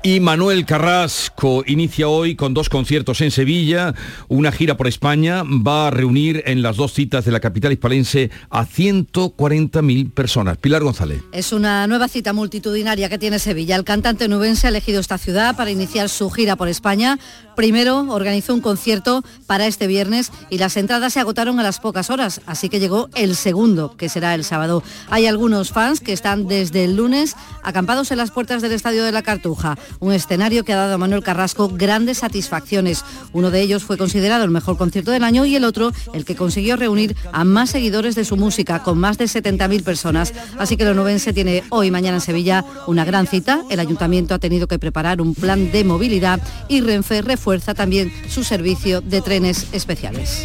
Y 0.00 0.20
Manuel 0.20 0.64
Carrasco 0.64 1.64
inicia 1.66 2.06
hoy 2.06 2.36
con 2.36 2.54
dos 2.54 2.68
conciertos 2.68 3.20
en 3.20 3.32
Sevilla, 3.32 3.94
una 4.28 4.52
gira 4.52 4.76
por 4.76 4.86
España, 4.86 5.42
va 5.42 5.88
a 5.88 5.90
reunir 5.90 6.44
en 6.46 6.62
las 6.62 6.76
dos 6.76 6.92
citas 6.92 7.24
de 7.24 7.32
la 7.32 7.40
capital 7.40 7.72
hispalense 7.72 8.30
a 8.48 8.64
140.000 8.64 10.12
personas. 10.12 10.56
Pilar 10.56 10.84
González. 10.84 11.22
Es 11.32 11.52
una 11.52 11.88
nueva 11.88 12.06
cita 12.06 12.32
multitudinaria 12.32 13.08
que 13.08 13.18
tiene 13.18 13.40
Sevilla. 13.40 13.74
El 13.74 13.82
cantante 13.82 14.28
nubense 14.28 14.68
ha 14.68 14.70
elegido 14.70 15.00
esta 15.00 15.18
ciudad 15.18 15.56
para 15.56 15.72
iniciar 15.72 16.08
su 16.08 16.30
gira 16.30 16.54
por 16.54 16.68
España. 16.68 17.18
Primero 17.56 18.06
organizó 18.08 18.54
un 18.54 18.60
concierto 18.60 19.24
para 19.48 19.66
este 19.66 19.88
viernes 19.88 20.30
y 20.48 20.58
las 20.58 20.76
entradas 20.76 21.14
se 21.14 21.20
agotaron 21.20 21.58
a 21.58 21.64
las 21.64 21.80
pocas 21.80 22.08
horas, 22.08 22.40
así 22.46 22.68
que 22.68 22.78
llegó 22.78 23.10
el 23.16 23.34
segundo, 23.34 23.96
que 23.96 24.08
será 24.08 24.34
el 24.34 24.44
sábado. 24.44 24.84
Hay 25.10 25.26
algunos 25.26 25.70
fans 25.72 25.98
que 25.98 26.12
están 26.12 26.46
desde 26.46 26.84
el 26.84 26.94
lunes 26.94 27.34
acampados 27.64 28.12
en 28.12 28.18
las 28.18 28.30
puertas 28.30 28.62
del 28.62 28.70
Estadio 28.70 29.02
de 29.02 29.10
la 29.10 29.22
Cartuja 29.22 29.76
un 30.00 30.12
escenario 30.12 30.64
que 30.64 30.72
ha 30.72 30.76
dado 30.76 30.94
a 30.94 30.98
Manuel 30.98 31.22
Carrasco 31.22 31.68
grandes 31.68 32.18
satisfacciones. 32.18 33.04
Uno 33.32 33.50
de 33.50 33.60
ellos 33.60 33.84
fue 33.84 33.96
considerado 33.96 34.44
el 34.44 34.50
mejor 34.50 34.76
concierto 34.76 35.10
del 35.10 35.24
año 35.24 35.44
y 35.44 35.56
el 35.56 35.64
otro 35.64 35.92
el 36.12 36.24
que 36.24 36.36
consiguió 36.36 36.76
reunir 36.76 37.16
a 37.32 37.44
más 37.44 37.70
seguidores 37.70 38.14
de 38.14 38.24
su 38.24 38.36
música, 38.36 38.82
con 38.82 38.98
más 38.98 39.18
de 39.18 39.24
70.000 39.24 39.82
personas. 39.82 40.32
Así 40.58 40.76
que 40.76 40.84
lo 40.84 41.08
se 41.18 41.32
tiene 41.32 41.64
hoy 41.70 41.90
mañana 41.90 42.18
en 42.18 42.20
Sevilla 42.20 42.64
una 42.86 43.04
gran 43.04 43.26
cita. 43.26 43.62
El 43.70 43.80
ayuntamiento 43.80 44.34
ha 44.34 44.38
tenido 44.38 44.66
que 44.66 44.78
preparar 44.78 45.22
un 45.22 45.34
plan 45.34 45.72
de 45.72 45.84
movilidad 45.84 46.40
y 46.68 46.82
Renfe 46.82 47.22
refuerza 47.22 47.72
también 47.72 48.12
su 48.28 48.44
servicio 48.44 49.00
de 49.00 49.22
trenes 49.22 49.66
especiales. 49.72 50.44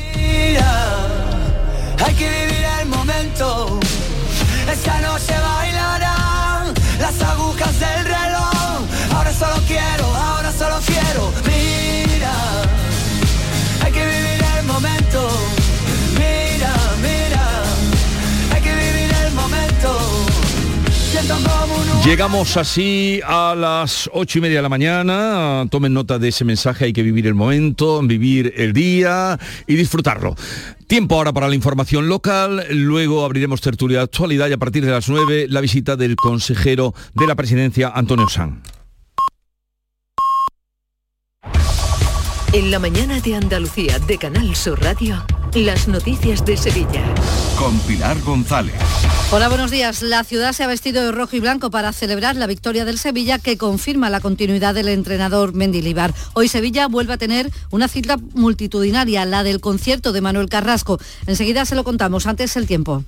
Hay 2.06 2.14
que 2.16 2.30
vivir 2.30 2.66
el 2.82 2.88
momento, 2.88 3.80
Llegamos 22.06 22.58
así 22.58 23.22
a 23.26 23.56
las 23.58 24.10
ocho 24.12 24.38
y 24.38 24.42
media 24.42 24.58
de 24.58 24.62
la 24.62 24.68
mañana. 24.68 25.66
Tomen 25.72 25.94
nota 25.94 26.20
de 26.20 26.28
ese 26.28 26.44
mensaje. 26.44 26.84
Hay 26.84 26.94
que 26.94 27.02
vivir 27.02 27.26
el 27.28 27.34
momento, 27.34 28.02
vivir 28.02 28.54
el 28.58 28.74
día 28.74 29.40
y 29.68 29.76
disfrutarlo. 29.76 30.36
Tiempo 30.86 31.16
ahora 31.16 31.32
para 31.32 31.48
la 31.48 31.56
información 31.56 32.10
local. 32.10 32.66
Luego 32.72 33.24
abriremos 33.24 33.62
tertulia 33.62 34.00
de 34.00 34.04
actualidad 34.04 34.50
y 34.50 34.54
a 34.54 34.58
partir 34.58 34.84
de 34.86 34.92
las 34.92 35.08
9 35.08 35.48
la 35.48 35.62
visita 35.62 35.96
del 35.96 36.18
consejero 36.18 36.94
de 37.14 37.26
la 37.26 37.36
presidencia, 37.36 37.94
Antonio 37.96 38.28
San. 38.28 38.62
En 42.52 42.70
la 42.70 42.80
mañana 42.80 43.22
de 43.22 43.36
Andalucía 43.36 43.98
de 44.00 44.18
Canal 44.18 44.54
Sur 44.58 44.82
Radio, 44.84 45.26
las 45.56 45.88
noticias 45.88 46.44
de 46.46 46.58
Sevilla. 46.58 47.04
Con 47.58 47.78
Pilar 47.82 48.20
González. 48.22 48.74
Hola, 49.32 49.50
buenos 49.50 49.70
días. 49.70 50.02
La 50.02 50.24
ciudad 50.24 50.52
se 50.52 50.64
ha 50.64 50.68
vestido 50.68 51.06
de 51.06 51.12
rojo 51.12 51.36
y 51.36 51.40
blanco 51.40 51.70
para 51.70 51.94
celebrar 51.94 52.36
la 52.36 52.48
victoria 52.48 52.86
del 52.86 52.98
Sevilla 52.98 53.38
que 53.38 53.58
confirma 53.58 54.10
la 54.10 54.20
continuidad 54.20 54.74
del 54.74 54.88
entrenador 54.88 55.54
Mendilibar. 55.54 56.14
Hoy 56.34 56.48
Sevilla 56.48 56.88
vuelve 56.88 57.14
a 57.14 57.18
tener 57.18 57.52
una 57.70 57.88
cita 57.88 58.18
multitudinaria, 58.34 59.26
la 59.26 59.44
del 59.44 59.60
concierto 59.60 60.12
de 60.12 60.22
Manuel 60.22 60.50
Carrasco. 60.50 61.00
Enseguida 61.28 61.66
se 61.66 61.76
lo 61.76 61.84
contamos, 61.84 62.26
antes 62.26 62.56
el 62.58 62.66
tiempo. 62.66 63.04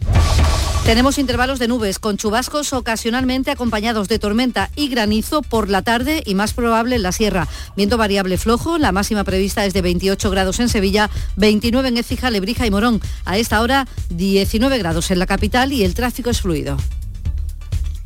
Tenemos 0.85 1.17
intervalos 1.17 1.57
de 1.57 1.67
nubes 1.67 1.97
con 1.97 2.15
chubascos 2.15 2.71
ocasionalmente 2.71 3.49
acompañados 3.49 4.07
de 4.07 4.19
tormenta 4.19 4.69
y 4.75 4.87
granizo 4.87 5.41
por 5.41 5.67
la 5.67 5.81
tarde 5.81 6.21
y 6.23 6.35
más 6.35 6.53
probable 6.53 6.95
en 6.95 7.01
la 7.01 7.11
sierra. 7.11 7.47
Viento 7.75 7.97
variable 7.97 8.37
flojo, 8.37 8.77
la 8.77 8.91
máxima 8.91 9.23
prevista 9.23 9.65
es 9.65 9.73
de 9.73 9.81
28 9.81 10.29
grados 10.29 10.59
en 10.59 10.69
Sevilla, 10.69 11.09
29 11.37 11.87
en 11.87 11.97
Écija, 11.97 12.29
Lebrija 12.29 12.67
y 12.67 12.71
Morón. 12.71 13.01
A 13.25 13.39
esta 13.39 13.61
hora 13.61 13.87
19 14.11 14.77
grados 14.77 15.09
en 15.09 15.17
la 15.17 15.25
capital 15.25 15.73
y 15.73 15.83
el 15.83 15.95
tráfico 15.95 16.29
es 16.29 16.41
fluido. 16.41 16.77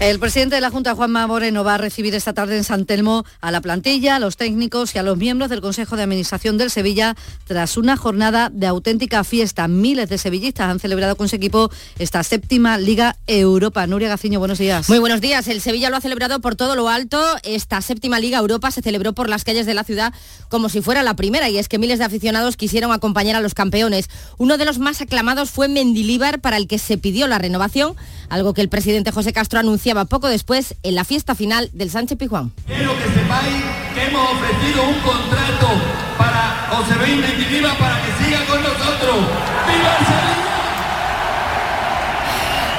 El 0.00 0.20
presidente 0.20 0.54
de 0.54 0.60
la 0.60 0.70
Junta, 0.70 0.94
Juanma 0.94 1.26
Moreno, 1.26 1.64
va 1.64 1.74
a 1.74 1.78
recibir 1.78 2.14
esta 2.14 2.32
tarde 2.32 2.56
en 2.56 2.62
San 2.62 2.86
Telmo 2.86 3.24
a 3.40 3.50
la 3.50 3.60
plantilla, 3.60 4.14
a 4.14 4.18
los 4.20 4.36
técnicos 4.36 4.94
y 4.94 4.98
a 4.98 5.02
los 5.02 5.18
miembros 5.18 5.50
del 5.50 5.60
Consejo 5.60 5.96
de 5.96 6.04
Administración 6.04 6.56
del 6.56 6.70
Sevilla 6.70 7.16
tras 7.48 7.76
una 7.76 7.96
jornada 7.96 8.48
de 8.48 8.68
auténtica 8.68 9.24
fiesta. 9.24 9.66
Miles 9.66 10.08
de 10.08 10.16
sevillistas 10.16 10.70
han 10.70 10.78
celebrado 10.78 11.16
con 11.16 11.28
su 11.28 11.34
equipo 11.34 11.68
esta 11.98 12.22
séptima 12.22 12.78
Liga 12.78 13.16
Europa. 13.26 13.88
Nuria 13.88 14.08
Gaciño, 14.08 14.38
buenos 14.38 14.58
días. 14.58 14.88
Muy 14.88 15.00
buenos 15.00 15.20
días. 15.20 15.48
El 15.48 15.60
Sevilla 15.60 15.90
lo 15.90 15.96
ha 15.96 16.00
celebrado 16.00 16.38
por 16.40 16.54
todo 16.54 16.76
lo 16.76 16.88
alto. 16.88 17.20
Esta 17.42 17.82
séptima 17.82 18.20
Liga 18.20 18.38
Europa 18.38 18.70
se 18.70 18.82
celebró 18.82 19.14
por 19.14 19.28
las 19.28 19.42
calles 19.42 19.66
de 19.66 19.74
la 19.74 19.82
ciudad 19.82 20.14
como 20.48 20.68
si 20.68 20.80
fuera 20.80 21.02
la 21.02 21.14
primera 21.14 21.48
y 21.48 21.58
es 21.58 21.68
que 21.68 21.78
miles 21.78 21.98
de 21.98 22.04
aficionados 22.04 22.56
quisieron 22.56 22.92
acompañar 22.92 23.34
a 23.34 23.40
los 23.40 23.54
campeones. 23.54 24.08
Uno 24.36 24.58
de 24.58 24.64
los 24.64 24.78
más 24.78 25.00
aclamados 25.00 25.50
fue 25.50 25.66
Mendilíbar 25.66 26.40
para 26.40 26.56
el 26.56 26.68
que 26.68 26.78
se 26.78 26.98
pidió 26.98 27.26
la 27.26 27.38
renovación, 27.38 27.96
algo 28.28 28.54
que 28.54 28.60
el 28.60 28.68
presidente 28.68 29.10
José 29.10 29.32
Castro 29.32 29.58
anunció 29.58 29.87
poco 29.94 30.28
después 30.28 30.74
en 30.82 30.94
la 30.94 31.04
fiesta 31.04 31.34
final 31.34 31.70
del 31.72 31.90
Sánchez 31.90 32.18
Pijuán. 32.18 32.52
Quiero 32.66 32.92
que 32.96 33.04
sepáis 33.04 33.64
que 33.94 34.04
hemos 34.06 34.32
ofrecido 34.32 34.82
un 34.84 35.00
contrato 35.00 35.68
para 36.18 36.68
José 36.70 36.94
Luis 36.96 37.16
Mendilibar 37.20 37.78
para 37.78 38.02
que 38.02 38.24
siga 38.24 38.44
con 38.46 38.62
nosotros. 38.62 39.16
¡Viva 39.66 40.22
el! 40.22 40.27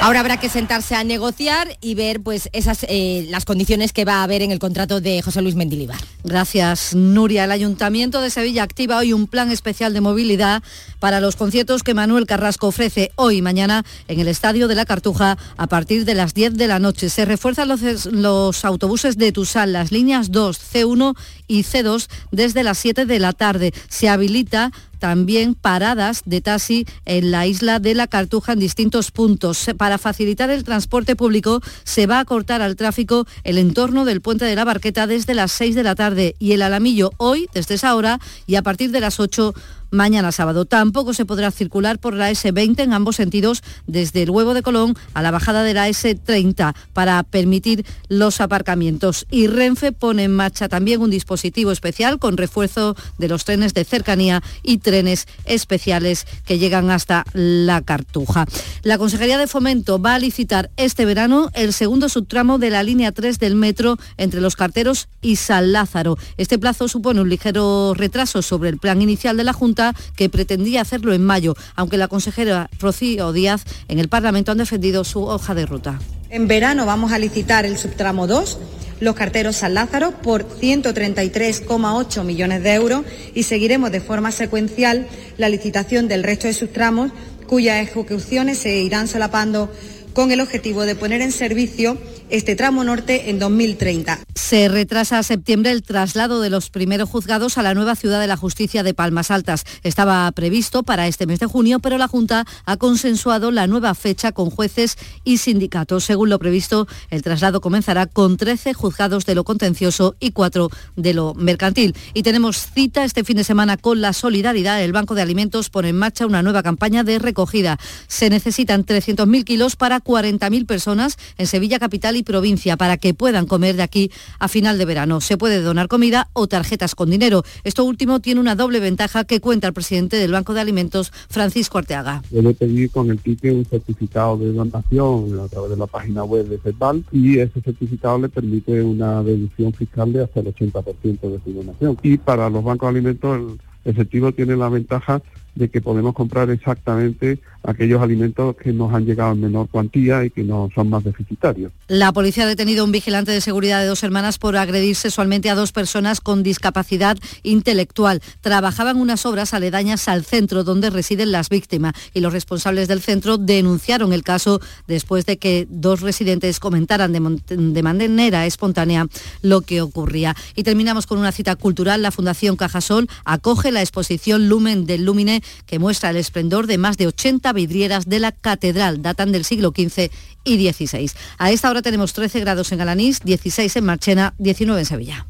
Ahora 0.02 0.20
habrá 0.20 0.38
que 0.38 0.48
sentarse 0.48 0.94
a 0.94 1.04
negociar 1.04 1.76
y 1.82 1.94
ver 1.94 2.22
pues 2.22 2.48
esas 2.54 2.86
eh, 2.88 3.26
las 3.28 3.44
condiciones 3.44 3.92
que 3.92 4.06
va 4.06 4.14
a 4.14 4.22
haber 4.22 4.40
en 4.40 4.50
el 4.50 4.58
contrato 4.58 5.02
de 5.02 5.20
José 5.20 5.42
Luis 5.42 5.56
Mendilibar. 5.56 6.00
Gracias, 6.24 6.94
Nuria. 6.94 7.44
El 7.44 7.52
Ayuntamiento 7.52 8.22
de 8.22 8.30
Sevilla 8.30 8.62
activa 8.62 8.96
hoy 8.96 9.12
un 9.12 9.26
plan 9.26 9.50
especial 9.50 9.92
de 9.92 10.00
movilidad 10.00 10.62
para 11.00 11.20
los 11.20 11.36
conciertos 11.36 11.82
que 11.82 11.92
Manuel 11.92 12.24
Carrasco 12.24 12.68
ofrece 12.68 13.12
hoy 13.16 13.36
y 13.36 13.42
mañana 13.42 13.84
en 14.08 14.20
el 14.20 14.28
Estadio 14.28 14.68
de 14.68 14.74
la 14.74 14.86
Cartuja 14.86 15.36
a 15.58 15.66
partir 15.66 16.06
de 16.06 16.14
las 16.14 16.32
10 16.32 16.56
de 16.56 16.66
la 16.66 16.78
noche. 16.78 17.10
Se 17.10 17.26
refuerzan 17.26 17.68
los, 17.68 18.06
los 18.06 18.64
autobuses 18.64 19.18
de 19.18 19.32
Tusal, 19.32 19.74
las 19.74 19.92
líneas 19.92 20.32
2, 20.32 20.58
C1 20.72 21.14
y 21.46 21.64
C2 21.64 22.08
desde 22.30 22.62
las 22.62 22.78
7 22.78 23.04
de 23.04 23.18
la 23.18 23.34
tarde. 23.34 23.74
Se 23.90 24.08
habilita 24.08 24.72
también 25.00 25.54
paradas 25.54 26.22
de 26.24 26.40
taxi 26.40 26.86
en 27.06 27.32
la 27.32 27.48
isla 27.48 27.80
de 27.80 27.94
la 27.94 28.06
Cartuja 28.06 28.52
en 28.52 28.60
distintos 28.60 29.10
puntos. 29.10 29.66
Para 29.76 29.98
facilitar 29.98 30.50
el 30.50 30.62
transporte 30.62 31.16
público 31.16 31.60
se 31.82 32.06
va 32.06 32.20
a 32.20 32.24
cortar 32.24 32.62
al 32.62 32.76
tráfico 32.76 33.26
el 33.42 33.58
entorno 33.58 34.04
del 34.04 34.20
puente 34.20 34.44
de 34.44 34.54
la 34.54 34.64
Barqueta 34.64 35.08
desde 35.08 35.34
las 35.34 35.50
6 35.52 35.74
de 35.74 35.82
la 35.82 35.96
tarde 35.96 36.36
y 36.38 36.52
el 36.52 36.62
Alamillo 36.62 37.10
hoy 37.16 37.48
desde 37.52 37.74
esa 37.74 37.96
hora 37.96 38.20
y 38.46 38.54
a 38.54 38.62
partir 38.62 38.92
de 38.92 39.00
las 39.00 39.18
8 39.18 39.54
mañana 39.90 40.32
sábado. 40.32 40.64
Tampoco 40.64 41.14
se 41.14 41.24
podrá 41.24 41.50
circular 41.50 41.98
por 41.98 42.14
la 42.14 42.30
S20 42.30 42.80
en 42.80 42.92
ambos 42.92 43.16
sentidos 43.16 43.62
desde 43.86 44.22
el 44.22 44.30
huevo 44.30 44.54
de 44.54 44.62
Colón 44.62 44.94
a 45.14 45.22
la 45.22 45.30
bajada 45.30 45.62
de 45.62 45.74
la 45.74 45.88
S30 45.88 46.74
para 46.92 47.22
permitir 47.22 47.84
los 48.08 48.40
aparcamientos. 48.40 49.26
Y 49.30 49.46
Renfe 49.46 49.92
pone 49.92 50.24
en 50.24 50.32
marcha 50.32 50.68
también 50.68 51.00
un 51.00 51.10
dispositivo 51.10 51.72
especial 51.72 52.18
con 52.18 52.36
refuerzo 52.36 52.96
de 53.18 53.28
los 53.28 53.44
trenes 53.44 53.74
de 53.74 53.84
cercanía 53.84 54.42
y 54.62 54.78
trenes 54.78 55.26
especiales 55.44 56.26
que 56.44 56.58
llegan 56.58 56.90
hasta 56.90 57.24
la 57.32 57.82
Cartuja. 57.82 58.46
La 58.82 58.98
Consejería 58.98 59.38
de 59.38 59.46
Fomento 59.46 60.00
va 60.00 60.14
a 60.14 60.18
licitar 60.18 60.70
este 60.76 61.04
verano 61.04 61.50
el 61.54 61.72
segundo 61.72 62.08
subtramo 62.08 62.58
de 62.58 62.70
la 62.70 62.82
línea 62.82 63.12
3 63.12 63.38
del 63.38 63.56
metro 63.56 63.98
entre 64.16 64.40
los 64.40 64.56
carteros 64.56 65.08
y 65.20 65.36
San 65.36 65.72
Lázaro. 65.72 66.16
Este 66.36 66.58
plazo 66.58 66.88
supone 66.88 67.20
un 67.20 67.28
ligero 67.28 67.94
retraso 67.94 68.42
sobre 68.42 68.68
el 68.68 68.78
plan 68.78 69.02
inicial 69.02 69.36
de 69.36 69.44
la 69.44 69.52
Junta 69.52 69.79
que 70.16 70.28
pretendía 70.28 70.82
hacerlo 70.82 71.12
en 71.12 71.24
mayo, 71.24 71.54
aunque 71.74 71.96
la 71.96 72.08
consejera 72.08 72.68
Rocío 72.78 73.32
Díaz 73.32 73.64
en 73.88 73.98
el 73.98 74.08
Parlamento 74.08 74.52
han 74.52 74.58
defendido 74.58 75.04
su 75.04 75.22
hoja 75.22 75.54
de 75.54 75.66
ruta. 75.66 75.98
En 76.28 76.46
verano 76.46 76.86
vamos 76.86 77.12
a 77.12 77.18
licitar 77.18 77.64
el 77.64 77.76
subtramo 77.76 78.26
2 78.26 78.58
los 79.00 79.14
carteros 79.14 79.56
San 79.56 79.74
Lázaro 79.74 80.12
por 80.22 80.46
133,8 80.46 82.22
millones 82.22 82.62
de 82.62 82.74
euros 82.74 83.04
y 83.34 83.44
seguiremos 83.44 83.90
de 83.90 84.00
forma 84.00 84.30
secuencial 84.30 85.08
la 85.38 85.48
licitación 85.48 86.06
del 86.06 86.22
resto 86.22 86.46
de 86.46 86.52
sus 86.52 86.72
tramos 86.72 87.10
cuyas 87.46 87.80
ejecuciones 87.82 88.58
se 88.58 88.78
irán 88.78 89.08
solapando 89.08 89.72
con 90.12 90.30
el 90.32 90.40
objetivo 90.40 90.82
de 90.82 90.96
poner 90.96 91.22
en 91.22 91.32
servicio 91.32 91.96
este 92.30 92.56
tramo 92.56 92.84
norte 92.84 93.30
en 93.30 93.38
2030. 93.38 94.20
Se 94.34 94.68
retrasa 94.68 95.18
a 95.18 95.22
septiembre 95.22 95.72
el 95.72 95.82
traslado 95.82 96.40
de 96.40 96.50
los 96.50 96.70
primeros 96.70 97.08
juzgados 97.08 97.58
a 97.58 97.62
la 97.62 97.74
nueva 97.74 97.96
ciudad 97.96 98.20
de 98.20 98.26
la 98.26 98.36
justicia 98.36 98.82
de 98.82 98.94
Palmas 98.94 99.30
Altas. 99.30 99.64
Estaba 99.82 100.30
previsto 100.32 100.82
para 100.82 101.06
este 101.06 101.26
mes 101.26 101.40
de 101.40 101.46
junio, 101.46 101.80
pero 101.80 101.98
la 101.98 102.08
Junta 102.08 102.46
ha 102.64 102.76
consensuado 102.76 103.50
la 103.50 103.66
nueva 103.66 103.94
fecha 103.94 104.32
con 104.32 104.50
jueces 104.50 104.96
y 105.24 105.38
sindicatos. 105.38 106.04
Según 106.04 106.30
lo 106.30 106.38
previsto, 106.38 106.86
el 107.10 107.22
traslado 107.22 107.60
comenzará 107.60 108.06
con 108.06 108.36
13 108.36 108.74
juzgados 108.74 109.26
de 109.26 109.34
lo 109.34 109.44
contencioso 109.44 110.16
y 110.20 110.32
4 110.32 110.70
de 110.96 111.14
lo 111.14 111.34
mercantil. 111.34 111.94
Y 112.14 112.22
tenemos 112.22 112.70
cita 112.72 113.04
este 113.04 113.24
fin 113.24 113.36
de 113.36 113.44
semana 113.44 113.76
con 113.76 114.00
la 114.00 114.12
solidaridad. 114.12 114.82
El 114.82 114.92
Banco 114.92 115.14
de 115.14 115.22
Alimentos 115.22 115.70
pone 115.70 115.88
en 115.88 115.96
marcha 115.96 116.26
una 116.26 116.42
nueva 116.42 116.62
campaña 116.62 117.04
de 117.04 117.18
recogida. 117.18 117.78
Se 118.06 118.30
necesitan 118.30 118.86
300.000 118.86 119.44
kilos 119.44 119.76
para 119.76 120.00
40.000 120.00 120.66
personas 120.66 121.16
en 121.36 121.46
Sevilla 121.46 121.78
Capital 121.78 122.19
provincia 122.22 122.76
para 122.76 122.96
que 122.96 123.14
puedan 123.14 123.46
comer 123.46 123.76
de 123.76 123.82
aquí 123.82 124.10
a 124.38 124.48
final 124.48 124.78
de 124.78 124.84
verano. 124.84 125.20
Se 125.20 125.36
puede 125.36 125.60
donar 125.60 125.88
comida 125.88 126.28
o 126.32 126.46
tarjetas 126.46 126.94
con 126.94 127.10
dinero. 127.10 127.42
Esto 127.64 127.84
último 127.84 128.20
tiene 128.20 128.40
una 128.40 128.54
doble 128.54 128.80
ventaja 128.80 129.24
que 129.24 129.40
cuenta 129.40 129.66
el 129.66 129.72
presidente 129.72 130.16
del 130.16 130.32
Banco 130.32 130.54
de 130.54 130.60
Alimentos, 130.60 131.12
Francisco 131.28 131.78
Arteaga. 131.78 132.22
Debe 132.30 132.54
pedir 132.54 132.90
con 132.90 133.10
el 133.10 133.18
ticket 133.18 133.54
un 133.54 133.64
certificado 133.64 134.36
de 134.38 134.52
donación 134.52 135.40
a 135.40 135.48
través 135.48 135.70
de 135.70 135.76
la 135.76 135.86
página 135.86 136.24
web 136.24 136.46
de 136.46 136.58
CEPAL 136.58 137.04
y 137.12 137.38
ese 137.38 137.60
certificado 137.60 138.18
le 138.18 138.28
permite 138.28 138.82
una 138.82 139.22
deducción 139.22 139.72
fiscal 139.72 140.12
de 140.12 140.24
hasta 140.24 140.40
el 140.40 140.54
80% 140.54 141.20
de 141.20 141.40
su 141.44 141.52
donación. 141.52 141.96
Y 142.02 142.18
para 142.18 142.50
los 142.50 142.64
bancos 142.64 142.92
de 142.92 142.98
alimentos 142.98 143.38
el 143.84 143.90
efectivo 143.90 144.32
tiene 144.32 144.56
la 144.56 144.68
ventaja 144.68 145.22
de 145.54 145.68
que 145.68 145.80
podemos 145.80 146.14
comprar 146.14 146.50
exactamente 146.50 147.38
aquellos 147.62 148.00
alimentos 148.00 148.56
que 148.56 148.72
nos 148.72 148.92
han 148.94 149.04
llegado 149.04 149.32
en 149.32 149.40
menor 149.40 149.68
cuantía 149.68 150.24
y 150.24 150.30
que 150.30 150.42
no 150.42 150.70
son 150.74 150.88
más 150.88 151.04
deficitarios. 151.04 151.72
La 151.88 152.12
policía 152.12 152.44
ha 152.44 152.46
detenido 152.46 152.82
a 152.82 152.84
un 152.84 152.92
vigilante 152.92 153.32
de 153.32 153.40
seguridad 153.40 153.80
de 153.80 153.86
dos 153.86 154.02
hermanas 154.02 154.38
por 154.38 154.56
agredir 154.56 154.96
sexualmente 154.96 155.50
a 155.50 155.54
dos 155.54 155.72
personas 155.72 156.20
con 156.20 156.42
discapacidad 156.42 157.18
intelectual. 157.42 158.22
Trabajaban 158.40 158.96
unas 158.96 159.26
obras 159.26 159.52
aledañas 159.52 160.08
al 160.08 160.24
centro 160.24 160.64
donde 160.64 160.90
residen 160.90 161.32
las 161.32 161.48
víctimas 161.48 161.94
y 162.14 162.20
los 162.20 162.32
responsables 162.32 162.88
del 162.88 163.00
centro 163.00 163.36
denunciaron 163.36 164.12
el 164.12 164.22
caso 164.22 164.60
después 164.86 165.26
de 165.26 165.36
que 165.36 165.66
dos 165.68 166.00
residentes 166.00 166.60
comentaran 166.60 167.12
de, 167.12 167.20
de 167.56 167.82
manera 167.82 168.46
espontánea 168.46 169.06
lo 169.42 169.60
que 169.60 169.82
ocurría. 169.82 170.34
Y 170.54 170.62
terminamos 170.62 171.06
con 171.06 171.18
una 171.18 171.32
cita 171.32 171.56
cultural. 171.56 172.02
La 172.02 172.10
Fundación 172.10 172.56
Cajasol 172.56 173.08
acoge 173.24 173.70
la 173.70 173.80
exposición 173.80 174.48
Lumen 174.48 174.86
del 174.86 175.04
Lumine 175.04 175.42
que 175.66 175.78
muestra 175.78 176.10
el 176.10 176.16
esplendor 176.16 176.66
de 176.66 176.78
más 176.78 176.96
de 176.96 177.06
80 177.06 177.52
vidrieras 177.52 178.08
de 178.08 178.18
la 178.18 178.32
catedral, 178.32 179.02
datan 179.02 179.32
del 179.32 179.44
siglo 179.44 179.72
XV 179.76 180.10
y 180.44 180.70
XVI. 180.70 181.10
A 181.38 181.50
esta 181.50 181.70
hora 181.70 181.82
tenemos 181.82 182.12
13 182.12 182.40
grados 182.40 182.72
en 182.72 182.80
Alanís, 182.80 183.20
16 183.20 183.76
en 183.76 183.84
Marchena, 183.84 184.34
19 184.38 184.80
en 184.80 184.86
Sevilla. 184.86 185.26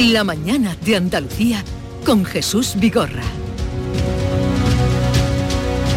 La 0.00 0.24
mañana 0.24 0.74
de 0.82 0.96
Andalucía 0.96 1.62
con 2.06 2.24
Jesús 2.24 2.74
Vigorra. 2.76 3.39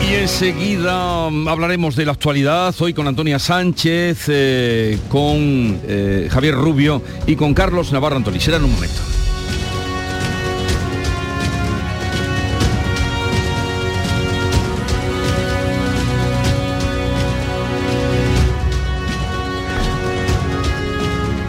Y 0.04 0.16
enseguida 0.16 1.30
mm, 1.30 1.48
hablaremos 1.48 1.96
de 1.96 2.06
la 2.06 2.12
actualidad, 2.12 2.76
hoy 2.80 2.94
con 2.94 3.08
Antonia 3.08 3.40
Sánchez, 3.40 4.26
eh, 4.28 5.00
con 5.08 5.80
eh, 5.88 6.28
Javier 6.30 6.56
Rubio 6.56 7.02
y 7.26 7.36
con 7.36 7.54
Carlos 7.54 7.94
Navarro 7.94 8.18
Antoni. 8.18 8.40
Será 8.40 8.58
un 8.58 8.74
momento. 8.74 9.02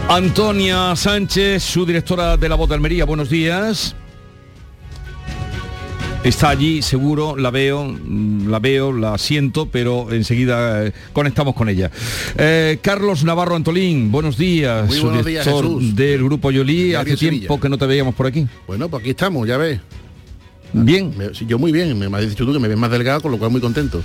Antonia 0.07 0.95
Sánchez, 0.95 1.61
su 1.61 1.85
directora 1.85 2.37
de 2.37 2.47
la 2.47 2.55
Voz 2.55 2.69
de 2.69 2.75
Almería, 2.75 3.05
buenos 3.05 3.29
días. 3.29 3.95
Está 6.25 6.49
allí, 6.49 6.81
seguro, 6.81 7.35
la 7.37 7.51
veo, 7.51 7.83
mm, 7.83 8.49
la 8.49 8.57
veo, 8.57 8.91
la 8.91 9.15
siento, 9.19 9.67
pero 9.67 10.11
enseguida 10.11 10.87
eh, 10.87 10.91
conectamos 11.13 11.53
con 11.53 11.69
ella. 11.69 11.91
Eh, 12.35 12.79
Carlos 12.81 13.23
Navarro 13.23 13.55
Antolín, 13.55 14.11
buenos 14.11 14.35
días. 14.35 14.87
Muy 14.87 14.99
buenos 15.01 15.23
días, 15.23 15.45
Jesús. 15.45 15.95
del 15.95 16.23
Grupo 16.23 16.49
Yolí. 16.49 16.95
Hace 16.95 17.15
Sevilla. 17.15 17.41
tiempo 17.41 17.59
que 17.59 17.69
no 17.69 17.77
te 17.77 17.85
veíamos 17.85 18.15
por 18.15 18.25
aquí. 18.25 18.47
Bueno, 18.65 18.89
pues 18.89 19.01
aquí 19.01 19.11
estamos, 19.11 19.47
ya 19.47 19.57
ves. 19.57 19.79
Bien. 20.73 21.13
Yo 21.47 21.59
muy 21.59 21.71
bien, 21.71 21.97
me, 21.97 22.09
me 22.09 22.17
has 22.17 22.27
dicho 22.27 22.43
tú 22.43 22.53
que 22.53 22.59
me 22.59 22.69
ves 22.69 22.77
más 22.77 22.89
delgado, 22.89 23.21
con 23.21 23.31
lo 23.31 23.37
cual 23.37 23.51
muy 23.51 23.61
contento. 23.61 24.01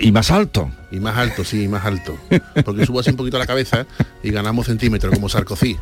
Y 0.00 0.12
más 0.12 0.30
alto. 0.30 0.70
Y 0.92 1.00
más 1.00 1.16
alto, 1.16 1.42
sí, 1.42 1.66
más 1.66 1.84
alto. 1.84 2.16
Porque 2.64 2.86
subo 2.86 3.00
así 3.00 3.10
un 3.10 3.16
poquito 3.16 3.40
la 3.40 3.46
cabeza 3.46 3.88
y 4.22 4.30
ganamos 4.30 4.66
centímetros 4.66 5.12
como 5.12 5.28
Sarkozy. 5.28 5.76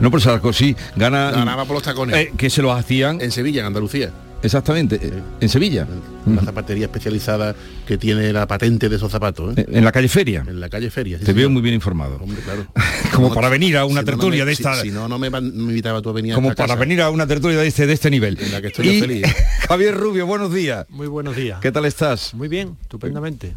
No, 0.00 0.10
pero 0.10 0.20
Sarkozy 0.20 0.76
gana... 0.96 1.30
Ganaba 1.30 1.64
por 1.64 1.74
los 1.74 1.82
tacones. 1.82 2.14
Eh, 2.16 2.32
que 2.36 2.50
se 2.50 2.62
los 2.62 2.78
hacían... 2.78 3.20
En 3.20 3.32
Sevilla, 3.32 3.60
en 3.60 3.66
Andalucía. 3.66 4.12
Exactamente, 4.44 5.00
en 5.40 5.48
Sevilla. 5.48 5.86
Una 6.26 6.42
zapatería 6.42 6.86
especializada 6.86 7.54
que 7.86 7.98
tiene 7.98 8.32
la 8.32 8.46
patente 8.46 8.88
de 8.88 8.96
esos 8.96 9.12
zapatos. 9.12 9.56
¿eh? 9.58 9.66
En 9.70 9.84
la 9.84 9.92
calle 9.92 10.08
Feria. 10.08 10.44
En 10.46 10.58
la 10.60 10.68
calle 10.68 10.90
Feria. 10.90 11.18
sí, 11.18 11.24
Te 11.24 11.32
veo 11.32 11.42
señor. 11.42 11.50
muy 11.52 11.62
bien 11.62 11.74
informado. 11.74 12.16
Hombre, 12.20 12.40
claro. 12.42 12.66
Como 13.14 13.28
No, 13.28 13.34
para 13.34 13.48
venir 13.48 13.76
a 13.76 13.84
una 13.84 14.00
si 14.00 14.06
no, 14.06 14.12
no 14.12 14.18
tertulia 14.18 14.44
me- 14.44 14.50
de 14.50 14.56
si- 14.56 14.62
esta... 14.62 14.82
Si, 14.82 14.90
no, 14.90 15.08
no 15.08 15.18
me, 15.18 15.28
invitaba 15.28 16.00
tú 16.02 16.08
a 16.10 16.12
venir 16.12 16.32
a 16.32 16.34
como 16.34 16.50
esta 16.50 16.62
para 16.64 16.74
casa. 16.74 16.80
venir 16.80 17.00
a 17.02 17.10
una 17.10 17.26
tertulia 17.26 17.58
de 17.58 17.66
este, 17.66 17.86
de 17.86 17.92
este 17.92 18.10
nivel. 18.10 18.38
En 18.40 18.50
la 18.52 18.60
que 18.60 18.68
estoy 18.68 18.86
yo 18.86 18.92
Y- 18.92 19.00
feliz. 19.00 19.22
Javier 19.68 19.94
Rubio, 19.94 20.26
buenos 20.26 20.52
días. 20.52 20.86
Muy 20.88 21.06
buenos 21.06 21.36
días. 21.36 21.60
¿Qué 21.60 21.70
tal 21.70 21.84
estás? 21.84 22.34
Muy 22.34 22.48
bien, 22.48 22.76
estupendamente. 22.82 23.54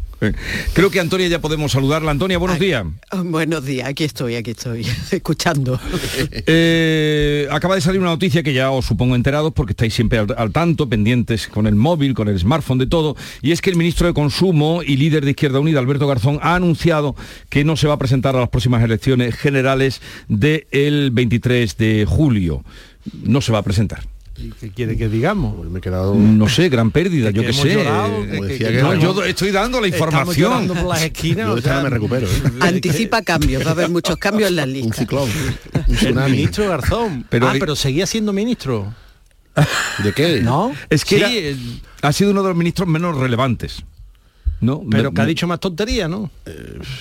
Creo 0.74 0.90
que 0.90 1.00
Antonia 1.00 1.26
ya 1.28 1.40
podemos 1.40 1.72
saludarla. 1.72 2.10
Antonia, 2.10 2.38
buenos 2.38 2.58
días. 2.58 2.84
Buenos 3.24 3.64
días, 3.64 3.88
aquí 3.88 4.04
estoy, 4.04 4.34
aquí 4.36 4.50
estoy, 4.50 4.86
escuchando. 5.10 5.80
Eh, 6.46 7.46
acaba 7.50 7.74
de 7.74 7.80
salir 7.80 8.00
una 8.00 8.10
noticia 8.10 8.42
que 8.42 8.52
ya 8.52 8.70
os 8.70 8.84
supongo 8.86 9.14
enterados 9.16 9.52
porque 9.52 9.72
estáis 9.72 9.94
siempre 9.94 10.18
al, 10.18 10.34
al 10.36 10.50
tanto, 10.52 10.88
pendientes 10.88 11.46
con 11.48 11.66
el 11.66 11.74
móvil, 11.74 12.14
con 12.14 12.28
el 12.28 12.38
smartphone, 12.38 12.57
de 12.78 12.86
todo, 12.86 13.16
y 13.42 13.52
es 13.52 13.60
que 13.60 13.70
el 13.70 13.76
ministro 13.76 14.06
de 14.06 14.14
Consumo 14.14 14.82
y 14.84 14.96
líder 14.96 15.24
de 15.24 15.30
Izquierda 15.30 15.60
Unida, 15.60 15.78
Alberto 15.78 16.06
Garzón, 16.06 16.38
ha 16.42 16.54
anunciado 16.54 17.14
que 17.48 17.64
no 17.64 17.76
se 17.76 17.86
va 17.88 17.94
a 17.94 17.98
presentar 17.98 18.36
a 18.36 18.40
las 18.40 18.48
próximas 18.48 18.82
elecciones 18.82 19.34
generales 19.36 20.00
del 20.28 21.10
23 21.12 21.76
de 21.76 22.04
julio. 22.08 22.64
No 23.22 23.40
se 23.40 23.52
va 23.52 23.58
a 23.58 23.62
presentar. 23.62 24.02
¿Y 24.40 24.50
qué 24.52 24.70
quiere 24.70 24.96
que 24.96 25.08
digamos? 25.08 25.56
Pues 25.56 25.68
me 25.68 25.78
he 25.78 25.82
quedado... 25.82 26.14
No 26.14 26.48
sé, 26.48 26.68
gran 26.68 26.92
pérdida, 26.92 27.30
yo 27.30 27.40
que 27.42 27.48
qué 27.48 27.52
sé. 27.54 27.74
llorado, 27.74 28.22
que- 28.22 28.28
Como 28.28 28.42
que- 28.42 28.48
decía 28.48 28.68
que- 28.68 28.76
que 28.76 28.82
no, 28.82 28.94
no, 28.94 29.00
yo 29.14 29.24
estoy 29.24 29.50
dando 29.50 29.80
la 29.80 29.88
información. 29.88 30.50
llorando 30.52 30.74
por 30.74 30.84
las 30.94 31.02
esquinas. 31.02 31.46
Yo 31.46 31.52
o 31.52 31.54
de 31.54 31.58
esta 31.60 31.70
sea, 31.70 31.78
no 31.78 31.84
me 31.84 31.90
recupero. 31.90 32.26
¿eh? 32.28 32.30
Anticipa 32.60 33.22
cambios, 33.22 33.64
va 33.64 33.70
a 33.70 33.72
haber 33.72 33.88
muchos 33.90 34.16
cambios 34.16 34.50
en 34.50 34.56
las 34.56 34.66
Un 34.66 34.72
listas. 34.74 34.96
ciclón. 34.98 35.28
Un 35.28 35.82
El 35.88 35.96
tsunami. 35.96 36.30
ministro 36.30 36.68
Garzón. 36.68 37.26
Pero- 37.28 37.48
ah, 37.48 37.54
pero 37.58 37.74
seguía 37.74 38.06
siendo 38.06 38.32
ministro. 38.32 38.94
¿De 40.04 40.12
qué? 40.12 40.40
¿No? 40.42 40.72
Es 40.90 41.04
que 41.04 41.16
Sí, 41.16 41.22
era- 41.22 41.32
el- 41.32 41.80
ha 42.02 42.12
sido 42.12 42.30
uno 42.30 42.42
de 42.42 42.48
los 42.50 42.56
ministros 42.56 42.88
menos 42.88 43.16
relevantes. 43.16 43.84
¿no? 44.60 44.82
pero 44.90 45.10
Me- 45.12 45.14
que 45.14 45.20
ha 45.22 45.26
dicho 45.26 45.46
más 45.46 45.60
tontería, 45.60 46.08
¿no? 46.08 46.30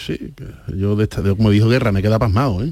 Sí, 0.05 0.31
yo 0.75 0.95
de 0.95 1.05
esta, 1.05 1.21
de- 1.23 1.35
como 1.35 1.49
dijo 1.49 1.67
Guerra, 1.67 1.91
me 1.91 2.03
queda 2.03 2.19
pasmado, 2.19 2.63
¿eh? 2.63 2.71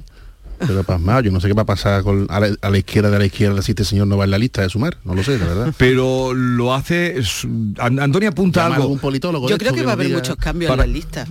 Pero 0.60 0.84
pasmado, 0.84 1.20
yo 1.22 1.32
no 1.32 1.42
sé 1.42 1.48
qué 1.48 1.54
va 1.54 1.64
a 1.64 1.66
pasar 1.66 2.04
con, 2.04 2.28
a, 2.30 2.40
la, 2.40 2.56
a 2.62 2.70
la 2.70 2.78
izquierda 2.78 3.10
de 3.10 3.18
la 3.20 3.26
izquierda 3.26 3.62
si 3.64 3.72
este 3.74 3.84
señor 3.84 4.06
no 4.08 4.16
va 4.16 4.24
en 4.26 4.32
la 4.32 4.38
lista 4.38 4.62
de 4.62 4.70
sumar, 4.70 4.96
no 5.04 5.14
lo 5.16 5.22
sé, 5.24 5.38
la 5.40 5.46
verdad. 5.48 5.74
pero 5.78 6.34
lo 6.36 6.74
hace 6.74 7.20
Antonio 7.80 8.30
apunta 8.30 8.66
algo 8.68 8.84
algún 8.84 9.00
politólogo 9.00 9.50
Yo 9.50 9.58
creo 9.58 9.74
que 9.74 9.84
va 9.84 9.92
a 9.92 9.94
haber 9.96 10.08
diga- 10.08 10.16
muchos 10.18 10.36
cambios 10.38 10.70
para- 10.70 10.84
en 10.86 10.90
las 10.92 10.96
listas. 10.96 11.30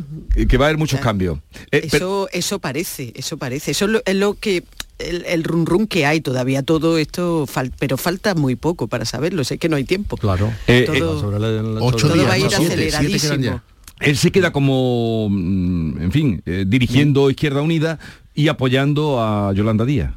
que 0.48 0.58
va 0.58 0.66
a 0.66 0.68
haber 0.68 0.78
muchos 0.78 1.00
cambios 1.00 1.38
Eh, 1.70 1.88
pero- 1.90 2.26
Eso, 2.26 2.28
eso 2.32 2.58
parece, 2.58 3.12
eso 3.16 3.38
parece. 3.38 3.70
Eso 3.70 3.84
es 3.86 3.90
lo, 3.92 4.02
es 4.04 4.16
lo 4.16 4.34
que 4.34 4.64
el, 4.98 5.24
el 5.26 5.44
run 5.44 5.66
run 5.66 5.86
que 5.86 6.06
hay 6.06 6.20
todavía 6.20 6.62
todo 6.62 6.98
esto, 6.98 7.46
fal- 7.46 7.72
pero 7.78 7.96
falta 7.96 8.34
muy 8.34 8.56
poco 8.56 8.86
para 8.88 9.04
saberlo. 9.04 9.44
Sé 9.44 9.58
que 9.58 9.68
no 9.68 9.76
hay 9.76 9.84
tiempo. 9.84 10.16
Claro. 10.16 10.52
Eh, 10.66 10.84
Todo- 10.86 11.20
Sobre 11.20 11.38
la- 11.40 11.50
la- 11.62 11.80
Ocho 11.82 12.06
Todo 12.08 12.14
días, 12.14 12.28
va 12.28 12.32
a 12.34 12.38
ir 12.38 12.46
siete, 12.48 12.64
aceleradísimo. 12.88 13.60
él 14.00 14.16
se 14.16 14.30
queda 14.30 14.52
como 14.52 15.28
mm, 15.30 16.02
en 16.02 16.12
fin 16.12 16.42
eh, 16.46 16.64
dirigiendo 16.66 17.30
Izquierda 17.30 17.62
Unida 17.62 17.98
y 18.34 18.48
apoyando 18.48 19.20
a 19.22 19.52
Yolanda 19.52 19.84
Díaz 19.84 20.12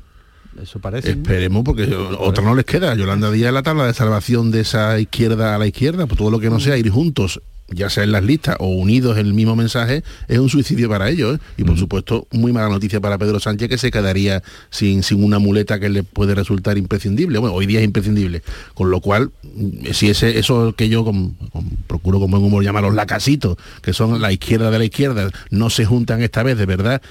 Eso 0.62 0.80
parece. 0.80 1.12
Esperemos, 1.12 1.64
porque 1.64 1.84
otra 1.96 2.44
no 2.44 2.56
les 2.56 2.66
queda. 2.66 2.96
Yolanda 2.96 3.30
Díaz 3.32 3.50
es 3.50 3.54
la 3.54 3.64
tabla 3.64 3.86
de 3.86 3.94
salvación 3.94 4.50
de 4.52 4.62
esa 4.62 5.00
izquierda 5.00 5.56
a 5.56 5.58
la 5.60 5.68
izquierda, 5.68 6.08
pues 6.08 6.18
todo 6.18 6.32
lo 6.32 6.40
que 6.40 6.50
no 6.50 6.60
sea 6.60 6.78
ir 6.78 6.90
juntos, 6.90 7.40
ya 7.70 7.90
sea 7.90 8.04
en 8.04 8.12
las 8.14 8.24
listas 8.24 8.56
o 8.60 8.68
unidos 8.68 9.18
en 9.18 9.26
el 9.28 9.34
mismo 9.34 9.56
mensaje, 9.56 10.04
es 10.28 10.40
un 10.40 10.50
suicidio 10.50 10.88
para 10.90 11.10
ellos. 11.10 11.36
¿eh? 11.36 11.40
Y 11.58 11.64
por 11.64 11.78
supuesto, 11.78 12.28
muy 12.32 12.54
mala 12.54 12.70
noticia 12.70 13.02
para 13.02 13.18
Pedro 13.18 13.40
Sánchez, 13.40 13.68
que 13.70 13.78
se 13.78 13.92
quedaría 13.92 14.42
sin, 14.70 15.04
sin 15.04 15.24
una 15.24 15.40
muleta 15.40 15.80
que 15.80 15.90
le 15.90 16.04
puede 16.04 16.34
resultar 16.36 16.78
imprescindible. 16.78 17.40
Bueno, 17.40 17.56
hoy 17.56 17.66
día 17.66 17.80
es 17.80 17.86
imprescindible. 17.86 18.42
Con 18.74 18.90
lo 18.90 19.02
cual, 19.02 19.32
mm, 19.44 19.92
si 19.92 20.10
ese, 20.10 20.40
eso 20.40 20.74
que 20.78 20.88
yo 20.90 21.04
con- 21.04 21.32
con- 21.52 21.70
procuro 21.88 22.20
con 22.20 22.32
buen 22.32 22.44
humor 22.44 22.64
llamar 22.64 22.84
los 22.84 22.96
lacasitos, 22.96 23.58
que 23.82 23.92
son 23.94 24.22
la 24.22 24.32
izquierda 24.32 24.72
de 24.72 24.80
la 24.80 24.86
izquierda, 24.86 25.30
no 25.50 25.70
se 25.70 25.86
juntan 25.86 26.22
esta 26.22 26.44
vez, 26.44 26.58
de 26.58 26.66
verdad, 26.66 27.02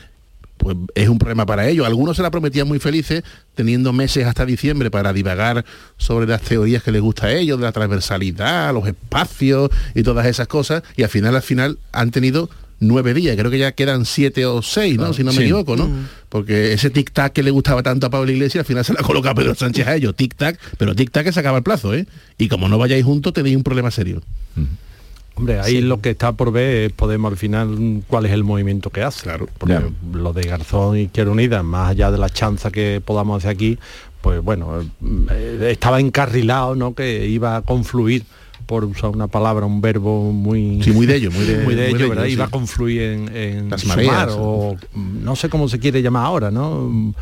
pues 0.56 0.76
es 0.94 1.08
un 1.08 1.18
problema 1.18 1.46
para 1.46 1.68
ellos. 1.68 1.86
Algunos 1.86 2.16
se 2.16 2.22
la 2.22 2.30
prometían 2.30 2.66
muy 2.66 2.78
felices, 2.78 3.22
teniendo 3.54 3.92
meses 3.92 4.26
hasta 4.26 4.44
diciembre 4.46 4.90
para 4.90 5.12
divagar 5.12 5.64
sobre 5.96 6.26
las 6.26 6.42
teorías 6.42 6.82
que 6.82 6.92
les 6.92 7.02
gusta 7.02 7.26
a 7.26 7.32
ellos, 7.32 7.58
de 7.58 7.64
la 7.64 7.72
transversalidad, 7.72 8.72
los 8.74 8.86
espacios 8.86 9.70
y 9.94 10.02
todas 10.02 10.26
esas 10.26 10.48
cosas, 10.48 10.82
y 10.96 11.02
al 11.02 11.08
final, 11.08 11.36
al 11.36 11.42
final 11.42 11.78
han 11.92 12.10
tenido 12.10 12.48
nueve 12.78 13.14
días, 13.14 13.36
creo 13.36 13.50
que 13.50 13.58
ya 13.58 13.72
quedan 13.72 14.04
siete 14.04 14.44
o 14.44 14.60
seis, 14.60 14.98
¿no? 14.98 15.14
Si 15.14 15.24
no 15.24 15.32
me 15.32 15.38
Sí. 15.38 15.44
equivoco, 15.44 15.76
¿no? 15.76 15.88
Porque 16.28 16.74
ese 16.74 16.92
tic-tac 16.92 17.32
que 17.32 17.42
le 17.42 17.50
gustaba 17.50 17.82
tanto 17.82 18.06
a 18.06 18.10
Pablo 18.10 18.30
Iglesias, 18.30 18.60
al 18.62 18.66
final 18.66 18.84
se 18.84 18.92
la 18.92 19.00
coloca 19.02 19.34
Pedro 19.34 19.54
Sánchez 19.54 19.86
a 19.86 19.94
ellos, 19.96 20.14
tic-tac, 20.14 20.58
pero 20.76 20.94
tic-tac 20.94 21.24
que 21.24 21.32
se 21.32 21.40
acaba 21.40 21.56
el 21.58 21.64
plazo, 21.64 21.94
¿eh? 21.94 22.06
Y 22.36 22.48
como 22.48 22.68
no 22.68 22.76
vayáis 22.76 23.02
juntos, 23.04 23.32
tenéis 23.32 23.56
un 23.56 23.62
problema 23.62 23.90
serio. 23.90 24.22
Hombre, 25.36 25.60
ahí 25.60 25.80
lo 25.82 26.00
que 26.00 26.10
está 26.10 26.32
por 26.32 26.50
ver 26.50 26.86
es 26.86 26.92
Podemos 26.92 27.30
al 27.30 27.38
final 27.38 27.68
mm, 27.68 28.02
cuál 28.08 28.26
es 28.26 28.32
el 28.32 28.42
movimiento 28.42 28.90
que 28.90 29.02
hace. 29.02 29.22
Claro. 29.22 29.46
Porque 29.58 29.78
lo 30.12 30.32
de 30.32 30.42
Garzón 30.42 30.96
y 30.96 31.02
Izquierda 31.02 31.30
Unida, 31.32 31.62
más 31.62 31.90
allá 31.90 32.10
de 32.10 32.18
la 32.18 32.30
chanza 32.30 32.70
que 32.70 33.02
podamos 33.04 33.38
hacer 33.38 33.50
aquí, 33.50 33.78
pues 34.22 34.42
bueno, 34.42 34.80
eh, 35.30 35.68
estaba 35.70 36.00
encarrilado, 36.00 36.74
¿no? 36.74 36.94
Que 36.94 37.26
iba 37.26 37.56
a 37.56 37.62
confluir, 37.62 38.24
por 38.66 38.84
usar 38.84 39.10
una 39.10 39.28
palabra, 39.28 39.64
un 39.66 39.80
verbo 39.80 40.32
muy 40.32 40.82
Sí, 40.82 40.90
muy 40.90 41.06
de 41.06 41.16
ello, 41.16 41.30
muy 41.30 41.44
de, 41.46 41.58
muy 41.58 41.74
de 41.74 41.88
ello, 41.90 42.08
¿verdad? 42.08 42.24
sí. 42.24 42.32
Iba 42.32 42.46
a 42.46 42.48
confluir 42.48 43.02
en, 43.02 43.36
en 43.36 43.70
Las 43.70 43.82
sumar, 43.82 43.96
mareas. 43.98 44.34
o 44.36 44.76
mm, 44.94 45.22
no 45.22 45.36
sé 45.36 45.48
cómo 45.48 45.68
se 45.68 45.78
quiere 45.78 46.02
llamar 46.02 46.24
ahora, 46.26 46.50
¿no? 46.50 47.14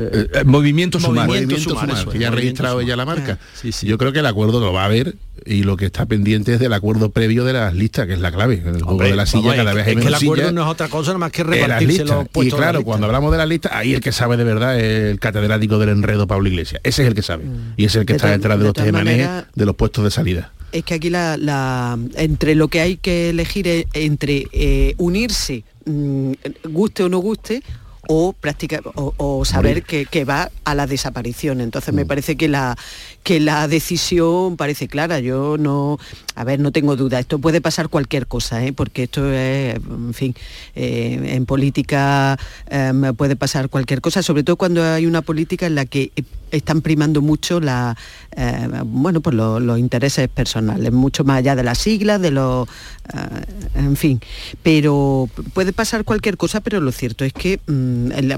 Mm, 0.00 0.16
Eh, 0.16 0.26
eh, 0.34 0.44
movimiento 0.44 0.98
Sumar. 1.00 1.26
Movimiento 1.26 1.54
Movimiento 1.54 1.70
Sumar, 1.80 1.96
Sumar, 1.98 2.12
que 2.12 2.18
ya 2.18 2.28
ha 2.28 2.30
registrado 2.30 2.74
Sumar. 2.74 2.84
ella 2.86 2.96
la 2.96 3.04
marca. 3.04 3.38
Sí, 3.54 3.72
sí. 3.72 3.86
Yo 3.86 3.98
creo 3.98 4.12
que 4.12 4.20
el 4.20 4.26
acuerdo 4.26 4.60
lo 4.60 4.72
va 4.72 4.82
a 4.82 4.84
haber 4.86 5.16
y 5.46 5.62
lo 5.62 5.76
que 5.76 5.86
está 5.86 6.06
pendiente 6.06 6.54
es 6.54 6.60
del 6.60 6.72
acuerdo 6.72 7.10
previo 7.10 7.44
de 7.44 7.52
las 7.52 7.74
listas, 7.74 8.06
que 8.06 8.12
es 8.14 8.20
la 8.20 8.30
clave. 8.32 8.54
El 8.56 8.62
juego 8.74 8.90
Hombre, 8.90 9.10
de 9.10 9.16
la 9.16 9.26
silla 9.26 9.42
vamos, 9.48 9.56
cada 9.56 9.70
es 9.70 9.76
vez 9.76 9.84
que- 9.84 9.90
hay 9.90 9.96
es 9.96 10.02
que 10.02 10.08
el 10.08 10.14
acuerdo 10.14 10.52
no 10.52 10.62
es 10.62 10.68
otra 10.68 10.88
cosa 10.88 11.08
nada 11.10 11.18
más 11.18 11.32
que 11.32 11.44
repartirse 11.44 11.86
listas. 11.86 12.08
los 12.08 12.24
Y 12.24 12.28
puestos 12.28 12.58
la 12.60 12.66
claro, 12.66 12.84
cuando 12.84 13.06
hablamos 13.06 13.32
de 13.32 13.38
las 13.38 13.48
listas, 13.48 13.72
ahí 13.74 13.94
el 13.94 14.00
que 14.00 14.12
sabe 14.12 14.36
de 14.36 14.44
verdad 14.44 14.78
es 14.78 15.10
el 15.12 15.20
catedrático 15.20 15.78
del 15.78 15.90
enredo 15.90 16.26
Pablo 16.26 16.48
Iglesias. 16.48 16.80
Ese 16.84 17.02
es 17.02 17.08
el 17.08 17.14
que 17.14 17.22
sabe. 17.22 17.44
Y 17.76 17.84
es 17.84 17.94
el 17.96 18.06
que 18.06 18.14
De 18.14 18.16
está 18.18 18.30
detrás 18.30 18.56
de 18.58 18.62
de 18.62 18.64
los 18.68 18.74
tejemanejes 18.74 19.28
de 19.54 19.66
los 19.66 19.76
puestos 19.76 20.04
de 20.04 20.10
salida. 20.10 20.52
Es 20.72 20.84
que 20.84 20.94
aquí 20.94 21.10
la, 21.10 21.36
la- 21.36 21.98
entre 22.16 22.54
lo 22.54 22.68
que 22.68 22.80
hay 22.80 22.96
que 22.96 23.30
elegir 23.30 23.66
es 23.66 23.86
entre 23.92 24.46
eh, 24.52 24.94
unirse, 24.98 25.64
mm, 25.84 26.32
guste 26.70 27.02
o 27.02 27.08
no 27.08 27.18
guste, 27.18 27.62
o 28.08 28.32
practicar 28.32 28.80
o, 28.94 29.14
o 29.16 29.44
saber 29.44 29.82
que, 29.82 30.06
que 30.06 30.24
va 30.24 30.50
a 30.64 30.74
la 30.74 30.86
desaparición. 30.86 31.60
Entonces 31.60 31.92
Mm. 31.92 31.96
me 31.96 32.06
parece 32.06 32.36
que 32.36 32.48
la 32.48 32.76
que 33.22 33.38
la 33.40 33.68
decisión 33.68 34.56
parece 34.56 34.88
clara. 34.88 35.20
Yo 35.20 35.56
no, 35.58 35.98
a 36.34 36.44
ver, 36.44 36.58
no 36.60 36.72
tengo 36.72 36.96
duda. 36.96 37.18
Esto 37.20 37.38
puede 37.38 37.60
pasar 37.60 37.88
cualquier 37.90 38.26
cosa, 38.26 38.64
¿eh? 38.64 38.72
porque 38.72 39.02
esto 39.04 39.30
es, 39.32 39.74
en 39.76 40.14
fin, 40.14 40.34
eh, 40.74 41.34
en 41.34 41.44
política 41.46 42.38
em, 42.68 43.14
puede 43.14 43.36
pasar 43.36 43.68
cualquier 43.68 44.00
cosa, 44.00 44.22
sobre 44.22 44.42
todo 44.42 44.56
cuando 44.56 44.82
hay 44.82 45.04
una 45.06 45.20
política 45.22 45.66
en 45.66 45.74
la 45.74 45.84
que 45.84 46.12
están 46.50 46.80
primando 46.80 47.20
mucho 47.22 47.60
la, 47.60 47.96
eh, 48.36 48.68
bueno, 48.86 49.20
pues 49.20 49.36
lo- 49.36 49.60
los 49.60 49.78
intereses 49.78 50.28
personales, 50.28 50.90
mucho 50.90 51.22
más 51.22 51.38
allá 51.38 51.54
de 51.54 51.62
las 51.62 51.78
siglas, 51.78 52.20
de 52.20 52.30
los, 52.32 52.66
eh, 53.14 53.44
en 53.76 53.96
fin. 53.96 54.20
Pero 54.62 55.28
puede 55.52 55.72
pasar 55.72 56.04
cualquier 56.04 56.36
cosa, 56.36 56.60
pero 56.60 56.80
lo 56.80 56.90
cierto 56.90 57.24
es 57.24 57.32
que 57.34 57.60
mm, 57.66 57.89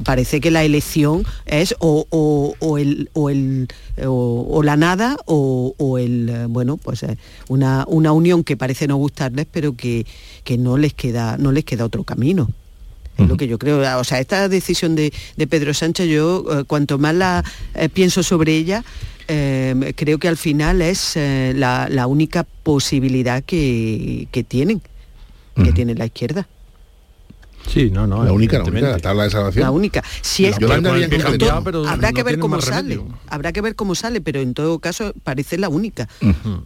parece 0.05 0.40
que 0.40 0.50
la 0.50 0.64
elección 0.64 1.24
es 1.46 1.74
o, 1.78 2.07
o- 2.11 2.55
o 2.59 2.78
el, 2.78 3.11
o, 3.12 3.30
el, 3.30 3.68
o- 4.07 4.46
o 4.50 4.62
la 4.62 4.76
nada 4.76 5.16
o, 5.26 5.74
el, 5.98 6.28
eh, 6.28 6.46
bueno, 6.46 6.76
pues 6.76 7.03
eh, 7.03 7.16
una, 7.48 7.84
una 7.88 8.12
unión 8.12 8.44
que 8.44 8.57
parece 8.57 8.86
no 8.86 8.96
gustarles, 8.96 9.46
pero 9.50 9.74
que, 9.76 10.07
que 10.44 10.59
no 10.59 10.76
les 10.78 10.94
queda, 10.94 11.36
no 11.38 11.53
les 11.53 11.64
queda 11.64 11.84
otro 11.84 12.05
camino. 12.05 12.48
Es 13.18 13.28
lo 13.28 13.36
que 13.36 13.46
yo 13.46 13.59
creo. 13.59 13.80
O 14.00 14.05
sea, 14.05 14.20
esta 14.20 14.48
decisión 14.48 14.94
de, 14.94 15.12
de 15.36 15.46
Pedro 15.46 15.74
Sánchez, 15.74 16.09
yo 16.09 16.44
eh, 16.50 16.64
cuanto 16.64 16.98
más 16.98 17.14
la 17.14 17.44
eh, 17.74 17.88
pienso 17.90 18.22
sobre 18.22 18.57
ella, 18.57 18.84
eh, 19.28 19.92
creo 19.96 20.18
que 20.18 20.28
al 20.28 20.38
final 20.38 20.80
es 20.80 21.12
eh, 21.16 21.53
la, 21.55 21.88
la 21.90 22.07
única 22.07 22.44
posibilidad 22.62 23.42
que, 23.44 24.28
que 24.32 24.42
tienen, 24.42 24.80
que 25.62 25.72
tiene 25.72 25.94
la 25.94 26.07
izquierda. 26.07 26.48
Sí, 27.68 27.90
no, 27.90 28.06
no. 28.06 28.24
La 28.24 28.32
única, 28.32 28.58
la 28.58 28.64
única, 28.64 28.90
la 28.90 28.98
tabla 28.98 29.24
de 29.24 29.30
salvación. 29.30 29.62
La 29.64 29.70
única. 29.70 30.02
Si 30.20 30.46
es 30.46 30.58
Yolanda 30.58 30.90
calentado. 30.90 31.38
todo- 31.38 31.64
pero 31.64 31.88
habrá 31.88 32.10
no 32.10 32.16
que 32.16 32.22
ver 32.22 32.38
cómo 32.38 32.60
sale. 32.60 32.94
remedio. 32.96 33.18
Habrá 33.28 33.52
que 33.52 33.60
ver 33.60 33.74
cómo 33.76 33.94
sale, 33.94 34.20
pero 34.20 34.40
en 34.40 34.54
todo 34.54 34.78
caso 34.78 35.12
parece 35.24 35.58
la 35.58 35.68
única. 35.68 36.08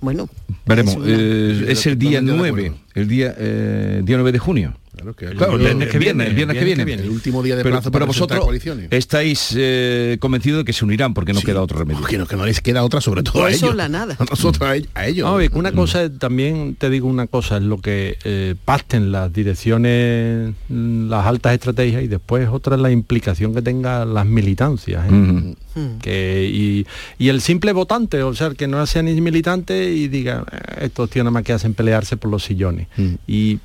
Bueno, 0.01 0.28
Veremos, 0.66 0.94
es 0.94 1.01
una- 1.01 1.07
eh, 1.09 1.64
es 1.72 1.86
el 1.86 1.99
día 1.99 2.18
totalmente 2.20 2.32
de 2.32 2.38
9, 2.38 2.66
acuerdo. 2.68 2.84
el 2.94 3.09
día, 3.09 3.34
eh, 3.38 4.01
día 4.05 4.16
9 4.16 4.32
de 4.32 4.38
junio. 4.38 4.74
Claro, 4.97 5.14
que 5.14 5.26
Claro, 5.26 5.53
el 5.57 5.59
viernes 5.61 5.88
que 5.90 5.99
viene, 5.99 6.26
el 6.26 6.34
viernes 6.34 6.57
que 6.59 6.64
viene. 6.64 6.82
El 6.94 7.11
último 7.11 7.42
día 7.42 7.55
de 7.55 7.62
Pero, 7.62 7.74
plazo 7.76 7.90
pero 7.90 7.92
para 7.92 8.07
vosotros 8.07 8.40
coaliciones. 8.40 8.88
estáis 8.90 9.53
eh, 9.55 10.16
convencidos 10.20 10.61
de 10.61 10.64
que 10.64 10.72
se 10.72 10.86
unirán 10.86 11.12
porque 11.12 11.34
no 11.34 11.42
queda 11.42 11.61
otro 11.61 11.78
remedio. 11.78 12.03
Que 12.07 12.16
no, 12.16 12.26
que 12.26 12.34
no 12.36 12.47
les 12.47 12.62
queda 12.62 12.82
otra, 12.82 13.03
sobre 13.03 13.22
todo 13.22 13.44
a 13.44 13.51
eso 13.51 13.66
ellos. 13.66 13.76
la 13.76 13.88
nada. 13.90 14.16
A 14.18 14.24
nosotros, 14.24 14.66
a 14.94 15.07
ellos. 15.07 15.28
una 15.53 15.72
cosa 15.72 16.11
también 16.11 16.76
te 16.76 16.88
digo 16.88 17.07
una 17.09 17.26
cosa, 17.26 17.59
es 17.59 17.62
lo 17.62 17.78
que 17.78 18.16
eh, 18.24 18.55
pacten 18.64 19.12
las 19.12 19.30
direcciones, 19.32 20.55
mm, 20.70 21.09
las 21.11 21.26
altas 21.26 21.53
estrategias 21.53 22.03
y 22.03 22.09
después 22.09 22.49
otra 22.49 22.76
es 22.76 22.80
la 22.80 22.90
implicación 22.90 23.55
que 23.55 23.61
tengan 23.62 24.14
las 24.14 24.24
militancias. 24.24 25.05
¿eh? 25.11 25.55
Que, 26.01 26.51
y, 26.51 26.86
y 27.22 27.28
el 27.28 27.42
simple 27.42 27.72
votante, 27.72 28.22
o 28.22 28.32
sea, 28.34 28.51
que 28.51 28.66
no 28.66 28.86
sea 28.86 29.03
ni 29.03 29.20
militante 29.20 29.90
y 29.92 30.09
diga, 30.09 30.42
"Eh, 30.51 30.84
estos 30.86 31.11
tíos 31.11 31.24
nada 31.24 31.32
más 31.32 31.42
que 31.42 31.53
hacen 31.53 31.74
pelearse 31.74 32.16
por 32.16 32.30
los 32.30 32.42
sillones. 32.44 32.88
Y 33.26 33.59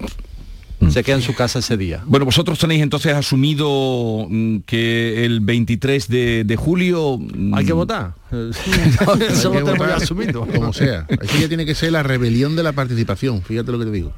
se 0.90 1.04
queda 1.04 1.16
en 1.18 1.22
su 1.22 1.34
casa 1.36 1.60
ese 1.60 1.78
día. 1.78 2.02
Bueno, 2.06 2.26
vosotros 2.26 2.58
tenéis 2.60 2.82
entonces 2.82 3.14
asumido 3.14 4.26
mm, 4.30 4.58
que 4.66 5.26
el 5.26 5.40
23 5.42 6.08
de, 6.08 6.44
de 6.44 6.56
julio... 6.56 7.18
mm, 7.20 7.54
Hay 7.54 7.66
que 7.66 7.74
votar. 7.74 8.16
Eso 8.32 9.52
Hay 9.52 9.58
que 9.58 9.64
votar 9.64 9.92
asumido. 9.92 10.46
Como 10.48 10.74
sea. 10.74 11.06
Aquí 11.10 11.40
ya 11.42 11.48
tiene 11.48 11.66
que 11.66 11.76
ser 11.76 11.92
la 11.92 12.04
rebelión 12.04 12.56
de 12.56 12.64
la 12.64 12.72
participación. 12.74 13.42
Fíjate 13.42 13.72
lo 13.72 13.80
que 13.80 13.86
te 13.86 13.92
digo. 13.92 14.14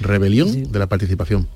Rebelión 0.00 0.70
de 0.70 0.78
la 0.78 0.86
participación. 0.86 1.48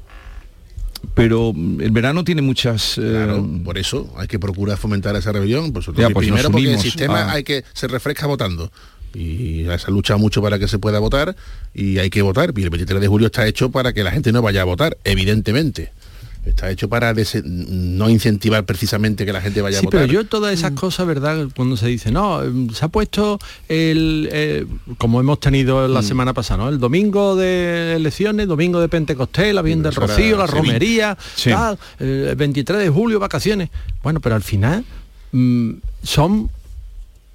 Pero 1.15 1.53
mm, 1.55 1.81
el 1.81 1.91
verano 1.91 2.23
tiene 2.25 2.43
muchas... 2.43 2.97
eh, 2.99 3.27
por 3.65 3.77
eso 3.77 4.13
hay 4.17 4.29
que 4.29 4.39
procurar 4.39 4.79
fomentar 4.79 5.17
esa 5.17 5.33
rebelión. 5.33 5.73
Por 5.73 5.83
Ya, 5.97 6.11
pues 6.11 6.27
primero 6.29 6.51
porque 6.51 6.73
el 6.73 6.79
sistema 6.79 7.25
a- 7.25 7.33
hay 7.33 7.43
que 7.45 7.65
se 7.73 7.89
refresca 7.89 8.27
votando. 8.27 8.71
Y 9.15 9.65
se 9.65 9.87
ha 9.87 9.91
luchado 9.91 10.19
mucho 10.19 10.41
para 10.43 10.59
que 10.59 10.69
se 10.69 10.79
pueda 10.79 10.99
votar 10.99 11.37
y 11.75 11.99
hay 11.99 12.11
que 12.11 12.23
votar. 12.23 12.53
Y 12.57 12.63
el 12.63 12.71
23 12.71 13.01
de 13.01 13.09
julio 13.09 13.27
está 13.27 13.47
hecho 13.47 13.71
para 13.71 13.93
que 13.93 14.03
la 14.05 14.11
gente 14.11 14.33
no 14.33 14.43
vaya 14.43 14.63
a 14.63 14.65
votar, 14.65 14.97
evidentemente. 15.05 15.93
Está 16.45 16.69
hecho 16.73 16.89
para 16.89 17.15
no 17.45 18.11
incentivar 18.11 18.65
precisamente 18.65 19.25
que 19.25 19.33
la 19.33 19.41
gente 19.41 19.63
vaya 19.63 19.79
Sí, 19.79 19.85
a 19.85 19.87
votar. 19.87 20.01
pero 20.01 20.13
yo 20.13 20.27
todas 20.27 20.53
esas 20.53 20.73
cosas, 20.73 21.07
¿verdad? 21.07 21.47
Cuando 21.55 21.77
se 21.77 21.87
dice, 21.87 22.11
no, 22.11 22.43
eh, 22.43 22.51
se 22.75 22.85
ha 22.85 22.89
puesto 22.89 23.39
el, 23.69 24.29
eh, 24.33 24.67
como 24.99 25.21
hemos 25.21 25.39
tenido 25.39 25.87
la 25.87 26.03
semana 26.03 26.35
pasada, 26.35 26.65
¿no? 26.65 26.69
El 26.69 26.81
domingo 26.81 27.37
de 27.37 27.95
elecciones, 27.95 28.49
domingo 28.49 28.81
de 28.81 28.89
Pentecostés, 28.89 29.55
la 29.55 29.63
Virgen 29.63 29.85
del 29.85 29.95
Rocío, 29.95 30.37
la 30.37 30.49
Sevilla. 30.49 30.61
romería, 30.67 31.19
Sí. 31.37 31.51
tal, 31.51 31.79
el 32.01 32.35
23 32.35 32.81
de 32.81 32.89
julio, 32.89 33.21
vacaciones. 33.21 33.71
Bueno, 34.03 34.19
pero 34.19 34.35
al 34.35 34.43
final 34.43 34.85
mm, 35.31 35.75
son 36.03 36.51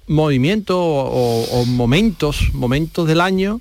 movimientos 0.08 0.76
o, 0.78 1.46
o 1.52 1.64
momentos, 1.66 2.50
momentos 2.52 3.06
del 3.06 3.20
año, 3.20 3.60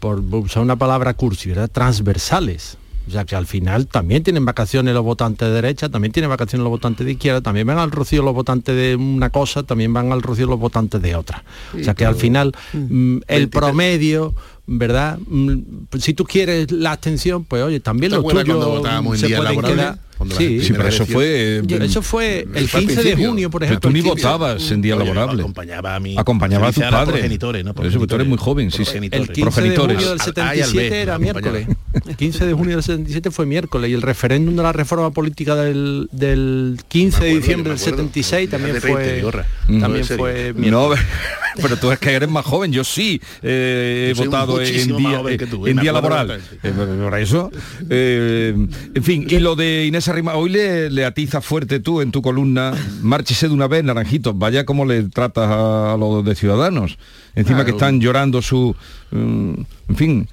por 0.00 0.20
usar 0.20 0.62
una 0.62 0.76
palabra 0.76 1.14
cursi, 1.14 1.50
¿verdad? 1.50 1.70
Transversales. 1.70 2.78
O 3.08 3.10
sea 3.10 3.24
que 3.24 3.34
al 3.34 3.46
final 3.46 3.86
también 3.86 4.22
tienen 4.22 4.44
vacaciones 4.44 4.92
los 4.92 5.02
votantes 5.02 5.48
de 5.48 5.54
derecha, 5.54 5.88
también 5.88 6.12
tienen 6.12 6.28
vacaciones 6.28 6.62
los 6.62 6.70
votantes 6.70 7.06
de 7.06 7.12
izquierda, 7.12 7.40
también 7.40 7.66
van 7.66 7.78
al 7.78 7.90
rocío 7.90 8.22
los 8.22 8.34
votantes 8.34 8.76
de 8.76 8.96
una 8.96 9.30
cosa, 9.30 9.62
también 9.62 9.94
van 9.94 10.12
al 10.12 10.20
rocío 10.20 10.46
los 10.46 10.60
votantes 10.60 11.00
de 11.00 11.16
otra. 11.16 11.42
o 11.74 11.82
sea 11.82 11.94
que 11.94 12.04
al 12.04 12.16
final 12.16 12.54
mm, 12.74 13.20
el 13.26 13.48
promedio, 13.48 14.34
¿verdad? 14.66 15.18
Mm, 15.26 15.60
si 15.98 16.12
tú 16.12 16.24
quieres 16.24 16.70
la 16.70 16.92
abstención, 16.92 17.44
pues 17.44 17.62
oye, 17.62 17.80
también 17.80 18.12
¿Te 18.12 18.16
los 18.16 18.26
tuyos 18.26 19.18
se 19.18 19.34
pueden 19.34 19.62
quedar. 19.62 19.98
Cuando 20.18 20.36
Sí, 20.36 20.60
Sí, 20.60 20.72
pero 20.72 20.88
eso 20.88 21.04
elección- 21.04 21.16
fue... 21.16 21.62
Yo- 21.64 21.78
mm, 21.78 21.82
eso 21.82 22.02
fue 22.02 22.46
el 22.54 22.68
fue 22.68 22.80
al 22.80 22.86
15 22.86 23.02
de 23.04 23.16
junio, 23.16 23.50
por 23.50 23.60
pero 23.60 23.70
ejemplo. 23.72 23.88
tú 23.90 23.94
ni 23.96 24.00
votabas 24.02 24.70
en 24.72 24.82
día 24.82 24.96
Oye, 24.96 25.04
laborable. 25.04 25.42
Acompañaba 25.42 25.94
a 25.94 26.00
mi 26.00 26.18
Acompañaba 26.18 26.68
a 26.68 26.72
tus 26.72 26.82
padres. 26.82 27.08
progenitores, 27.14 27.64
¿no? 27.64 27.70
Eso, 27.70 27.76
porque 27.98 28.06
tú 28.08 28.14
eres 28.16 28.26
muy 28.26 28.36
joven, 28.38 28.70
sí, 28.70 28.78
sí. 28.78 28.84
Progenitores. 28.84 29.28
El 29.28 29.34
15 29.34 29.42
Progenitores. 29.50 29.88
de 29.88 29.94
junio 30.04 30.10
del 30.10 30.20
Al- 30.20 30.42
al 30.42 30.48
A 30.48 30.56
y 30.56 30.60
al 30.60 30.66
77 30.66 30.90
B, 30.90 31.00
era 31.02 31.18
miércoles. 31.18 31.68
El 32.08 32.16
15 32.16 32.46
de 32.46 32.52
junio 32.52 32.74
del 32.76 32.82
77 32.82 33.30
fue 33.30 33.46
miércoles 33.46 33.90
y 33.90 33.94
el 33.94 34.02
referéndum 34.02 34.56
de 34.56 34.62
la 34.64 34.72
reforma 34.72 35.10
política 35.12 35.54
del, 35.54 36.08
del 36.10 36.78
15 36.88 37.10
de 37.10 37.16
acuerdo, 37.30 37.36
diciembre 37.38 37.70
yo 37.70 37.74
me 37.74 37.80
del 37.80 37.94
acuerdo. 37.94 37.96
76 37.96 38.50
también 38.50 38.72
reírte, 38.80 38.88
fue 38.92 39.78
también 39.80 40.04
No, 40.08 40.16
fue 40.16 40.52
No, 40.54 40.60
miércoles. 40.60 41.00
pero 41.62 41.76
tú 41.76 41.90
es 41.92 41.98
que 41.98 42.12
eres 42.12 42.28
más 42.28 42.44
joven, 42.44 42.72
yo 42.72 42.82
sí 42.84 43.20
eh, 43.42 44.10
he 44.12 44.18
Yo 44.18 44.24
votado 44.24 44.60
en 44.60 44.96
día, 44.96 45.22
que 45.38 45.46
tú, 45.46 45.66
en 45.66 45.76
me 45.76 45.82
día 45.82 45.92
laboral. 45.92 46.40
Eh, 46.62 46.72
por 47.02 47.18
eso. 47.18 47.50
eh, 47.90 48.54
en 48.94 49.02
fin, 49.02 49.26
y 49.28 49.38
lo 49.38 49.56
de 49.56 49.86
Inés 49.86 50.07
Arrima, 50.08 50.34
hoy 50.34 50.50
le, 50.50 50.90
le 50.90 51.04
atiza 51.04 51.40
fuerte 51.40 51.80
tú 51.80 52.00
en 52.00 52.10
tu 52.10 52.22
columna, 52.22 52.72
márchese 53.02 53.48
de 53.48 53.54
una 53.54 53.66
vez, 53.66 53.84
Naranjito, 53.84 54.34
vaya 54.34 54.64
como 54.64 54.84
le 54.84 55.04
tratas 55.04 55.48
a, 55.50 55.96
los 55.98 56.24
de 56.24 56.34
Ciudadanos. 56.34 56.98
Encima 57.34 57.64
que 57.64 57.72
están 57.72 58.00
llorando 58.00 58.42
su, 58.42 58.74
mm, 59.10 59.52
en 59.88 59.96
fin, 59.96 60.28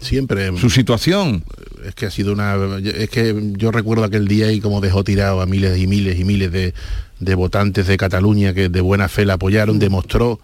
Siempre 0.00 0.56
su 0.56 0.70
situación. 0.70 1.44
es 1.84 1.94
que 1.94 2.06
ha 2.06 2.10
sido 2.10 2.32
una 2.32 2.56
es 2.82 3.10
que 3.10 3.52
yo 3.56 3.70
recuerdo 3.70 4.04
aquel 4.04 4.26
día 4.26 4.50
y 4.50 4.60
como 4.60 4.80
dejó 4.80 5.04
tirado 5.04 5.40
a 5.40 5.46
miles 5.46 5.78
y 5.78 5.86
miles 5.86 6.18
y 6.18 6.24
miles 6.24 6.50
de, 6.50 6.74
de 7.20 7.34
votantes 7.34 7.86
de 7.86 7.96
Cataluña 7.96 8.54
que 8.54 8.68
de 8.68 8.80
buena 8.80 9.08
fe 9.08 9.24
la 9.24 9.34
apoyaron 9.34 9.78
demostró 9.78 10.40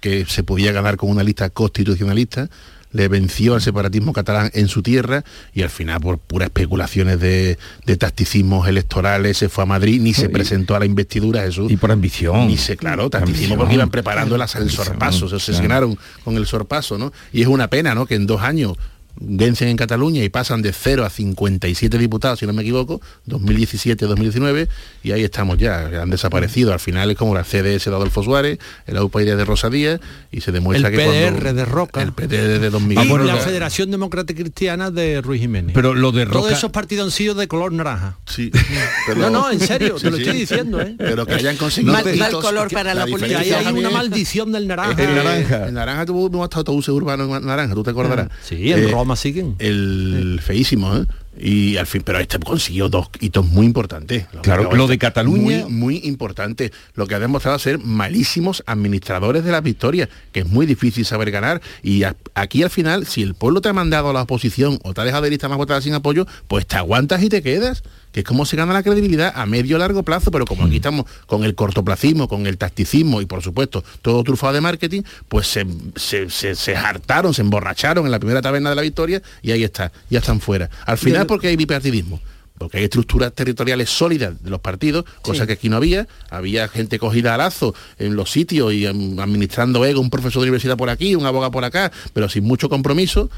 que 0.00 0.24
se 0.26 0.42
podía 0.42 0.72
ganar 0.72 0.96
con 0.96 1.10
una 1.10 1.22
lista 1.22 1.50
constitucionalista 1.50 2.48
le 2.92 3.08
venció 3.08 3.54
al 3.54 3.60
separatismo 3.60 4.12
catalán 4.12 4.50
en 4.54 4.68
su 4.68 4.82
tierra 4.82 5.24
y 5.52 5.62
al 5.62 5.70
final 5.70 6.00
por 6.00 6.18
puras 6.18 6.46
especulaciones 6.46 7.20
de, 7.20 7.58
de 7.84 7.96
tacticismos 7.96 8.66
electorales 8.68 9.36
se 9.36 9.48
fue 9.48 9.64
a 9.64 9.66
Madrid 9.66 10.00
ni 10.00 10.14
se 10.14 10.28
presentó 10.28 10.74
a 10.74 10.78
la 10.78 10.86
investidura 10.86 11.42
Jesús 11.42 11.70
Y 11.70 11.76
por 11.76 11.90
ambición. 11.92 12.46
ni 12.46 12.56
se, 12.56 12.76
claro, 12.76 13.08
Ambición. 13.12 13.58
porque 13.58 13.74
iban 13.74 13.90
preparando 13.90 14.34
el, 14.36 14.40
el 14.42 14.48
Ambición, 14.48 14.84
sorpaso, 14.86 15.18
se 15.18 15.24
claro. 15.26 15.36
obsesionaron 15.36 15.98
con 16.24 16.36
el 16.36 16.46
sorpaso, 16.46 16.96
¿no? 16.98 17.12
Y 17.32 17.42
es 17.42 17.48
una 17.48 17.68
pena, 17.68 17.94
¿no? 17.94 18.06
Que 18.06 18.14
en 18.14 18.26
dos 18.26 18.40
años 18.42 18.74
vencen 19.20 19.68
en 19.68 19.76
Cataluña 19.76 20.22
y 20.22 20.28
pasan 20.28 20.62
de 20.62 20.72
0 20.72 21.04
a 21.04 21.10
57 21.10 21.98
diputados, 21.98 22.38
si 22.38 22.46
no 22.46 22.52
me 22.52 22.62
equivoco, 22.62 23.00
2017-2019, 23.26 24.68
y 25.02 25.12
ahí 25.12 25.24
estamos 25.24 25.58
ya, 25.58 25.86
han 26.02 26.10
desaparecido. 26.10 26.72
Al 26.72 26.80
final 26.80 27.10
es 27.10 27.16
como 27.16 27.34
la 27.34 27.44
CDS 27.44 27.84
de 27.90 27.96
Adolfo 27.96 28.22
Suárez, 28.22 28.58
el 28.86 28.98
UPyD 28.98 29.36
de 29.36 29.44
Rosa 29.44 29.70
Díaz, 29.70 30.00
y 30.30 30.40
se 30.40 30.52
demuestra 30.52 30.88
el 30.88 30.96
que 30.96 31.02
PDR 31.04 31.32
cuando- 31.42 31.54
de 31.54 31.64
Roca. 31.64 32.02
El 32.02 32.12
PDR 32.12 32.58
de 32.58 32.70
Don 32.70 32.86
Miguel. 32.86 33.08
y 33.08 33.26
la. 33.26 33.36
Federación 33.38 33.90
Democrática 33.90 34.42
Cristiana 34.42 34.90
de 34.90 35.20
Ruiz 35.22 35.40
Jiménez. 35.40 35.72
Pero 35.74 35.94
lo 35.94 36.12
de 36.12 36.26
Todos 36.26 36.44
Roca- 36.44 36.54
esos 36.56 36.70
partidos 36.70 37.06
han 37.06 37.10
sido 37.12 37.34
de 37.34 37.48
color 37.48 37.72
naranja. 37.72 38.18
Sí. 38.26 38.50
no, 39.16 39.30
no, 39.30 39.50
en 39.50 39.60
serio, 39.60 39.94
te 39.94 40.10
lo 40.10 40.16
Sí, 40.16 40.22
estoy 40.22 40.34
sí. 40.34 40.40
diciendo, 40.40 40.80
¿eh? 40.80 40.94
Pero 40.98 41.24
que 41.26 41.34
hayan 41.34 41.56
conseguido 41.56 41.92
Mal- 41.94 42.30
color 42.42 42.70
para 42.70 42.94
la 42.94 43.06
política. 43.06 43.38
Ahí 43.40 43.52
hay 43.52 43.72
una 43.72 43.90
maldición 43.90 44.52
del 44.52 44.66
naranja. 44.66 45.02
Eh, 45.02 45.06
El 45.08 45.14
naranja. 45.14 45.68
En 45.68 45.74
naranja 45.74 46.06
tuvo 46.06 46.42
hasta 46.44 46.58
autobuses 46.58 46.90
urbanos 46.90 47.28
en 47.40 47.46
naranja, 47.46 47.74
tú 47.74 47.82
te 47.82 47.90
acordarás. 47.90 48.28
Sí, 48.42 48.70
en 48.72 48.90
Roma 48.90 49.07
siguen. 49.16 49.56
El 49.58 50.40
feísimo, 50.42 50.96
¿eh? 50.96 51.04
Y 51.40 51.76
al 51.76 51.86
fin, 51.86 52.02
pero 52.04 52.18
este 52.18 52.36
consiguió 52.40 52.88
dos 52.88 53.10
hitos 53.20 53.46
muy 53.46 53.64
importantes. 53.64 54.26
Claro, 54.42 54.68
que 54.68 54.76
lo 54.76 54.88
de 54.88 54.98
Cataluña- 54.98 55.66
Muy, 55.66 55.72
muy 55.72 55.96
importante. 56.02 56.72
Lo 56.94 57.06
que 57.06 57.14
ha 57.14 57.20
demostrado 57.20 57.56
ser 57.60 57.78
malísimos 57.78 58.64
administradores 58.66 59.44
de 59.44 59.52
las 59.52 59.62
victorias, 59.62 60.08
que 60.32 60.40
es 60.40 60.46
muy 60.48 60.66
difícil 60.66 61.04
saber 61.04 61.30
ganar. 61.30 61.60
Y 61.82 62.02
a- 62.02 62.16
aquí 62.34 62.64
al 62.64 62.70
final, 62.70 63.06
si 63.06 63.22
el 63.22 63.34
pueblo 63.34 63.60
te 63.60 63.68
ha 63.68 63.72
mandado 63.72 64.10
a 64.10 64.12
la 64.12 64.22
oposición 64.22 64.80
o 64.82 64.94
te 64.94 65.00
ha 65.00 65.04
dejado 65.04 65.22
de 65.24 65.30
lista 65.30 65.48
más 65.48 65.58
votada 65.58 65.80
sin 65.80 65.94
apoyo, 65.94 66.26
pues 66.48 66.66
te 66.66 66.74
aguantas 66.76 67.22
y 67.22 67.28
te 67.28 67.40
quedas. 67.40 67.84
Que 68.18 68.22
es 68.22 68.26
como 68.26 68.44
se 68.44 68.56
gana 68.56 68.72
la 68.72 68.82
credibilidad 68.82 69.32
a 69.36 69.46
medio 69.46 69.76
o 69.76 69.78
largo 69.78 70.02
plazo, 70.02 70.32
pero 70.32 70.44
como 70.44 70.64
aquí 70.64 70.74
estamos 70.74 71.06
con 71.26 71.44
el 71.44 71.54
cortoplacismo, 71.54 72.26
con 72.26 72.48
el 72.48 72.58
tacticismo 72.58 73.20
y 73.20 73.26
por 73.26 73.44
supuesto 73.44 73.84
todo 74.02 74.24
trufado 74.24 74.54
de 74.54 74.60
marketing, 74.60 75.02
pues 75.28 75.46
se, 75.46 75.64
se, 75.94 76.28
se- 76.28 76.56
se 76.56 76.74
hartaron, 76.74 77.32
se 77.32 77.42
emborracharon 77.42 78.06
en 78.06 78.10
la 78.10 78.18
primera 78.18 78.42
taberna 78.42 78.70
de 78.70 78.74
la 78.74 78.82
victoria 78.82 79.22
y 79.40 79.52
ahí 79.52 79.62
está, 79.62 79.92
ya 80.10 80.18
están 80.18 80.40
fuera. 80.40 80.68
Al 80.84 80.98
final, 80.98 81.26
porque 81.28 81.46
hay 81.46 81.54
bipartidismo? 81.54 82.20
Porque 82.58 82.78
hay 82.78 82.84
estructuras 82.84 83.32
territoriales 83.32 83.88
sólidas 83.88 84.42
de 84.42 84.50
los 84.50 84.58
partidos, 84.60 85.04
cosa 85.22 85.42
Sí. 85.42 85.46
que 85.46 85.52
aquí 85.52 85.68
no 85.68 85.76
había. 85.76 86.08
Había 86.28 86.66
gente 86.66 86.98
cogida 86.98 87.34
a 87.34 87.36
lazo 87.36 87.72
en 88.00 88.16
los 88.16 88.32
sitios 88.32 88.72
y 88.72 88.84
em, 88.86 89.20
administrando 89.20 89.84
ego, 89.84 90.00
un 90.00 90.10
profesor 90.10 90.40
de 90.42 90.48
universidad 90.48 90.76
por 90.76 90.90
aquí, 90.90 91.14
un 91.14 91.24
abogado 91.24 91.52
por 91.52 91.62
acá, 91.64 91.92
pero 92.12 92.28
sin 92.28 92.42
mucho 92.42 92.68
compromiso. 92.68 93.30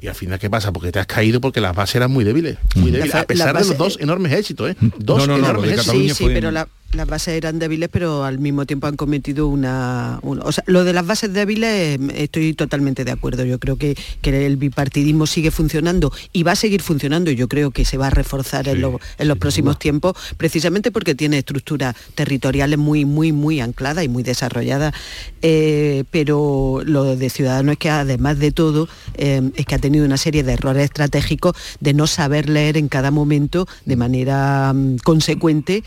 Y 0.00 0.08
al 0.08 0.14
final, 0.14 0.38
¿qué 0.38 0.50
pasa? 0.50 0.72
Porque 0.72 0.92
te 0.92 0.98
has 0.98 1.06
caído 1.06 1.40
porque 1.40 1.60
las 1.60 1.74
bases 1.74 1.96
eran 1.96 2.10
muy 2.10 2.24
débiles. 2.24 2.58
Muy 2.74 2.90
La 2.90 2.98
débiles, 2.98 3.14
a 3.14 3.26
pesar 3.26 3.54
la 3.54 3.60
de 3.62 3.66
los 3.68 3.78
dos 3.78 3.96
enormes 4.00 4.32
éxitos, 4.32 4.70
¿eh? 4.70 4.76
Dos 4.98 5.24
enormes 5.24 5.70
éxitos. 5.72 5.94
Sí, 5.94 6.10
sí, 6.10 6.24
pero 6.32 6.50
la- 6.50 6.68
las 6.94 7.06
bases 7.06 7.34
eran 7.34 7.58
débiles, 7.58 7.88
pero 7.90 8.24
al 8.24 8.38
mismo 8.38 8.66
tiempo 8.66 8.86
han 8.86 8.96
cometido 8.96 9.48
una... 9.48 10.18
una- 10.22 10.42
o 10.44 10.52
sea, 10.52 10.64
lo 10.66 10.84
de 10.84 10.92
las 10.92 11.06
bases 11.06 11.32
débiles 11.32 11.98
eh, 11.98 11.98
estoy 12.14 12.54
totalmente 12.54 13.04
de 13.04 13.10
acuerdo. 13.10 13.44
Yo 13.44 13.58
creo 13.58 13.76
que, 13.76 13.96
que 14.22 14.46
el 14.46 14.56
bipartidismo 14.56 15.26
sigue 15.26 15.50
funcionando 15.50 16.12
y 16.32 16.42
va 16.42 16.52
a 16.52 16.56
seguir 16.56 16.82
funcionando 16.82 17.30
yo 17.30 17.48
creo 17.48 17.70
que 17.70 17.84
se 17.84 17.96
va 17.98 18.08
a 18.08 18.10
reforzar 18.10 18.68
en, 18.68 18.80
lo- 18.80 19.00
en 19.18 19.28
los 19.28 19.38
próximos 19.38 19.78
tiempos, 19.78 20.14
precisamente 20.36 20.90
porque 20.90 21.14
tiene 21.14 21.38
estructuras 21.38 21.94
territoriales 22.14 22.78
muy, 22.78 23.04
muy, 23.04 23.32
muy 23.32 23.60
ancladas 23.60 24.04
y 24.04 24.08
muy 24.08 24.22
desarrolladas. 24.22 24.94
Eh, 25.42 26.04
pero 26.10 26.80
lo 26.84 27.16
de 27.16 27.30
Ciudadanos 27.30 27.72
es 27.72 27.78
que 27.78 27.90
además 27.90 28.38
de 28.38 28.52
todo, 28.52 28.88
eh, 29.14 29.50
es 29.56 29.66
que 29.66 29.74
ha 29.74 29.78
tenido 29.78 30.04
una 30.04 30.16
serie 30.16 30.42
de 30.42 30.52
errores 30.52 30.84
estratégicos 30.84 31.54
de 31.80 31.94
no 31.94 32.06
saber 32.06 32.48
leer 32.48 32.76
en 32.76 32.88
cada 32.88 33.10
momento 33.10 33.66
de 33.84 33.96
manera 33.96 34.72
mm, 34.74 34.96
consecuente 34.98 35.82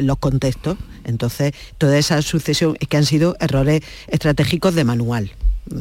los 0.00 0.18
contextos. 0.22 0.78
Entonces, 1.04 1.52
toda 1.78 1.98
esa 1.98 2.22
sucesión 2.22 2.76
es 2.78 2.86
que 2.86 2.96
han 2.96 3.04
sido 3.04 3.36
errores 3.40 3.82
estratégicos 4.06 4.74
de 4.76 4.84
manual. 4.84 5.32